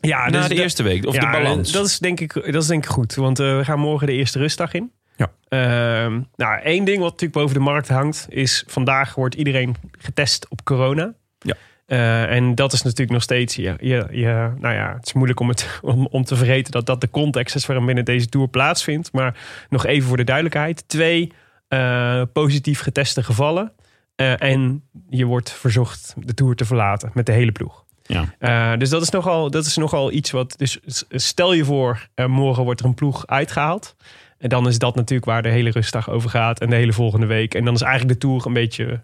[0.00, 1.06] Ja, Na dus de dat- eerste week.
[1.06, 1.72] Of ja, de balans.
[1.72, 3.14] Dat is, denk ik, dat is denk ik goed.
[3.14, 4.92] Want eh, we gaan morgen de eerste rustdag in.
[5.16, 5.30] Ja.
[5.48, 8.26] Ehm, nou, één ding wat natuurlijk boven de markt hangt...
[8.28, 11.14] is vandaag wordt iedereen getest op corona.
[11.38, 11.54] Ja.
[11.86, 13.54] Eh, en dat is natuurlijk nog steeds...
[13.54, 16.72] Je, je, je, nou ja, het is moeilijk om, het, om, om te vergeten...
[16.72, 19.12] dat dat de context is waarin binnen deze Tour plaatsvindt.
[19.12, 19.36] Maar
[19.68, 20.88] nog even voor de duidelijkheid.
[20.88, 21.32] Twee
[21.68, 23.72] eh, positief geteste gevallen.
[24.16, 27.84] En je wordt verzocht de Tour te verlaten met de hele ploeg.
[28.08, 28.34] Ja.
[28.72, 30.54] Uh, dus dat is, nogal, dat is nogal iets wat.
[30.56, 30.78] Dus
[31.10, 33.96] stel je voor, uh, morgen wordt er een ploeg uitgehaald.
[34.38, 36.60] En dan is dat natuurlijk waar de hele rustdag over gaat.
[36.60, 37.54] En de hele volgende week.
[37.54, 39.00] En dan is eigenlijk de tour een beetje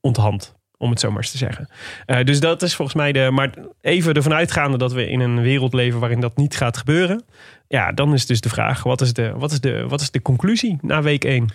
[0.00, 0.56] onthand.
[0.76, 1.68] Om het zo maar eens te zeggen.
[2.06, 3.30] Uh, dus dat is volgens mij de.
[3.30, 7.24] Maar even ervan uitgaande dat we in een wereld leven waarin dat niet gaat gebeuren.
[7.68, 10.22] Ja, dan is dus de vraag: wat is de, wat is de, wat is de
[10.22, 11.48] conclusie na week 1?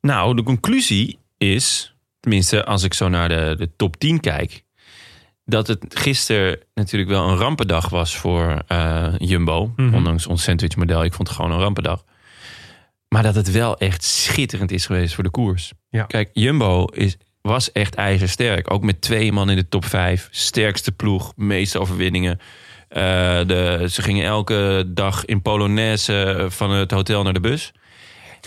[0.00, 1.94] Nou, de conclusie is.
[2.20, 4.64] Tenminste, als ik zo naar de, de top 10 kijk
[5.48, 9.72] dat het gisteren natuurlijk wel een rampendag was voor uh, Jumbo.
[9.76, 9.94] Mhm.
[9.94, 11.04] Ondanks ons sandwichmodel.
[11.04, 12.04] Ik vond het gewoon een rampendag.
[13.08, 15.72] Maar dat het wel echt schitterend is geweest voor de koers.
[15.90, 16.04] Ja.
[16.04, 18.72] Kijk, Jumbo is, was echt ijzersterk.
[18.72, 20.28] Ook met twee man in de top vijf.
[20.30, 22.40] Sterkste ploeg, meeste overwinningen.
[22.90, 22.96] Uh,
[23.46, 27.72] de, ze gingen elke dag in Polonaise van het hotel naar de bus.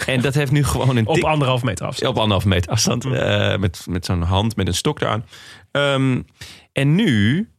[0.06, 2.12] En dat heeft nu gewoon een Op anderhalf meter afstand.
[2.12, 3.06] Op anderhalf meter afstand.
[3.06, 5.26] Uh, met met zo'n hand, met een stok eraan.
[5.72, 6.26] Um,
[6.72, 7.49] en nu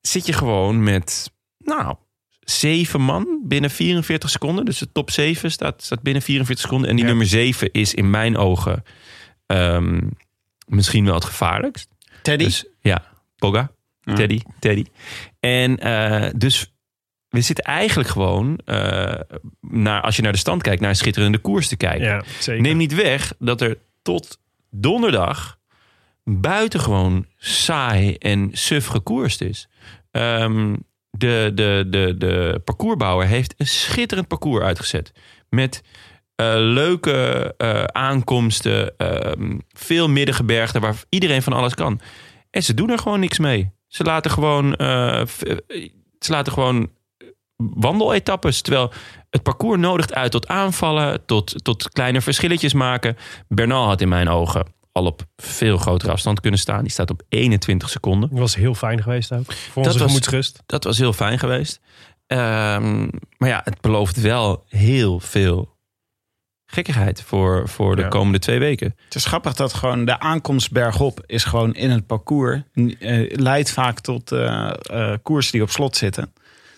[0.00, 1.96] zit je gewoon met, nou,
[2.40, 4.64] zeven man binnen 44 seconden.
[4.64, 6.90] Dus de top 7 staat, staat binnen 44 seconden.
[6.90, 7.10] En die ja.
[7.10, 8.84] nummer 7 is in mijn ogen
[9.46, 10.10] um,
[10.66, 11.88] misschien wel het gevaarlijkst.
[12.22, 12.44] Teddy?
[12.44, 13.04] Dus, ja,
[13.36, 13.70] Pogga.
[14.00, 14.14] Ja.
[14.14, 14.84] Teddy, Teddy.
[15.40, 16.72] En uh, dus
[17.28, 19.14] we zitten eigenlijk gewoon, eh,
[19.60, 22.06] naar, als je naar de stand kijkt, naar een schitterende koers te kijken.
[22.06, 22.24] Ja.
[22.60, 24.38] Neem niet weg dat er tot
[24.70, 25.58] donderdag
[26.24, 29.68] buitengewoon saai en suf gekoerst is.
[30.10, 30.76] Ehm,
[31.10, 35.12] de, de, de, de parcoursbouwer heeft een schitterend parcours uitgezet.
[35.48, 35.82] Met
[36.34, 42.00] eh, leuke eh, aankomsten, ehm, veel middengebergten waar iedereen van alles kan.
[42.50, 43.70] En ze doen er gewoon niks mee.
[43.86, 45.26] Ze laten gewoon, eh,
[46.18, 46.90] ze laten gewoon
[47.56, 48.60] wandeletappes.
[48.60, 48.92] Terwijl
[49.30, 53.16] het parcours nodigt uit tot aanvallen, tot, tot kleine verschilletjes maken.
[53.48, 56.82] Bernal had in mijn ogen al op veel grotere afstand kunnen staan.
[56.82, 58.28] Die staat op 21 seconden.
[58.30, 59.52] Dat was heel fijn geweest ook.
[59.52, 60.62] Voor Dat onze was- gemoedsrust.
[60.66, 61.80] Dat was heel fijn geweest.
[62.26, 65.72] Ehm, maar ja, het belooft wel heel veel
[66.66, 68.08] gekkigheid voor, voor de Ja.
[68.08, 68.94] komende twee weken.
[69.04, 72.60] Het is grappig dat gewoon de aankomst bergop is gewoon in het parcours.
[72.98, 76.32] eh, leidt vaak tot eh eh, koersen die op slot zitten.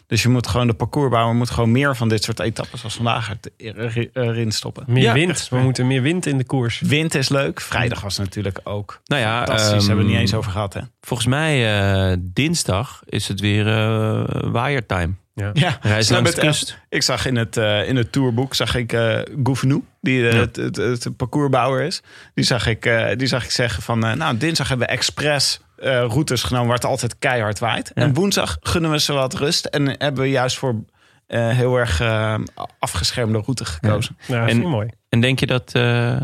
[0.07, 3.31] Dus je moet gewoon, de parcoursbouwer moet gewoon meer van dit soort etappes als vandaag
[3.57, 4.85] er- er- erin stoppen.
[4.87, 5.49] Meer Ja, wind.
[5.51, 6.81] We moeten meer wind in de koers.
[6.81, 7.61] Wind is leuk.
[7.61, 9.69] Vrijdag was natuurlijk ook Nou ja, fantastisch.
[9.71, 10.81] ehm, hebben we het niet eens over gehad, hè?
[11.01, 11.81] Volgens mij
[12.11, 15.13] eh, dinsdag is het weer eh waaiertime.
[15.35, 16.79] Ja, Reis Nou, langs de met, kust.
[16.89, 20.57] ik zag in het, eh, in het tourboek zag ik eh Gouvenou, die eh, het,
[20.57, 22.03] het, het parcoursbouwer is.
[22.35, 26.05] Die zag ik, eh, die zag ik zeggen van, nou, dinsdag hebben we expres eh,
[26.09, 27.93] routes genomen waar het altijd keihard waait.
[27.93, 30.85] En woensdag gunnen we ze wat rust en hebben we juist voor
[31.27, 32.39] eh, heel erg eh,
[32.79, 34.17] afgeschermde route gekozen.
[34.27, 34.89] Ja, dat En- mooi.
[35.09, 36.17] En denk je dat eh,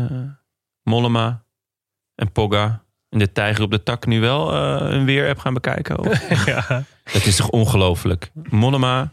[0.83, 1.43] Mollema
[2.15, 5.99] en Pogga en de tijger op de tak nu wel eh, een weerapp gaan bekijken?
[5.99, 6.45] Of?
[6.45, 6.83] ja.
[7.13, 8.31] Dat is toch ongelooflijk?
[8.49, 9.11] Mollema,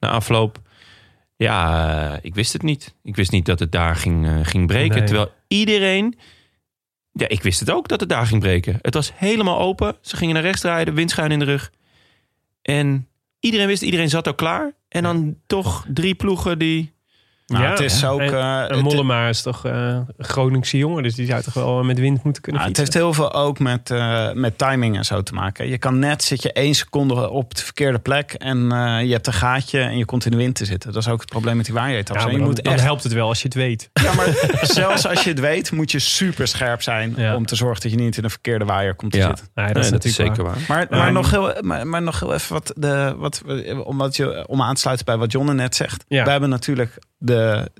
[0.00, 0.58] na afloop.
[1.36, 2.94] Ja, ik wist het niet.
[3.02, 4.96] Ik wist niet dat het daar ging, ging breken.
[4.98, 5.06] Nee.
[5.06, 6.18] Terwijl iedereen...
[7.12, 8.78] Ja, ik wist het ook dat het daar ging breken.
[8.82, 9.96] Het was helemaal open.
[10.00, 11.72] Ze gingen naar rechts draaien, windschuin in de rug.
[12.62, 13.08] En
[13.40, 14.74] iedereen wist, iedereen zat ook klaar.
[14.88, 16.92] En dan toch drie ploegen die...
[17.46, 18.20] Nou, Ja, het is ook...
[18.20, 21.02] En, eh, en het- Mollema is toch eh, een Groningse jongen.
[21.02, 23.58] Dus die zou toch wel met wind moeten kunnen Ja, het heeft heel veel ook
[23.58, 25.68] met, eh, met timing en zo te maken.
[25.68, 29.26] Je kan net zit je één seconde op de verkeerde plek en eh, je hebt
[29.26, 30.92] een gaatje en je komt in de wind te zitten.
[30.92, 32.82] Dat is ook het probleem met die Ja, maar En je dan, moet dan echt,
[32.82, 33.90] helpt het wel als je het weet.
[33.92, 34.28] ja, maar
[34.62, 37.36] zelfs als je het weet, moet je super scherp zijn Ja.
[37.36, 39.26] om te zorgen dat je niet in een verkeerde waaier komt te Ja.
[39.26, 39.46] zitten.
[39.54, 40.64] Nee, dat Nee, is dat is natuurlijk zeker waar.
[40.68, 40.86] waar.
[40.90, 41.12] Maar, maar, Ja.
[41.12, 43.42] nog heel, maar, maar nog heel even wat, de, wat
[43.84, 46.04] om, wat je, om aan te sluiten bij wat Jonne net zegt.
[46.08, 46.24] Ja.
[46.24, 47.31] We hebben natuurlijk de,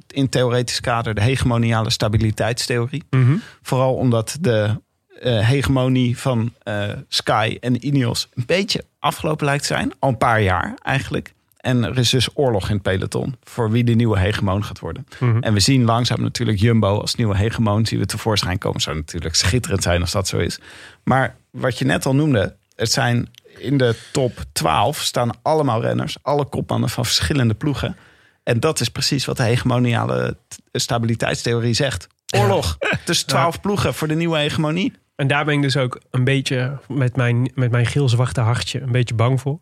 [0.07, 3.03] in theoretisch kader de hegemoniale stabiliteitstheorie.
[3.11, 3.37] Mhm.
[3.63, 4.81] Vooral omdat de
[5.21, 9.93] eh, hegemonie van eh, Sky en Ineos een beetje afgelopen lijkt te zijn.
[9.99, 11.33] Al een paar jaar eigenlijk.
[11.57, 15.07] En er is dus oorlog in het peloton voor wie de nieuwe hegemoon gaat worden.
[15.19, 15.39] Mhm.
[15.39, 17.87] En we zien langzaam natuurlijk Jumbo als nieuwe hegemoon.
[17.87, 18.81] Zien we tevoorschijn komen.
[18.81, 20.59] Zou natuurlijk schitterend zijn als dat zo is.
[21.03, 22.57] Maar wat je net al noemde.
[22.77, 23.29] Het zijn
[23.59, 26.17] in de top 12 staan allemaal renners.
[26.23, 27.97] Alle kopmannen van verschillende ploegen.
[28.43, 30.37] En dat is precies wat de hegemoniale
[30.73, 32.07] stabiliteitstheorie zegt.
[32.37, 34.93] Oorlog tussen 12 ploegen voor de nieuwe hegemonie.
[35.17, 38.93] En daar ben ik dus ook een beetje met mijn, met mijn geel-zwarte hartje een
[38.93, 39.61] beetje bang voor.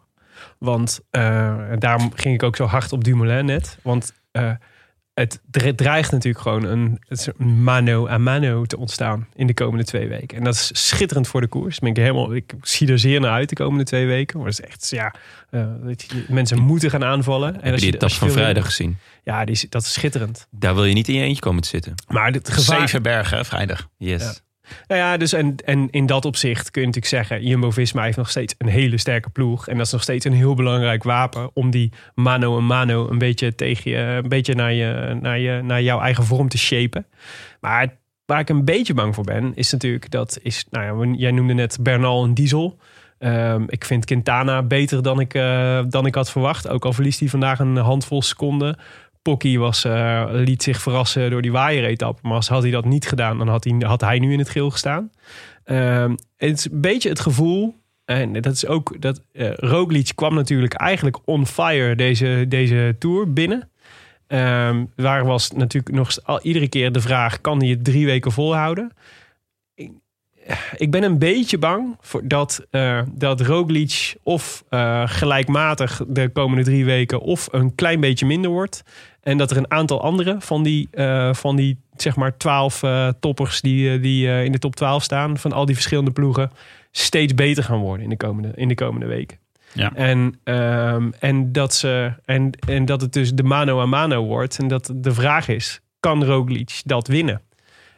[0.58, 3.78] Want eh, daarom ging ik ook zo hard op Dumoulin net.
[3.82, 4.50] Want eh,
[5.14, 6.98] het dre- dreigt natuurlijk gewoon een,
[7.38, 10.38] een mano a mano te ontstaan in de komende twee weken.
[10.38, 11.78] En dat is schitterend voor de koers.
[11.78, 14.38] Ben ik, helemaal, ik zie er zeer naar uit de komende twee weken.
[14.38, 15.14] Maar het is echt, ja,
[15.50, 17.54] eh, weet je, mensen moeten gaan aanvallen.
[17.54, 18.96] En Heb je die etappe van vrijdag gezien?
[19.24, 20.46] Ja, die, dat is schitterend.
[20.50, 21.94] Daar wil je niet in je eentje komen te zitten.
[22.08, 22.80] Maar het gevaar...
[22.80, 23.88] Zeven bergen hè, vrijdag.
[23.96, 24.22] Yes.
[24.22, 24.32] Ja.
[24.86, 27.46] Nou ja, dus en, en in dat opzicht kun je natuurlijk zeggen...
[27.46, 29.68] Jumbo-Visma heeft nog steeds een hele sterke ploeg.
[29.68, 31.50] En dat is nog steeds een heel belangrijk wapen...
[31.54, 35.60] om die mano en mano een beetje, tegen je, een beetje naar, je, naar, je,
[35.62, 37.06] naar jouw eigen vorm te shapen.
[37.60, 37.96] Maar
[38.26, 39.52] waar ik een beetje bang voor ben...
[39.54, 40.38] is natuurlijk dat...
[40.42, 42.78] Is, nou ja, jij noemde net Bernal en Diesel...
[43.20, 46.68] Ehm, ik vind Quintana beter dan ik, eh, dan ik had verwacht.
[46.68, 48.78] Ook al verliest hij vandaag een handvol seconden.
[49.22, 52.20] Pocky was, eh, liet zich verrassen door die waaieretappe.
[52.22, 54.48] Maar als had hij dat niet gedaan, dan had hij, had hij nu in het
[54.48, 55.10] geel gestaan.
[55.64, 57.78] Ehm, het is een beetje het gevoel.
[58.04, 63.32] En dat is ook dat eh Roglic kwam natuurlijk eigenlijk on fire deze, deze tour
[63.32, 63.70] binnen.
[64.26, 68.32] Ehm, waar was natuurlijk nog al, iedere keer de vraag: kan hij het drie weken
[68.32, 68.92] volhouden?
[69.74, 69.90] Ik,
[70.76, 76.64] ik ben een beetje bang voor dat, eh, dat Roglic of eh, gelijkmatig de komende
[76.64, 78.82] drie weken of een klein beetje minder wordt.
[79.22, 83.08] En dat er een aantal andere van die, eh, van die zeg maar twaalf eh,
[83.20, 86.50] toppers die, eh, die in de top 12 staan, van al die verschillende ploegen,
[86.90, 89.38] steeds beter gaan worden in de komende, in de komende weken.
[89.72, 89.94] Ja.
[89.94, 94.58] En, ehm, en, dat ze, en, en dat het dus de mano a mano wordt.
[94.58, 97.40] En dat de vraag is, kan Roglic dat winnen?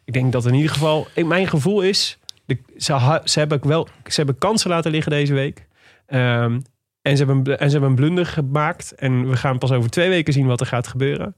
[0.04, 4.14] Ik denk dat in ieder geval, mijn gevoel is, de, ze, ze, hebben wel, ze
[4.14, 5.66] hebben kansen laten liggen deze week.
[6.06, 6.58] Ehm,
[7.02, 8.94] En ze, hebben en ze hebben een blunder gemaakt.
[8.94, 11.36] En we gaan pas over twee weken zien wat er gaat gebeuren.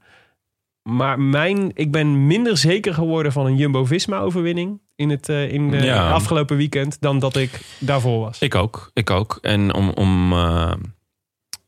[0.83, 5.77] Maar mijn, ik ben minder zeker geworden van een Jumbo-Visma-overwinning in het eh, in de
[5.77, 6.09] Ja.
[6.11, 8.39] afgelopen weekend dan dat ik daarvoor was.
[8.39, 9.37] Ik ook, ik ook.
[9.41, 10.73] En om, om eh,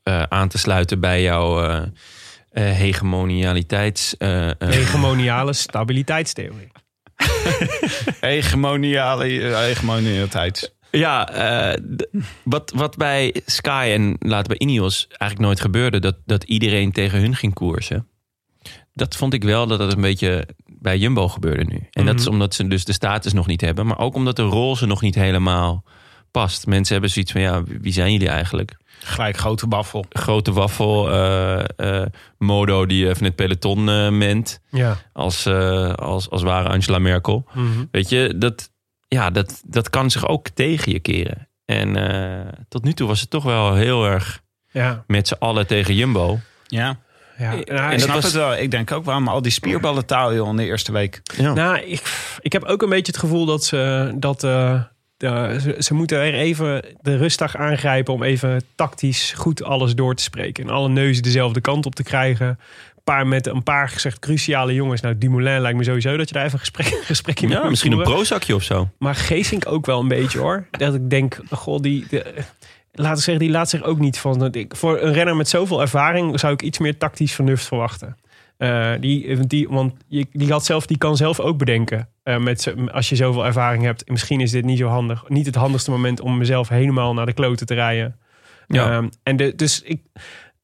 [0.03, 1.82] eh, aan te sluiten bij jouw eh
[2.52, 4.18] eh, hegemonialiteits...
[4.18, 6.72] eh, eh, Hegemoniale stabiliteitstheorie.
[8.19, 9.24] Hegemoniale,
[9.56, 10.76] hegemonialiteit.
[10.91, 11.81] Ja, eh,
[12.43, 17.19] wat, wat bij Sky en later bij Ineos eigenlijk nooit gebeurde, dat, dat iedereen tegen
[17.19, 18.07] hun ging koersen.
[18.93, 21.88] Dat vond ik wel dat het een beetje bij Jumbo gebeurde nu.
[21.91, 24.41] En dat is omdat ze dus de status nog niet hebben, maar ook omdat de
[24.41, 25.84] rol ze nog niet helemaal
[26.31, 26.65] past.
[26.65, 28.77] Mensen hebben zoiets van, ja, wie zijn jullie eigenlijk?
[28.99, 30.05] Gelijk grote baffel.
[30.09, 32.07] Grote waffel, eh, eh,
[32.38, 33.84] Modo die even het peloton
[34.18, 34.97] ment Ja.
[35.14, 35.47] als,
[35.95, 37.45] als, als ware Angela Merkel.
[37.53, 37.85] Mhm.
[37.91, 38.72] Weet je, dat,
[39.07, 41.47] ja, dat, dat kan zich ook tegen je keren.
[41.65, 45.03] En eh, tot nu toe was het toch wel heel erg Ja.
[45.07, 46.39] met z'n allen tegen Jumbo.
[46.67, 46.97] Ja.
[47.38, 47.51] ja.
[47.51, 48.55] En Ik dat snap was- het wel.
[48.55, 51.21] Ik denk ook waarom al die spierballen taal joh, in de eerste week.
[51.38, 51.53] Ja.
[51.53, 52.01] Nou, ik,
[52.41, 54.81] ik heb ook een beetje het gevoel dat ze dat eh,
[55.17, 60.15] de, ze, ze moeten er even de rustdag aangrijpen om even tactisch goed alles door
[60.15, 62.59] te spreken en alle neuzen dezelfde kant op te krijgen.
[63.13, 65.01] Paar met een paar gezegd cruciale jongens.
[65.01, 67.69] Nou, Dumoulin lijkt me sowieso dat je daar even een gesprek, een gesprekje mee ja,
[67.69, 68.89] misschien een prozakje of zo.
[68.99, 70.67] Maar Geesink ook wel een beetje hoor.
[70.71, 72.34] Dat ik denk, goh, die, de,
[72.91, 74.53] laten zeggen, die laat zich ook niet van.
[74.53, 78.17] ik- Voor een renner met zoveel ervaring zou ik iets meer tactisch vernuft verwachten.
[78.57, 82.09] Eh, die, die, want je, die, had zelf, die kan zelf ook bedenken.
[82.23, 84.09] eh, met, als je zoveel ervaring hebt.
[84.09, 85.23] Misschien is dit niet zo handig.
[85.27, 88.15] Niet het handigste moment om mezelf helemaal naar de kloten te rijden.
[88.67, 88.91] Ja.
[88.91, 90.01] Ehm, en de, dus ik,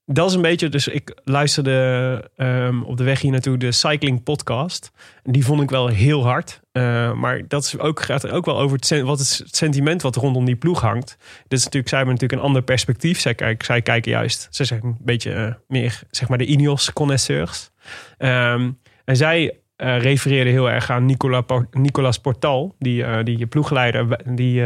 [0.05, 0.69] dat is een beetje.
[0.69, 4.91] Dus ik luisterde ehm, op de weg hier naartoe de Cycling Podcast.
[5.23, 6.61] En die vond ik wel heel hard.
[6.71, 10.45] Eh, maar dat is ook, gaat ook wel over het, wat het sentiment wat rondom
[10.45, 11.17] die ploeg hangt.
[11.47, 13.19] Dit is natuurlijk, zij hebben natuurlijk een ander perspectief.
[13.19, 17.71] Zij, kijken, zij kijken juist, ze zijn een beetje eh, meer zeg maar de Ineos-connoisseurs.
[18.17, 18.71] Ehm,
[19.05, 24.63] en zij eh refereerden heel erg aan Nicola, Nicolas Portal, die, die ploegleider die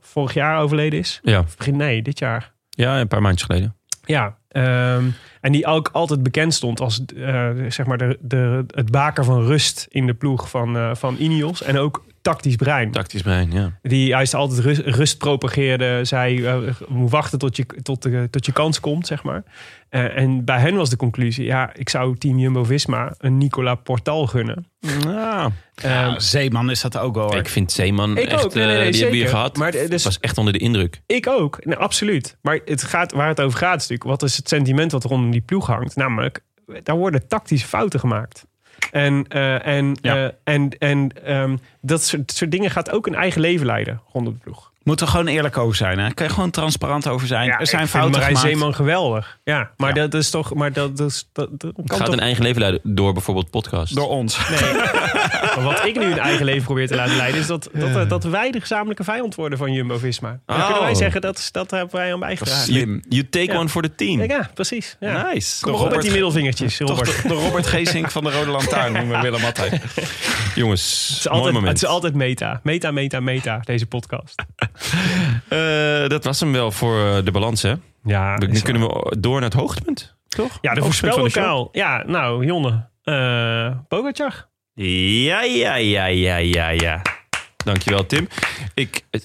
[0.00, 1.20] vorig jaar overleden is.
[1.22, 1.44] Ja.
[1.56, 2.54] Begin, nee, dit jaar.
[2.68, 3.77] ja, een paar maandjes geleden.
[4.08, 5.04] Ja, ehm,
[5.40, 9.42] en die ook altijd bekend stond als eh, zeg maar de, de, het baker van
[9.42, 11.62] rust in de ploeg van, eh, van Ineos.
[11.62, 12.90] En ook tactisch brein.
[12.90, 13.78] Tactisch brein, ja.
[13.82, 16.04] Die juist altijd rust, rust propageerde.
[16.04, 16.56] Zei, eh,
[16.88, 19.42] moet wachten tot je, tot, de, tot je kans komt, zeg maar.
[19.88, 24.26] Eh, en bij hen was de conclusie, ja, ik zou team Jumbo-Visma een Nicola Portal
[24.26, 24.66] gunnen.
[24.80, 25.50] Ja.
[25.74, 27.36] Ehm, Ja, Zeeman is dat ook wel.
[27.36, 28.54] Ik vind Zeeman Ik echt, ook.
[28.54, 29.56] Nee, nee, nee, eh, die hebben we gehad.
[29.56, 31.00] Maar dus- was echt onder de indruk.
[31.06, 32.36] Ik ook, nou, absoluut.
[32.42, 34.20] Maar het gaat, waar het over gaat is natuurlijk...
[34.20, 35.96] wat is het sentiment wat rondom die ploeg hangt?
[35.96, 36.40] Namelijk,
[36.82, 38.46] daar worden tactische fouten gemaakt.
[38.90, 40.16] En, eh, en, Ja.
[40.26, 44.32] eh, en, en ehm, dat soort, soort dingen gaat ook een eigen leven leiden rondom
[44.32, 44.67] de ploeg.
[44.88, 45.98] Moet er gewoon eerlijk over zijn.
[45.98, 46.10] Hè?
[46.14, 47.50] Kan je gewoon transparant over zijn.
[47.50, 48.52] er zijn fouten Marijn gemaakt.
[48.54, 49.38] Zeeman geweldig.
[49.44, 49.94] Ja, maar Ja.
[49.94, 50.54] dat is toch...
[50.54, 53.50] Maar dat, is, dat, dat Het kan gaat toch, een eigen leven leiden door bijvoorbeeld
[53.50, 53.94] podcast.
[53.94, 54.48] Door ons.
[54.48, 54.58] Nee.
[55.54, 57.40] Maar wat ik nu een eigen leven probeer te laten leiden...
[57.40, 60.38] is dat, dat, dat wij de gezamenlijke vijand worden van Jumbo-Visma.
[60.46, 60.64] Dan Oh.
[60.64, 62.62] kunnen wij zeggen, dat, is- dat hebben wij aan bijgedragen.
[62.62, 63.02] Slim.
[63.08, 63.58] You take Ja.
[63.58, 64.22] one for the team.
[64.22, 64.96] Ja, precies.
[65.00, 65.30] Ja.
[65.32, 65.60] Nice.
[65.62, 67.22] Kom maar op met die middelvingertjes, Toch Robert.
[67.22, 69.82] de, de Robert Geesink van de Rode Lantaarn noemen we Willem altijd.
[70.54, 71.72] Jongens, Het is, mooi altijd, moment.
[71.72, 72.60] het is altijd meta.
[72.62, 74.42] Meta, meta, meta, deze podcast.
[75.48, 77.74] Eh, dat was hem wel voor eh, de balans, hè?
[78.04, 80.58] Ja, nu kunnen we door naar het hoogtepunt, toch?
[80.60, 81.68] Ja, de voorspellokaal.
[81.72, 82.88] Ja, nou, Jonne.
[83.88, 84.48] Pogacar.
[84.74, 87.02] Ja, ja, ja, ja, ja, ja.
[87.68, 88.28] Dankjewel, Tim.
[88.74, 89.20] Ik, eh,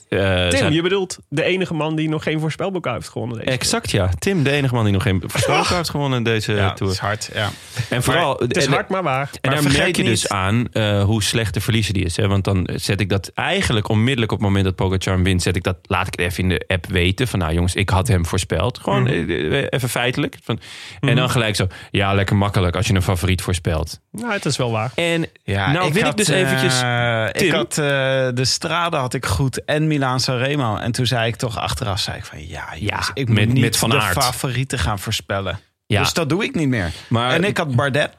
[0.48, 3.38] Tim, zijn- je bedoelt de enige man die nog geen voorspelbokaal heeft gewonnen.
[3.38, 4.10] Deze Exact, ja.
[4.20, 6.91] Tim, de enige man die nog geen voorspelbokaal heeft gewonnen in deze Ja, dat tour.
[6.91, 7.30] is hard.
[7.34, 7.49] Ja.
[7.90, 9.30] En vooral, Het is en- hard, maar waar.
[9.32, 12.03] En Maar daar vergeet merk je niet- dus aan eh, hoe slecht de verliezer die
[12.03, 12.18] is.
[12.18, 12.28] Hè?
[12.28, 15.41] Want dan zet ik dat eigenlijk onmiddellijk op het moment dat Pogacar wint...
[15.41, 17.28] Zet ik dat, laat ik het even in de app weten.
[17.28, 18.78] Van nou jongens, ik had hem voorspeld.
[18.80, 20.38] Gewoon eh, eh, even feitelijk.
[20.44, 20.60] Van,
[20.99, 23.99] En dan gelijk zo, ja lekker makkelijk als je een favoriet voorspelt.
[24.11, 24.91] Nou, het is wel waar.
[24.95, 26.82] En Ja, nou wil ik dus eventjes...
[26.82, 27.52] eh, ik Tim?
[27.53, 30.76] had eh, de Strade had ik goed en Milaan Sanremo.
[30.77, 33.64] En toen zei ik toch achteraf, zei ik van ja, jongens, ik moet met- niet
[33.64, 34.23] met Van de Aert.
[34.23, 35.60] favorieten gaan voorspellen.
[35.85, 35.99] Ja.
[36.01, 36.91] Dus dat doe ik niet meer.
[37.07, 38.10] Maar- en ik had Bardet.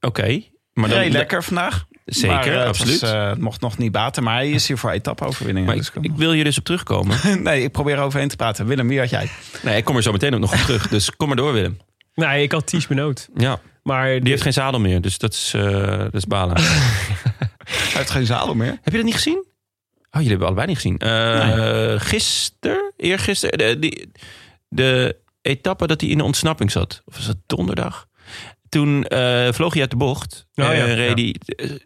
[0.00, 0.42] Oké.
[0.72, 1.84] Maar dan, Heel lekker vandaag.
[2.04, 3.00] Zeker, Maar, eh, het absoluut.
[3.00, 5.76] was, eh, het mocht nog niet baten, maar hij is hier voor etappe-overwinningen.
[5.76, 7.16] Dus ik, wil hier dus op terugkomen.
[7.42, 8.66] nee, ik probeer overheen te praten.
[8.66, 9.30] Willem, wie had jij?
[9.62, 10.88] nee, ik kom er zo meteen ook nog op terug.
[10.88, 11.78] Dus kom maar door, Willem.
[12.14, 13.28] Nee, ik had Ties Benoot.
[13.34, 13.60] Ja,
[13.90, 15.00] Maar die heeft geen zadel meer.
[15.00, 16.56] Dus dat is, eh, dat is balen.
[16.60, 18.78] Hij heeft geen zadel meer.
[18.82, 19.38] Heb je dat niet gezien?
[19.38, 19.46] Oh,
[20.10, 21.00] jullie hebben allebei niet gezien.
[21.04, 24.10] Uh, Gisteren, eergisteren, de, die,
[24.68, 27.02] de etappe dat hij in de ontsnapping zat.
[27.04, 28.06] Of was het donderdag?
[28.68, 30.46] Toen eh, vloog hij uit de bocht.
[30.54, 30.72] Oh, ja.
[30.72, 30.86] Ja.
[30.86, 31.36] en reed hij,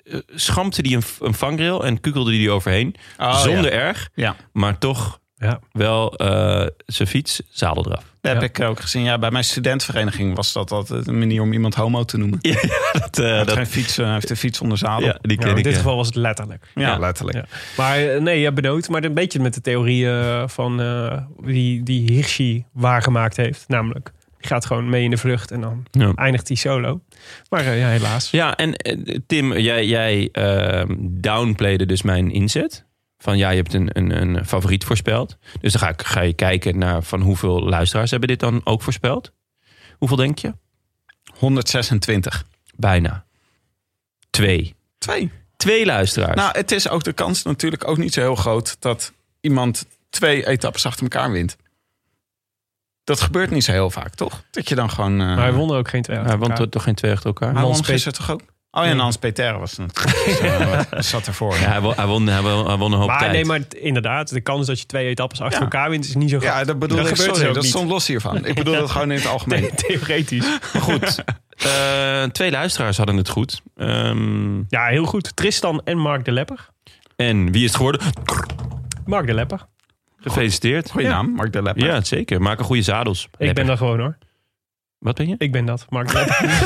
[0.04, 2.94] eh, schampte hij een, een vangrail en kukelde hij overheen.
[3.18, 3.78] Oh, zonder ja.
[3.78, 4.36] erg, Ja.
[4.52, 5.60] maar toch Ja.
[5.72, 8.13] wel eh, zijn fiets, zadel eraf.
[8.32, 8.64] Dat heb Ja.
[8.64, 9.02] ik ook gezien.
[9.02, 12.38] Ja, bij mijn studentenvereniging was dat altijd een manier om iemand homo te noemen.
[12.42, 12.54] Ja,
[12.92, 15.06] dat, Hij eh, heeft dat, geen fiets, eh, hij heeft de fiets onder zadel.
[15.06, 15.64] ja, die Ja, ken in ik.
[15.64, 15.78] dit ja.
[15.78, 16.66] geval was het letterlijk.
[16.74, 16.98] Ja, Ja.
[16.98, 17.36] letterlijk.
[17.36, 17.44] Ja.
[17.76, 18.88] Maar eh, nee, ja, benoemd.
[18.88, 23.64] Maar een beetje met de theorie eh, van eh, die, die Hirschi waargemaakt heeft.
[23.68, 26.12] Namelijk, die gaat gewoon mee in de vlucht en dan Ja.
[26.14, 27.00] eindigt hij solo.
[27.50, 28.30] Maar ja, helaas.
[28.30, 28.74] Ja, en
[29.26, 32.84] Tim, jij, jij ehm, downplayde dus mijn inzet.
[33.24, 35.36] Van ja, je hebt een, een, een favoriet voorspeld.
[35.60, 38.82] Dus dan ga, ik, ga je kijken naar van hoeveel luisteraars hebben dit dan ook
[38.82, 39.32] voorspeld.
[39.98, 40.54] Hoeveel denk je?
[41.38, 42.44] 126.
[42.76, 43.24] Bijna.
[44.30, 44.74] Twee.
[44.98, 45.30] Twee.
[45.56, 46.34] Twee luisteraars.
[46.36, 50.46] Nou, het is ook de kans natuurlijk ook niet zo heel groot dat iemand twee
[50.46, 51.56] etappes achter elkaar wint.
[53.04, 54.44] Dat gebeurt niet zo heel vaak, toch?
[54.50, 55.20] Dat je dan gewoon.
[55.20, 56.64] eh Maar hij won er ook geen twee Hij achter won elkaar.
[56.64, 57.52] toch- toch geen twee achter elkaar?
[57.52, 58.40] hij won Hans gisteren toch ook?
[58.76, 59.98] Oh ja, en Hans Peter was het.
[60.40, 61.54] Zo, zat ervoor.
[61.54, 63.32] Ja, hij, won, hij, won, hij, won, hij won een hoop Maar tijd.
[63.32, 65.64] nee, maar inderdaad, de kans dat je twee etappes achter Ja.
[65.64, 66.50] elkaar wint is niet zo groot.
[66.52, 67.16] Ja, dat bedoel Dat ik.
[67.16, 67.72] Sorry, ook dat niet.
[67.72, 68.44] stond los hiervan.
[68.46, 69.70] Ik bedoel dat gewoon in het algemeen.
[69.86, 70.46] Theoretisch.
[70.72, 71.24] Maar goed,
[71.56, 73.62] eh, twee luisteraars hadden het goed.
[73.76, 75.36] Ehm, Ja, heel goed.
[75.36, 76.68] Tristan en Mark de Lepper.
[77.16, 78.00] en wie is het geworden?
[79.04, 79.66] Mark de Lepper.
[80.18, 80.90] Gefeliciteerd.
[80.90, 81.84] Goeie naam, Mark de Lepper.
[81.86, 82.42] Ja, zeker.
[82.42, 83.28] Maak een goede zadels.
[83.38, 84.18] Ik ben dat gewoon hoor.
[84.98, 85.34] Wat ben je?
[85.38, 86.62] Ik ben dat, Mark de Lepper.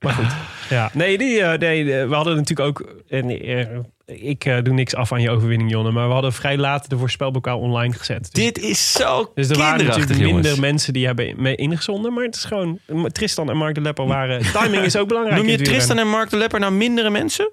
[0.00, 0.32] Maar goed.
[0.68, 2.94] Ja, nee, die, eh, nee, eh, we hadden natuurlijk ook...
[3.08, 3.66] En, eh,
[4.06, 5.90] ik doe niks af aan je overwinning, Jonne.
[5.90, 8.20] Maar we hadden vrij laat de voorspelbokaal online gezet.
[8.20, 10.58] Dus, Dit is zo dus er waren natuurlijk minder jongens.
[10.58, 12.12] mensen die hebben mee ingezonden.
[12.12, 12.78] Maar het is gewoon...
[13.12, 14.42] Tristan en Mark de Lepper waren...
[14.62, 15.38] Timing is ook belangrijk.
[15.38, 17.50] Noem je Tristan en Mark de Lepper nou mindere mensen?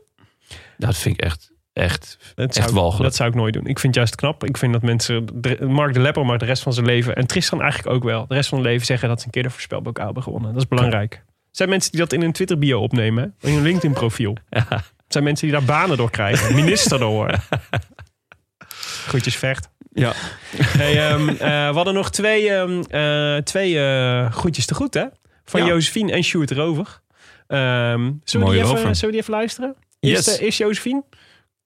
[0.77, 3.03] Dat vind ik echt, echt, Dat echt zou, walgelijk.
[3.03, 3.65] dat zou ik nooit doen.
[3.65, 4.43] Ik vind het juist knap.
[4.43, 5.25] Ik vind dat mensen...
[5.59, 7.15] Mark de Lepper mag de rest van zijn leven...
[7.15, 8.27] En Tristan eigenlijk ook wel.
[8.27, 10.53] De rest van hun leven zeggen dat ze een keer de voorspelbokaal hebben gewonnen.
[10.53, 11.23] Dat is belangrijk.
[11.57, 13.35] Er zijn mensen die dat in hun Twitter bio opnemen.
[13.41, 14.37] In hun LinkedIn profiel.
[14.49, 16.55] Er zijn mensen die daar banen door krijgen.
[16.63, 17.39] Minister door worden.
[19.07, 19.69] Groetjes vecht.
[19.91, 20.13] Ja.
[20.55, 21.37] Hey, ehm, eh,
[21.69, 25.05] we hadden nog twee, ehm, eh, twee eh, groetjes te goed, hè?
[25.45, 25.67] Van Ja.
[25.67, 27.01] Josephine en Sjoerd Rover.
[27.47, 29.75] Ehm zullen, we Mooie die even, zullen we die even luisteren?
[29.99, 30.11] Yes.
[30.11, 31.03] Eerst, eh, eerst Josephine.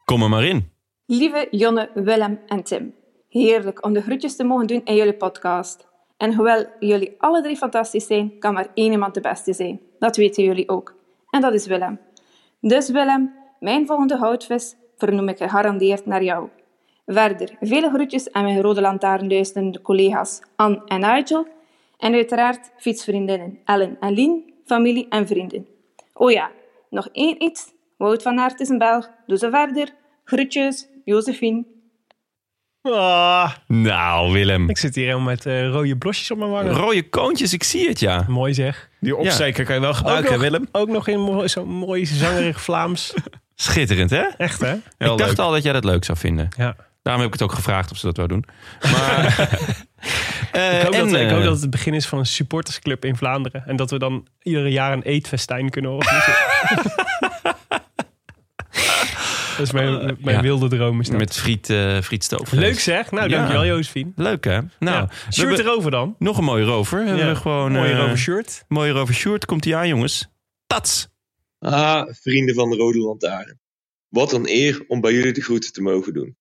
[0.05, 0.71] Kom er maar in.
[1.05, 2.93] Lieve Jonne, Willem en Tim.
[3.29, 5.90] Heerlijk om de groetjes te mogen doen in jullie podcast.
[6.21, 9.81] En hoewel jullie alle drie fantastisch zijn, kan maar één iemand de beste zijn.
[9.99, 10.95] Dat weten jullie ook.
[11.29, 11.99] En dat is Willem.
[12.59, 16.49] Dus Willem, mijn volgende houtvis vernoem ik gegarandeerd naar jou.
[17.05, 21.47] Verder, vele groetjes aan mijn rode lantaarn luisterende collega's Anne en Nigel.
[21.97, 25.67] En uiteraard fietsvriendinnen Ellen en Lien, familie en vrienden.
[26.13, 26.51] Oh ja,
[26.89, 27.73] nog één iets.
[27.97, 29.09] Wout van Aert is een Belg.
[29.27, 29.93] Doe ze verder.
[30.23, 31.63] Groetjes, Josephine.
[32.81, 34.69] Ah, Nou, Willem.
[34.69, 36.71] ik zit hier helemaal met eh, rode blosjes op mijn wangen.
[36.73, 38.25] Rode koontjes, ik zie het, ja.
[38.27, 38.89] Mooi zeg.
[38.99, 40.67] Die opsteker kan je wel gebruiken, nog, Willem.
[40.71, 43.13] ook nog in zo'n mooi zangerig Vlaams.
[43.55, 44.21] Schitterend, hè?
[44.37, 44.67] Echt hè?
[44.97, 45.39] Heel ik dacht leuk.
[45.39, 46.47] al dat jij dat leuk zou vinden.
[46.57, 46.75] Ja.
[47.01, 48.45] Daarom heb ik het ook gevraagd of ze dat wou doen.
[48.91, 49.49] Maar,
[50.51, 52.25] Eh, Ik hoop, en, dat, ik hoop eh, dat het het begin is van een
[52.25, 53.63] supportersclub in Vlaanderen.
[53.67, 56.35] En dat we dan ieder jaar een eetfestijn kunnen organiseren.
[59.65, 60.41] dat is mijn, mijn Ja.
[60.41, 60.99] wilde droom.
[60.99, 61.17] Is dat.
[61.17, 62.63] Met friet, eh frietstoofvlees.
[62.63, 63.11] Leuk zeg.
[63.11, 63.37] Nou, Ja.
[63.37, 64.11] dankjewel Josephine.
[64.15, 64.59] Leuk, hè?
[64.79, 66.15] Nou, Shirt erover dan.
[66.19, 67.03] nog een mooie rover.
[67.03, 68.63] We hebben gewoon, Mooie eh, rover shirt.
[68.67, 69.45] Mooie rover shirt.
[69.45, 70.27] Komt hij aan, jongens.
[70.67, 71.07] Tats.
[71.59, 73.59] Ah, vrienden van de Rode Lantaarn.
[74.09, 76.35] Wat een eer om bij jullie de groeten te mogen doen.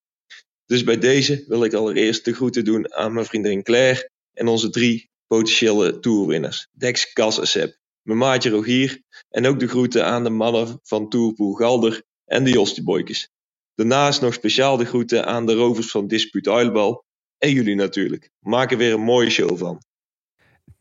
[0.67, 4.71] Dus bij deze wil ik allereerst de groeten doen aan mijn vriendin Claire en onze
[4.71, 6.69] drie potentiële tourwinners.
[6.73, 7.79] Dex, Cas en Seb.
[8.03, 12.51] Mijn maatje Rogier en ook de groeten aan de mannen van Tourpool Galder en de
[12.51, 13.31] Jostieboykes.
[13.74, 17.05] Daarnaast nog speciaal de groeten aan de rovers van Dispuut Uilbal
[17.39, 18.31] en jullie natuurlijk.
[18.39, 19.82] Maak er weer een mooie show van.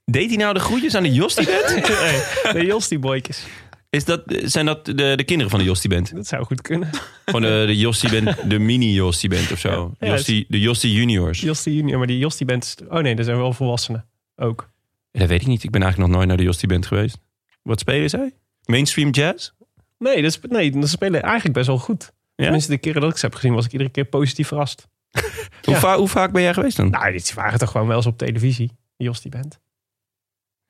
[0.06, 1.70] Deed hij nou de groetjes aan de Jostie Band?
[2.44, 3.46] nee, de Jostie boykes.
[3.90, 6.16] Is dat, zijn dat de, de kinderen van de Jostie Band?
[6.16, 6.90] Dat zou goed kunnen.
[7.26, 9.94] Gewoon de, de Jostie Band, de mini Jostie Band of zo.
[10.00, 11.42] Ja, Jostie, de Jostie Juniors.
[11.42, 12.76] Jostie junior, maar die Jostie band.
[12.90, 14.10] Oh nee, dat zijn wel volwassenen.
[14.36, 14.70] Ook.
[15.12, 15.64] Dat weet ik niet.
[15.64, 17.18] Ik ben eigenlijk nog nooit naar de Jostie Band geweest.
[17.62, 18.34] Wat spelen zij?
[18.66, 19.52] Mainstream jazz?
[20.00, 22.04] Nee, dat, is, nee, dat spelen eigenlijk best wel goed.
[22.36, 22.44] Ja?
[22.44, 24.88] Tenminste, de keren dat ik ze heb gezien, was ik iedere keer positief verrast.
[25.64, 25.80] Hoe, Ja.
[25.80, 26.90] va- hoe vaak ben jij geweest dan?
[26.90, 28.68] Nou, die waren toch gewoon wel eens op televisie.
[28.98, 29.60] Die Jostie band.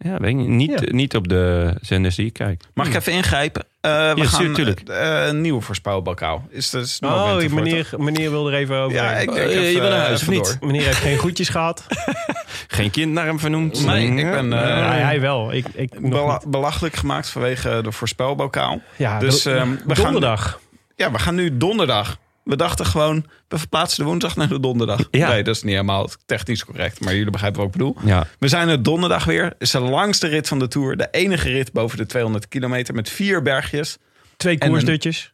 [0.01, 0.47] Ja, weet ik niet.
[0.47, 0.95] Niet, Ja.
[0.95, 2.63] niet op de zenders die ik kijk.
[2.73, 3.63] Mag ik even ingrijpen?
[3.81, 6.47] Eh, we Ja, gaan eh, een nieuwe voorspelbokaal.
[6.49, 8.97] Is dat is Oh, meneer, meneer wil er even over.
[8.97, 10.57] Ja, ik denk je even, wil naar eh, huis, of niet?
[10.59, 10.67] door.
[10.69, 11.85] Meneer heeft geen goedjes gehad.
[12.67, 13.85] Geen kind naar hem vernoemd?
[13.85, 15.53] Nee, ik ben, eh, Ja, hij wel.
[15.53, 16.51] Ik, ik Bela- niet.
[16.51, 18.81] belachelijk gemaakt vanwege de voorspelbokaal.
[18.95, 20.59] Ja, Dus, do- ehm, we gaan- donderdag.
[20.95, 22.17] Ja, we gaan nu donderdag.
[22.49, 25.07] We dachten gewoon, we verplaatsen de woensdag naar de donderdag.
[25.11, 25.29] Ja.
[25.29, 26.99] Nee, dat is niet helemaal technisch correct.
[26.99, 27.95] Maar jullie begrijpen wat ik bedoel.
[28.05, 28.27] Ja.
[28.39, 29.53] We zijn er donderdag weer.
[29.57, 30.97] is de langste rit van de Tour.
[30.97, 33.97] De enige rit boven de 200 kilometer met vier bergjes.
[34.37, 35.33] Twee koersdutjes.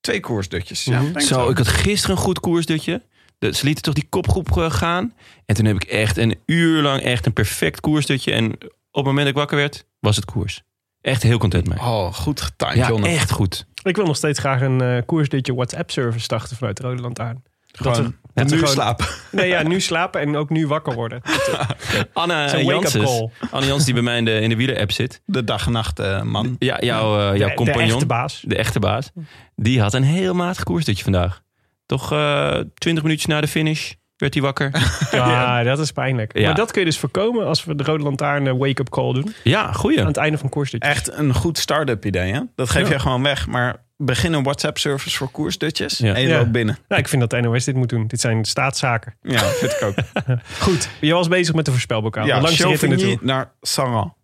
[0.00, 0.84] Twee koersdutjes.
[0.84, 3.02] Ja, denk ik Zo, ik had gisteren een goed koersdutje.
[3.38, 5.14] De, ze lieten toch die kopgroep eh, gaan.
[5.46, 8.32] En toen heb ik echt een uur lang echt een perfect koersdutje.
[8.32, 8.58] En op
[8.90, 10.62] het moment dat ik wakker werd, was het koers.
[11.00, 11.78] Echt heel content mee.
[11.78, 13.66] Oh, goed getimed, Ja, echt goed.
[13.82, 17.42] Ik wil nog steeds graag een eh koersdutje WhatsApp-service starten vanuit de Rode Lantaarn.
[17.72, 19.06] Gewoon er- net nu gewoon- slapen.
[19.30, 21.20] Nee, ja, nu slapen en ook nu wakker worden.
[22.12, 23.30] Anne Zo'n wake-up Janssens, call.
[23.50, 25.22] Anne Janssens die bij mij in de, in de wieler-app zit.
[25.24, 26.56] De dag en nacht eh, man.
[26.58, 27.90] Ja, jouw, eh, jouw de compagnon.
[27.90, 28.42] echte baas.
[28.46, 29.10] De echte baas.
[29.56, 31.40] Die had een heel matig koersdutje vandaag.
[31.86, 33.92] Toch eh 20 minuutjes na de finish
[34.22, 34.70] werd hij wakker.
[35.10, 36.38] Ja, dat is pijnlijk.
[36.38, 36.46] Ja.
[36.46, 39.34] Maar dat kun je dus voorkomen als we de Rode Lantaarn een wake-up call doen.
[39.44, 40.00] Ja, goeie.
[40.00, 40.88] Aan het einde van koersdutje.
[40.88, 42.40] Echt een goed start-up idee, hè?
[42.54, 42.92] Dat geef Ja.
[42.94, 43.46] je gewoon weg.
[43.46, 46.14] Maar begin een WhatsApp-service voor koersdutjes Ja.
[46.14, 46.38] en je Ja.
[46.38, 46.78] loopt binnen.
[46.88, 48.06] Nou, ik vind dat de NOS dit moet doen.
[48.06, 49.14] Dit zijn staatszaken.
[49.22, 49.94] Ja, vind ik ook.
[50.64, 52.26] Goed, je was bezig met de voorspelbokaal.
[52.26, 54.14] ja, Ja, langs de rit Chauvigny naar Saran.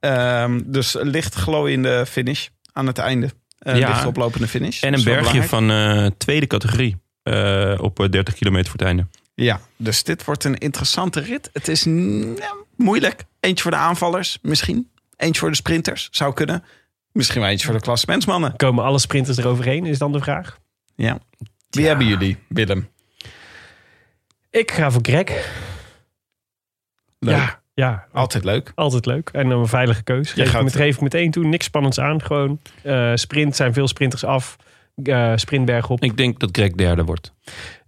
[0.00, 3.30] Ehm, dus licht glooiende finish aan het einde.
[3.58, 3.88] Eh Ja.
[3.88, 4.82] Licht oplopende finish.
[4.82, 5.48] En een bergje belangrijk.
[5.48, 7.00] van eh, tweede categorie.
[7.22, 9.06] eh, op eh, 30 kilometer voor het einde.
[9.42, 11.50] Ja, dus dit wordt een interessante rit.
[11.52, 13.24] Het is mm, ja, moeilijk.
[13.40, 14.90] Eentje voor de aanvallers, misschien.
[15.16, 16.64] Eentje voor de sprinters, zou kunnen.
[17.12, 18.56] Misschien wel eentje voor de klassementsmannen.
[18.56, 20.58] Komen alle sprinters eroverheen, is dan de vraag.
[20.94, 21.18] Ja.
[21.70, 22.88] Wie hebben jullie, Willem?
[24.50, 25.60] Ik ga voor Greg.
[27.18, 27.36] Leuk.
[27.36, 28.72] Ja, ja, Altijd leuk.
[28.74, 29.28] altijd leuk.
[29.32, 30.32] En dan een veilige keus.
[30.32, 31.44] Geef, gaat- ik, met, geef ik meteen toe.
[31.44, 32.22] Niks spannends aan.
[32.22, 33.56] Gewoon eh, sprint.
[33.56, 34.56] Zijn veel sprinters af.
[35.02, 36.02] Eh sprintberg op.
[36.02, 37.32] Ik denk dat Greg derde wordt.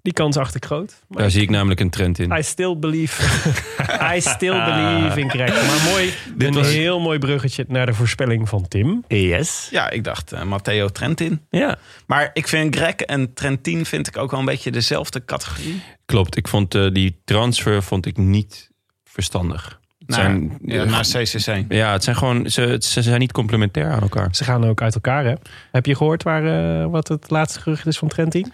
[0.05, 0.95] Die kans acht ik groot.
[1.09, 2.33] Maar Daar zie ik namelijk een trend in.
[2.39, 3.23] I still believe.
[4.17, 5.67] I still believe in Greg.
[5.67, 6.13] Maar mooi.
[6.37, 9.05] Dit een was- heel mooi bruggetje naar de voorspelling van Tim.
[9.09, 9.69] Yes.
[9.71, 11.41] Ja, ik dacht eh, Matteo Trentin.
[11.51, 11.77] Ja.
[12.07, 15.83] Maar ik vind Greg en Trentin vind ik ook wel een beetje dezelfde categorie.
[16.07, 16.37] Klopt.
[16.37, 18.71] Ik vond eh, die transfer vond ik niet
[19.05, 19.81] verstandig.
[19.99, 21.65] Het Naar, zijn, ja, naar CCC.
[21.73, 24.29] ja, het zijn gewoon, ze, ze zijn niet complementair aan elkaar.
[24.35, 25.35] Ze gaan ook uit elkaar, hè?
[25.73, 26.45] Heb je gehoord waar,
[26.83, 28.53] eh, wat het laatste gerucht is van Trentin?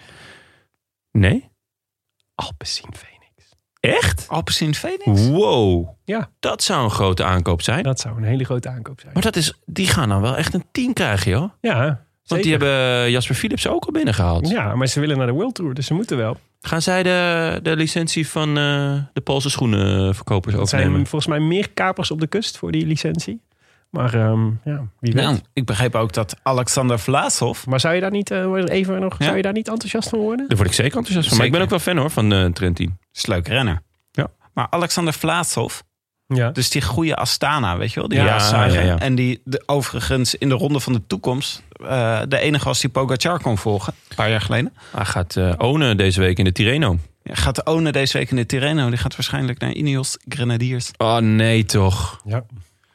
[1.11, 1.49] Nee?
[2.35, 3.19] Alpecin Phoenix.
[3.81, 4.25] Echt?
[4.29, 5.27] Alpecin Phoenix?
[5.29, 5.89] Wow.
[6.05, 6.31] Ja.
[6.41, 7.83] Dat zou een grote aankoop zijn.
[7.83, 9.13] Dat zou een hele grote aankoop zijn.
[9.13, 11.51] Maar dat is, die gaan dan wel echt een 10 krijgen, joh.
[11.61, 14.49] Ja, Want die hebben Jasper Philips ook al binnengehaald.
[14.49, 16.37] Ja, maar ze willen naar de World Tour, dus ze moeten wel.
[16.61, 20.93] Gaan zij de, de licentie van eh, de Poolse schoenenverkopers Er overnemen?
[20.93, 23.41] zijn volgens mij meer kapers op de kust voor die licentie.
[23.91, 25.15] Maar ehm, ja, wie weet.
[25.15, 27.67] Nou, ik begreep ook dat Alexander Vlasov...
[27.67, 29.25] Maar zou je daar niet, eh, even nog, Ja?
[29.25, 30.49] zou je daar niet enthousiast van worden?
[30.49, 31.37] Daar word ik zeker enthousiast van.
[31.37, 32.99] Maar ik ben ook wel fan hoor van eh Trentin.
[33.13, 33.83] is een leuke renner.
[34.11, 34.27] Ja.
[34.55, 35.79] Maar Alexander Vlasov,
[36.27, 36.51] Ja.
[36.51, 38.09] dus die goede Astana, weet je wel?
[38.09, 38.81] Die Ja, jaarzuiger.
[38.81, 38.99] ja, ja.
[38.99, 41.63] En die de, overigens in de ronde van de toekomst...
[41.89, 44.73] eh, de enige was die Pogacar kon volgen, een paar jaar geleden.
[44.97, 46.99] Hij gaat eh ownen deze week in de Tirreno.
[47.23, 48.89] Ja, gaat One deze week in de Tirreno.
[48.89, 50.91] Die gaat waarschijnlijk naar Ineos Grenadiers.
[50.99, 52.21] Oh nee toch.
[52.25, 52.45] ja.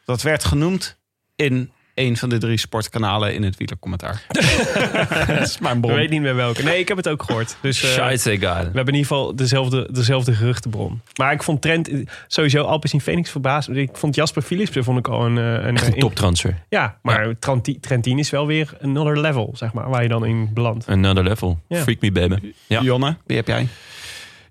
[0.06, 0.98] Dat werd genoemd
[1.36, 4.22] in een van de drie sportkanalen in het wielercommentaar.
[5.28, 5.96] dat is mijn Ik bron.
[5.96, 6.64] weet niet meer welke.
[6.64, 7.58] Nee, ik heb het ook gehoord.
[7.62, 8.56] Dus eh, Scheißegal.
[8.56, 11.02] we hebben in ieder geval dezelfde, dezelfde geruchtenbron.
[11.18, 11.90] Maar ik vond Trent
[12.28, 13.70] sowieso Alpecin Phoenix verbaasd.
[13.70, 15.38] Ik vond Jasper Philips vond ik al een...
[15.38, 16.64] eh, een, een in- toptransfer.
[16.70, 20.50] Ja, maar Trenti- Trentin is wel weer another level, zeg maar, waar je dan in
[20.54, 20.88] belandt.
[20.88, 21.60] Another level.
[21.68, 21.82] Ja.
[21.82, 22.54] Freak me baby.
[22.68, 22.82] Ja.
[22.82, 23.68] Jonne, wie heb jij?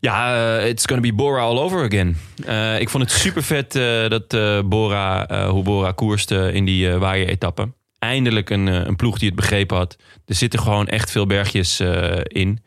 [0.05, 2.17] Ja, eh, it's gonna be Bora all over again.
[2.47, 3.73] Eh, ik vond het super vet
[4.11, 7.73] dat eh, Bora, eh, hoe Bora koerste in die eh waaien-etappe.
[7.99, 9.97] Eindelijk een, een ploeg die het begrepen had.
[10.27, 11.81] Er zitten gewoon echt veel bergjes
[12.23, 12.65] in.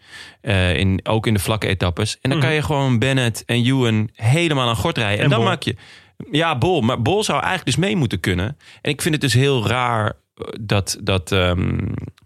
[0.73, 0.99] In.
[1.03, 2.17] Ook in de vlakke etappes.
[2.21, 5.17] En dan kan je gewoon Bennett en Ewan helemaal aan gort rijden.
[5.17, 5.47] En, En dan Bol.
[5.47, 5.75] maak je...
[6.31, 6.81] Ja, Bol.
[6.81, 8.57] Maar Bol zou eigenlijk dus mee moeten kunnen.
[8.81, 10.13] En ik vind het dus heel raar
[10.61, 11.77] dat, dat ehm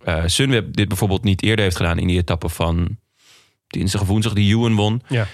[0.03, 1.97] eh, Sunweb dit bijvoorbeeld niet eerder heeft gedaan...
[1.99, 2.97] in die etappe van
[3.72, 5.02] dinsdag of woensdag die Ewan won.
[5.07, 5.26] Ja.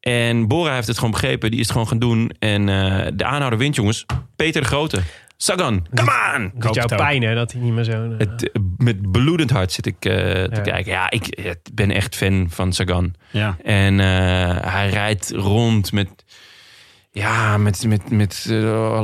[0.00, 1.50] En Bora heeft het gewoon begrepen.
[1.50, 2.30] Die is het gewoon gaan doen.
[2.38, 4.06] En eh, de aanhouder wint, jongens.
[4.36, 5.00] Peter de Grote.
[5.36, 6.52] Sagan, come on!
[6.54, 6.98] Doet het ook.
[6.98, 8.10] pijn, hè, dat hij niet meer zo...
[8.10, 10.60] eh, Het, eh, met bloedend hart zit ik eh, te Ja.
[10.60, 10.92] kijken.
[10.92, 13.14] Ja, ik ben echt fan van Sagan.
[13.30, 13.56] Ja.
[13.62, 14.06] En eh,
[14.72, 16.08] hij rijdt rond met...
[17.10, 18.44] Ja, met, met, met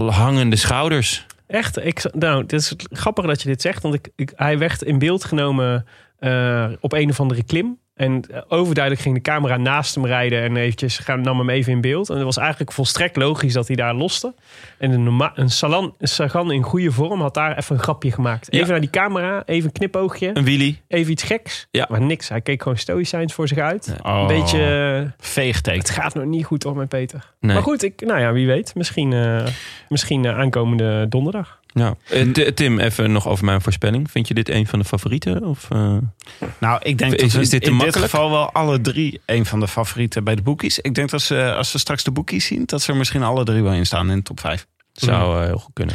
[0.09, 1.27] hangende schouders.
[1.47, 1.85] Echt?
[1.85, 3.83] Ik, nou, het is grappig dat je dit zegt.
[3.83, 5.87] Want ik, ik, hij werd in beeld genomen
[6.19, 7.79] eh, op een of andere klim.
[7.95, 11.73] En eh, overduidelijk ging de camera naast hem rijden en eventjes gaan, nam hem even
[11.73, 12.09] in beeld.
[12.11, 14.35] En het was eigenlijk volstrekt logisch dat hij daar loste.
[14.79, 18.53] En een, een, Salan, een Sagan in goede vorm had daar even een grapje gemaakt.
[18.53, 18.71] Even Ja.
[18.73, 20.81] naar die camera, even een knipoogje, Een wheelie.
[20.89, 21.67] even iets geks.
[21.71, 21.87] Ja.
[21.91, 23.95] Maar niks, hij keek gewoon stoïcijns voor zich uit.
[24.03, 24.21] Oh.
[24.21, 24.65] Een beetje,
[25.05, 25.81] eh, Veegteken.
[25.81, 27.33] het gaat nog niet goed hoor met Peter.
[27.41, 27.55] Nee.
[27.55, 28.75] Maar goed, ik, nou ja, wie weet.
[28.75, 29.47] Misschien, eh,
[29.89, 31.61] misschien aankomende donderdag.
[31.73, 31.95] Ja.
[32.09, 34.11] Eh, Tim, even nog over mijn voorspelling.
[34.11, 35.45] Vind je dit een van de favorieten?
[35.45, 35.97] Of, eh?
[36.59, 39.61] Nou, ik denk Is- dat is dit in dit geval wel alle drie een van
[39.61, 40.79] de favorieten bij de boekies.
[40.79, 43.45] Ik denk dat ze, als we straks de boekies zien, dat ze er misschien alle
[43.45, 44.67] drie wel in staan in de top 5.
[44.93, 45.95] Zou eh, heel goed kunnen.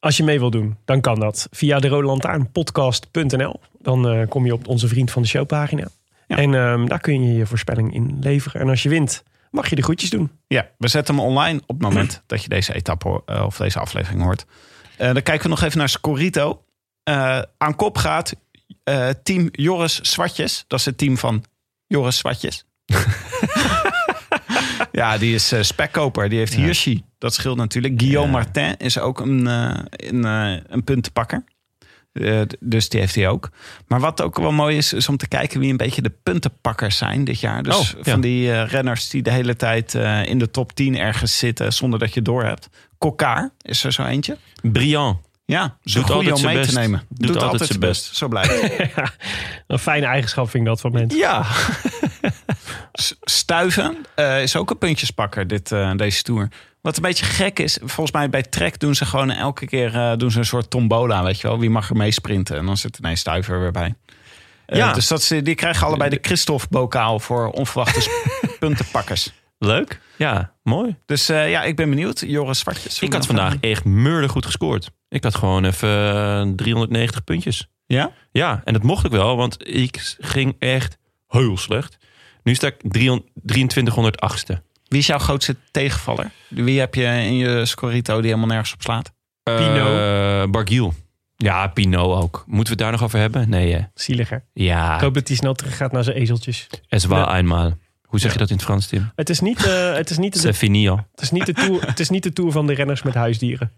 [0.00, 3.60] Als je mee wil doen, dan kan dat via de Rode Lantaarn podcast.nl.
[3.78, 5.88] Dan eh, kom je op onze Vriend van de Show pagina.
[6.26, 6.36] Ja.
[6.36, 8.60] En ehm, daar kun je je voorspelling in leveren.
[8.60, 10.30] En als je wint, mag je de groetjes doen.
[10.46, 14.22] Ja, we zetten hem online op het moment dat je deze etappe of deze aflevering
[14.22, 14.46] hoort.
[14.96, 16.64] Eh, dan kijken we nog even naar Scorito.
[17.02, 18.34] Eh, aan kop gaat
[18.84, 20.64] eh, team Joris Zwartjes.
[20.66, 21.44] Dat is het team van
[21.86, 22.64] Joris Zwartjes.
[24.92, 26.28] ja, die is spekkoper.
[26.28, 27.04] Die heeft Hirschi.
[27.18, 28.00] Dat scheelt natuurlijk.
[28.00, 30.24] Guillaume Martin is ook een, een,
[30.72, 31.44] een puntenpakker.
[32.20, 33.50] Eh, dus die heeft hij ook.
[33.86, 36.96] Maar wat ook wel mooi is, is om te kijken wie een beetje de puntenpakkers
[36.96, 37.62] zijn dit jaar.
[37.62, 38.10] Dus Oh, ja.
[38.10, 41.72] van die eh, renners die de hele tijd eh, in de top 10 ergens zitten
[41.72, 42.68] zonder dat je het door hebt.
[42.98, 44.36] Kokkaar is er zo eentje.
[44.62, 45.18] Briand.
[45.44, 46.78] Ja, Doet goed altijd om zijn mee te best.
[46.78, 47.02] nemen.
[47.08, 48.16] Doet altijd zijn best.
[48.16, 48.60] Zo blijft.
[48.96, 49.10] Ja,
[49.66, 51.18] een fijne eigenschap vind ik dat van mensen.
[51.18, 51.44] Ja.
[53.22, 56.48] Stuiven eh, is ook een puntjespakker dit, eh, deze tour.
[56.86, 60.16] Wat een beetje gek is, volgens mij bij Trek doen ze gewoon elke keer eh,
[60.16, 61.58] doen ze een soort tombola, weet je wel.
[61.58, 62.56] Wie mag er mee sprinten?
[62.56, 63.94] En dan zit ineens Stuiver weer bij.
[64.66, 64.92] Eh, Ja.
[64.92, 68.10] Dus dat ze, die krijgen allebei de Christophe-bokaal voor onverwachte
[68.58, 69.32] puntenpakkers.
[69.58, 70.00] Leuk.
[70.16, 70.96] Ja, mooi.
[71.06, 72.20] Dus eh, ja, ik ben benieuwd.
[72.26, 72.98] Joris Zwartjes.
[72.98, 74.90] Ik had vandaag echt murder goed gescoord.
[75.08, 77.68] Ik had gewoon even eh, 390 puntjes.
[77.86, 78.10] Ja?
[78.30, 80.98] Ja, en dat mocht ik wel, want ik ging echt
[81.28, 81.96] heel slecht.
[82.42, 84.65] Nu sta ik 300 2308ste.
[84.88, 86.30] Wie is jouw grootste tegenvaller?
[86.48, 89.12] Wie heb je in je Scorito die helemaal nergens op slaat?
[89.42, 89.96] Pino.
[89.96, 90.94] Eh, Bargiel.
[91.36, 92.44] Ja, Pino ook.
[92.46, 93.48] Moeten we het daar nog over hebben?
[93.48, 93.80] Nee, hè?
[93.94, 94.44] Zieliger.
[94.52, 96.66] Ja, Ik hoop dat hij snel terug gaat naar zijn ezeltjes.
[96.88, 97.36] es war Ja.
[97.38, 97.72] eenmaal.
[98.02, 99.10] Hoe zeg je dat in het Frans, Tim?
[99.14, 100.96] Het is niet, eh, het is niet, de, C'est fini al.
[101.10, 103.72] het is niet, de, tour, het is niet de tour van de renners met huisdieren.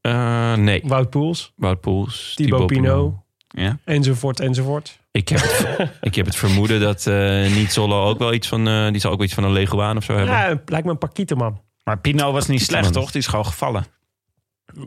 [0.00, 0.82] Eh, nee.
[0.84, 3.14] Wout Poels, Wout Poels, Thibaut Pinot,
[3.48, 3.78] Ja.
[3.84, 4.98] enzovoort, enzovoort.
[5.14, 8.68] Ik heb, het, ik heb het vermoeden dat eh niet Zollo ook wel iets van...
[8.68, 10.34] eh, die zal ook wel iets van een leguaan of zo hebben.
[10.34, 11.60] Ja, lijkt me een parkieten man.
[11.84, 13.10] Maar Pino was niet slecht, toch?
[13.10, 13.86] Die is gewoon gevallen.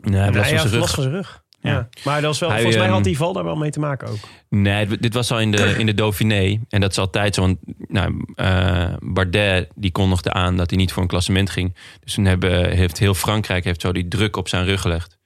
[0.00, 0.94] Nee, hij was Nee, van zijn last rug.
[0.94, 1.42] van zijn rug.
[1.60, 1.70] Ja.
[1.70, 1.88] Ja.
[2.04, 3.80] Maar dat was wel, Hij, volgens mij ehm, had die val daar wel mee te
[3.80, 4.18] maken ook.
[4.48, 6.60] Nee, dit- was al in de, in de Dauphiné.
[6.68, 7.40] En dat is altijd zo.
[7.40, 11.76] Want nou, eh, Bardet die kondigde aan dat hij niet voor een klassement ging.
[12.04, 15.18] Dus toen hebben, heeft heel Frankrijk heeft zo die druk op zijn rug gelegd.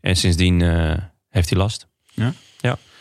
[0.00, 0.94] En sindsdien eh,
[1.28, 1.88] heeft hij last.
[2.12, 2.32] Ja?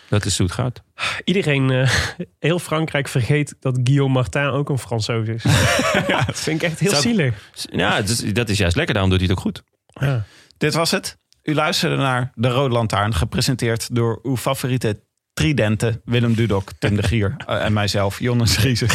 [0.10, 0.82] Dat is hoe het gaat.
[1.24, 1.92] Iedereen, eh,
[2.40, 5.44] heel Frankrijk vergeet dat Guillaume Martin ook een Fransoos is.
[6.08, 7.52] ja, dat vind ik echt heel Zou- zielig.
[7.72, 8.94] Ja, dat is, dat is juist lekker.
[8.94, 9.64] Daarom doet hij het ook goed.
[10.08, 10.24] Ja.
[10.58, 11.18] Dit was het.
[11.44, 15.00] U luisterde naar De Rode Lantaarn, gepresenteerd door uw favoriete
[15.34, 18.86] tridenten Willem Dudok, Tim de Gier eh, en mijzelf, Jonas Riese.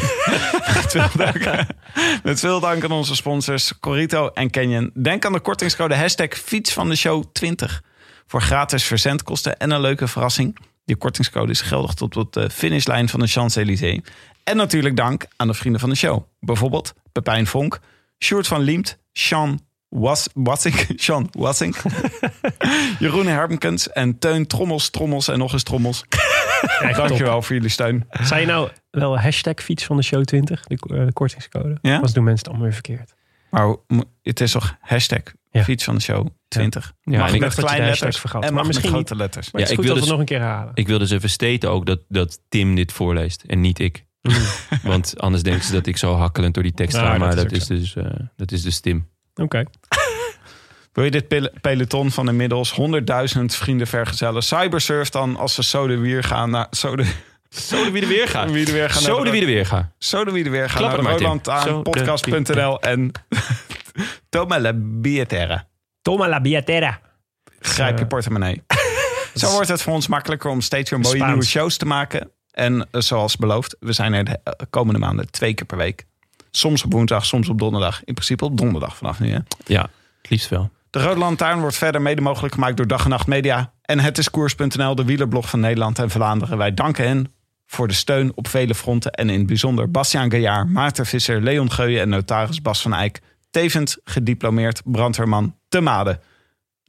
[0.75, 1.67] Met veel dank-
[2.23, 4.91] Met veel dank aan onze sponsors Corito en Canyon.
[5.03, 7.83] Denk aan de kortingscode hashtag fiets van de show 20
[8.27, 10.59] voor gratis verzendkosten en een leuke verrassing.
[10.91, 14.01] Die kortingscode is geldig tot op de finishlijn van de Champs-Élysées.
[14.45, 16.23] En natuurlijk dank aan de vrienden van de show.
[16.41, 17.81] Bijvoorbeeld Pepijn Vonk,
[18.19, 21.77] Sjoerd van Liemt, Sean Was, Wassink, Sean Wassink,
[22.99, 26.05] Jeroen Herbenkens en Teun Trommels, Trommels en nog eens Trommels.
[26.97, 28.07] Dankjewel voor jullie steun.
[28.11, 31.79] Zei je nou wel hashtag fiets van de show 20, de, eh, de kortingscode?
[31.83, 31.95] Ja?
[31.95, 33.15] Anders doen mensen het allemaal weer verkeerd.
[33.51, 33.77] Maar
[34.23, 35.63] het is toch hashtag Ja.
[35.65, 36.93] fiets van de show 20.
[37.03, 38.43] Ja, mag en ik met dacht dat je de kleine letters vergat.
[38.43, 39.51] en Maar mag misschien met grote letters.
[39.51, 40.71] Maar Ja, het is ik goed wil dat we dus- nog een keer herhalen.
[40.75, 44.05] Ik wil dus even steten ook dat, dat Tim dit voorleest en niet ik.
[44.83, 47.11] Want anders denken ze dat ik zo hakkelend door die tekst Ja, ga.
[47.11, 47.75] dat Maar is dat is, zo.
[47.75, 48.05] dus, eh,
[48.37, 49.09] dat is dus Tim.
[49.35, 49.63] Oké.
[50.93, 52.71] Wil je dit pel- peloton van inmiddels
[53.35, 54.43] 100.000 vrienden vergezellen?
[54.43, 56.67] Cybersurf dan als ze zo de wier gaan naar...
[56.71, 57.13] Zo de,
[57.49, 58.51] Zo de wie er weer gaat.
[58.51, 59.93] wie de weer gaan Zo naar de wie er weer gaat.
[59.99, 61.23] Zo de wie de weer gaan Klap naar het maar, Tim.
[61.27, 63.11] Roland aan Zo de- podcast.nl en
[64.29, 65.67] Toma la billetera.
[66.03, 67.01] Toma la billetera.
[67.61, 68.63] Grijp je Eh, portemonnee.
[69.35, 71.31] Zo wordt het voor ons makkelijker om steeds weer mooie Spaans.
[71.33, 72.31] nieuwe shows te maken.
[72.51, 76.07] En eh, zoals beloofd, we zijn er de eh, komende maanden twee keer per week.
[76.51, 78.05] Soms op woensdag, soms op donderdag.
[78.05, 79.31] In principe op donderdag vanaf nu.
[79.33, 79.39] Hè?
[79.67, 79.81] Ja,
[80.23, 80.71] het liefst wel.
[80.91, 83.73] De Rode Lantaarn wordt verder mede mogelijk gemaakt door Dag en Nacht Media.
[83.83, 86.59] En het is koers.nl, de wielerblog van Nederland en Vlaanderen.
[86.59, 87.33] Wij danken hen
[87.67, 89.13] voor de steun op vele fronten.
[89.13, 93.21] En in het bijzonder Bastiaan Gaillard, Maarten Visser, Leon Geuyen en notaris Bas van Eyck.
[93.51, 96.21] Tevens gediplomeerd brandweerman te Made.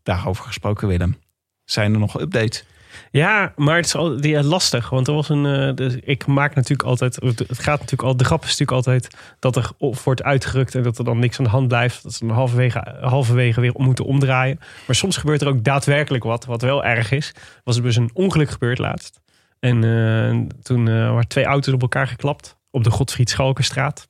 [0.04, 1.18] Daarover gesproken Willem.
[1.64, 2.64] Zijn er nog updates?
[3.12, 4.90] Ja, maar het is al, ja, lastig.
[4.90, 5.46] Want er was een.
[5.46, 7.16] eh, dus ik maak natuurlijk altijd.
[7.16, 8.18] Het gaat natuurlijk al.
[8.18, 11.38] De grap is natuurlijk altijd dat er op wordt uitgerukt en dat er dan niks
[11.38, 12.04] aan de hand blijft.
[12.04, 14.60] Dat ze dan halverwege, halverwege weer moeten omdraaien.
[14.88, 16.46] Maar soms gebeurt er ook daadwerkelijk wat.
[16.46, 17.34] Wat wel erg is.
[17.64, 19.20] Was er dus een ongeluk gebeurd laatst.
[19.60, 22.58] En eh, toen eh, waren twee auto's op elkaar geklapt.
[22.72, 24.08] Op de Godfried Schalkenstraat.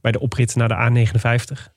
[0.00, 1.71] Bij de oprit naar de A59.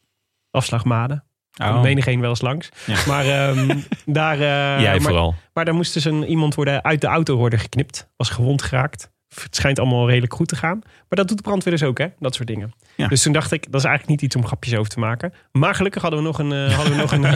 [0.55, 1.23] Afslag Maden.
[1.61, 1.81] Oh.
[1.81, 2.69] Menigeen wel eens langs.
[2.85, 2.97] Ja.
[3.07, 4.33] Maar ehm, daar.
[4.33, 5.35] eh, Jij maar- vooral.
[5.53, 8.07] maar daar moest dus een, iemand worden uit de auto worden geknipt.
[8.17, 9.13] Was gewond geraakt.
[9.41, 10.79] Het schijnt allemaal redelijk goed te gaan.
[10.83, 12.07] Maar dat doet de brandweer dus ook, hè?
[12.19, 12.73] Dat soort dingen.
[12.95, 13.07] Ja.
[13.07, 15.33] Dus toen dacht ik, dat is eigenlijk niet iets om grapjes over te maken.
[15.51, 16.51] Maar gelukkig hadden we nog een...
[16.51, 17.25] eh, hadden we nog een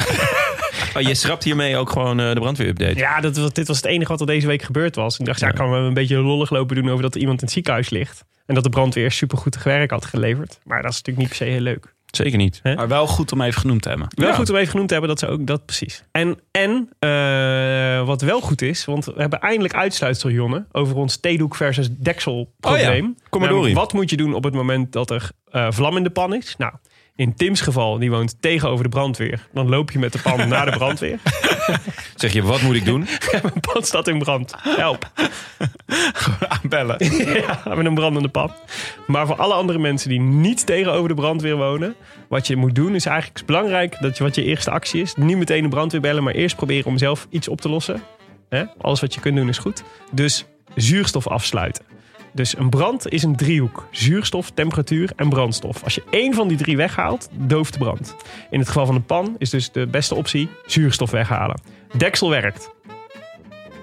[0.96, 2.96] Oh, je schrapt hiermee ook gewoon eh, de brandweerupdate.
[2.98, 5.20] Ja, dat, was- dit was het enige wat er deze week gebeurd was.
[5.20, 5.54] Ik dacht, ja, Ja.
[5.54, 8.24] kan we een beetje lollig lopen doen over dat er iemand in het ziekenhuis ligt.
[8.46, 10.60] En dat de brandweer supergoed werk had geleverd.
[10.64, 11.94] Maar dat is natuurlijk niet per se heel leuk.
[12.12, 12.60] Zeker niet.
[12.64, 14.08] Maar wel goed om even genoemd te hebben.
[14.10, 14.34] Wel Ja.
[14.36, 16.04] goed om even genoemd te hebben dat ze ook dat precies.
[16.12, 21.18] En, en eh, wat wel goed is, want we hebben eindelijk uitsluitsel, Jonne, over ons
[21.18, 23.06] theedoek versus deksel probleem.
[23.06, 23.84] Oh ja, kom maar Namelijk, door.
[23.84, 26.56] Wat moet je doen op het moment dat er eh, vlam in de pan is?
[26.58, 26.74] Nou,
[27.16, 29.48] in Tim's geval, die woont tegenover de brandweer.
[29.54, 31.20] Dan loop je met de pan naar de brandweer.
[32.16, 33.00] Zeg je, wat moet ik doen?
[33.32, 34.54] Mijn pan staat in brand.
[34.58, 35.12] Help.
[36.48, 36.98] Aanbellen.
[37.42, 38.52] ja, met een brandende pan.
[39.08, 41.96] Maar voor alle andere mensen die niet tegenover de brandweer wonen,
[42.28, 45.16] wat je moet doen is eigenlijk belangrijk dat je wat je eerste actie is.
[45.16, 48.02] Niet meteen de brandweer bellen, maar eerst proberen om zelf iets op te lossen.
[48.50, 48.64] Hè?
[48.82, 49.84] Alles wat je kunt doen is goed.
[50.12, 51.86] Dus zuurstof afsluiten.
[52.34, 53.88] Dus een brand is een driehoek.
[53.92, 55.84] Zuurstof, temperatuur en brandstof.
[55.84, 58.16] Als je één van die drie weghaalt, dooft de brand.
[58.50, 61.62] In het geval van de pan is dus de beste optie zuurstof weghalen.
[61.98, 62.70] Deksel werkt.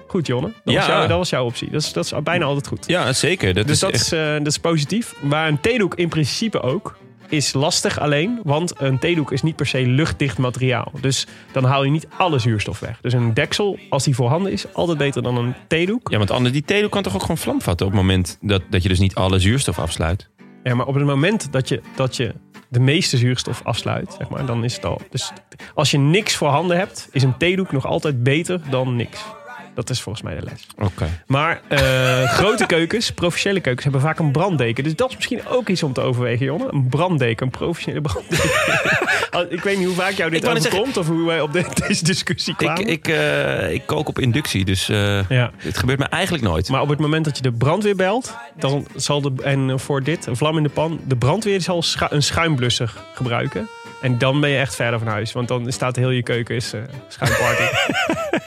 [0.07, 0.51] Goed, Jonne.
[0.63, 0.79] Dat, Ja.
[0.79, 1.69] was, jouw, dat was jouw optie.
[1.71, 2.83] Dat is, dat is bijna altijd goed.
[2.87, 3.53] Ja, zeker.
[3.53, 4.01] Dat Dus is dat, echt...
[4.01, 5.15] is, eh, dat is positief.
[5.21, 6.97] Maar een theedoek in principe ook
[7.29, 8.39] is lastig alleen.
[8.43, 10.91] Want een theedoek is niet per se luchtdicht materiaal.
[11.01, 13.01] Dus dan haal je niet alle zuurstof weg.
[13.01, 16.09] Dus een deksel, als die voorhanden is, altijd beter dan een theedoek.
[16.11, 18.61] Ja, want anders, die theedoek kan toch ook gewoon vlam vatten op het moment dat,
[18.69, 20.29] dat je dus niet alle zuurstof afsluit.
[20.63, 22.33] Ja, maar op het moment dat je, dat je
[22.69, 25.01] de meeste zuurstof afsluit, zeg maar, dan is het al.
[25.09, 25.31] Dus
[25.73, 29.19] als je niks voorhanden hebt, is een theedoek nog altijd beter dan niks.
[29.77, 30.67] Dat is volgens mij de les.
[30.87, 31.09] Oké.
[31.27, 34.83] Maar eh, grote keukens, professionele keukens, hebben vaak een branddeken.
[34.83, 36.67] Dus dat is misschien ook iets om te overwegen, Jonne.
[36.71, 38.49] Een branddeken, een professionele branddeken.
[39.57, 42.03] Ik weet niet hoe vaak jou dit Ik overkomt of hoe wij op de- deze
[42.03, 42.87] discussie Ik, kwamen.
[42.87, 45.51] ik, eh, ik kook op inductie, dus ja.
[45.57, 46.69] het gebeurt me eigenlijk nooit.
[46.69, 50.25] Maar op het moment dat je de brandweer belt, dan zal de, en voor dit,
[50.25, 53.67] een vlam in de pan, de brandweer zal schu- een schuimblusser gebruiken.
[54.01, 55.31] En dan ben je echt verder van huis.
[55.31, 57.63] Want dan staat heel je keuken is eh schuimparty.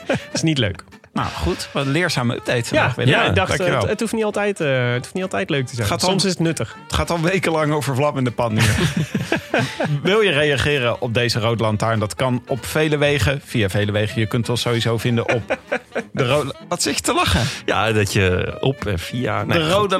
[0.07, 0.83] Dat is niet leuk.
[1.13, 2.57] Nou goed, wat een leerzame update.
[2.57, 3.07] Ja, vandaag weer.
[3.07, 3.79] ja, ik dacht, dankjewel.
[3.81, 5.87] het, het, hoeft niet altijd, eh, het hoeft niet altijd leuk te zijn.
[5.87, 6.75] Gaat Soms om- is het nuttig.
[6.83, 8.75] Het gaat al wekenlang over vlam in de pan hier.
[10.03, 11.99] Wil je reageren op deze Rode Lantaarn?
[11.99, 13.41] Dat kan op vele wegen.
[13.45, 14.19] Via vele wegen.
[14.19, 15.57] Je kunt ons sowieso vinden op
[16.11, 16.53] de Rode...
[16.67, 17.41] Wat zit je te lachen?
[17.65, 19.43] Ja, dat je op en via...
[19.43, 19.69] nee, de.
[19.69, 19.97] Rode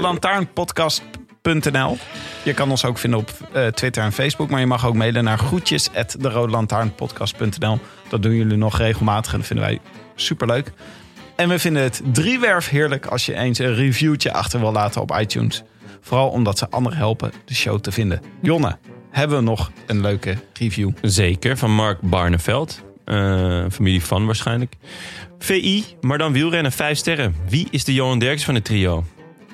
[2.44, 4.50] Je kan ons ook vinden op eh, Twitter en Facebook.
[4.50, 5.90] Maar je mag ook mailen naar groetjes
[8.10, 9.80] Dat doen jullie nog regelmatig en dat vinden wij
[10.16, 10.72] superleuk.
[11.36, 15.18] En we vinden het driewerf heerlijk als je eens een reviewtje achter wil laten op
[15.20, 15.64] iTunes.
[16.02, 18.22] Vooral omdat ze anderen helpen de show te vinden.
[18.42, 18.78] Jonne,
[19.10, 20.92] hebben we nog een leuke review?
[21.02, 22.84] Zeker, van Mark Barneveld.
[23.06, 24.76] Eh, familie van waarschijnlijk.
[25.40, 27.36] VI, maar dan wielrennen, 5 sterren.
[27.50, 29.04] Wie is de Johan Derksen van het trio?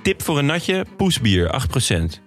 [0.08, 1.62] Tip voor een natje, poesbier,
[1.92, 2.22] 8%.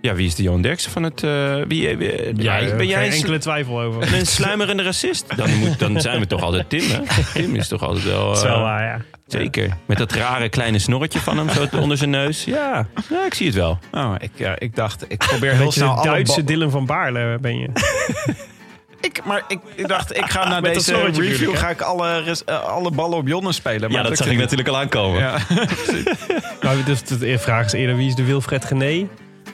[0.00, 1.22] Ja, wie is de Johan Derksen van het...
[1.22, 4.14] eh, wie, wie- jij, ben jij Geen een enkele twijfel over.
[4.14, 5.36] een sluimerende racist?
[5.36, 7.00] Dan, moet, dan zijn we toch altijd Tim, hè?
[7.34, 8.34] Tim is toch altijd wel...
[8.36, 9.00] Eh, waar, ja.
[9.26, 9.76] Zeker.
[9.86, 12.44] Met dat rare kleine snorretje van hem zo onder zijn neus.
[12.44, 13.78] Ja, ja ik zie het wel.
[13.92, 17.58] Oh, ik, ja, ik dacht, ik probeer heel Beetje snel Duitse Dylan van Baarle ben
[17.58, 17.68] je.
[19.00, 22.44] Ik, maar ik, ik dacht, ik ga naar deze review natuurlijk, ga ik alle, res-
[22.44, 23.90] eh, alle ballen op Jonne spelen.
[23.92, 24.40] Maar Ja, dat zag ik niet.
[24.40, 25.20] natuurlijk al aankomen.
[25.20, 25.36] Ja.
[26.60, 29.06] Nou, dus de vraag is eerder wie is de Wilfred Gené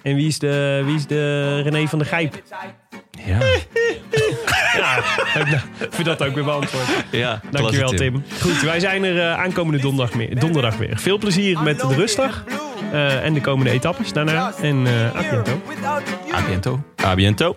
[0.03, 2.43] en wie is de, wie is de René van der Gijp?
[3.27, 3.39] Ja,
[4.77, 4.97] Ja,
[5.79, 6.85] ik vind dat ook weer beantwoord.
[7.11, 8.25] ja Dankjewel Tim.
[8.41, 10.99] Goed, wij zijn er eh, aankomende donderdag, meer, donderdag weer.
[10.99, 12.45] Veel plezier met de rustdag
[12.93, 14.53] eh, en de komende etappes daarna.
[14.61, 15.49] En eh bientôt.
[16.35, 16.81] A biento.
[17.05, 17.57] A biento.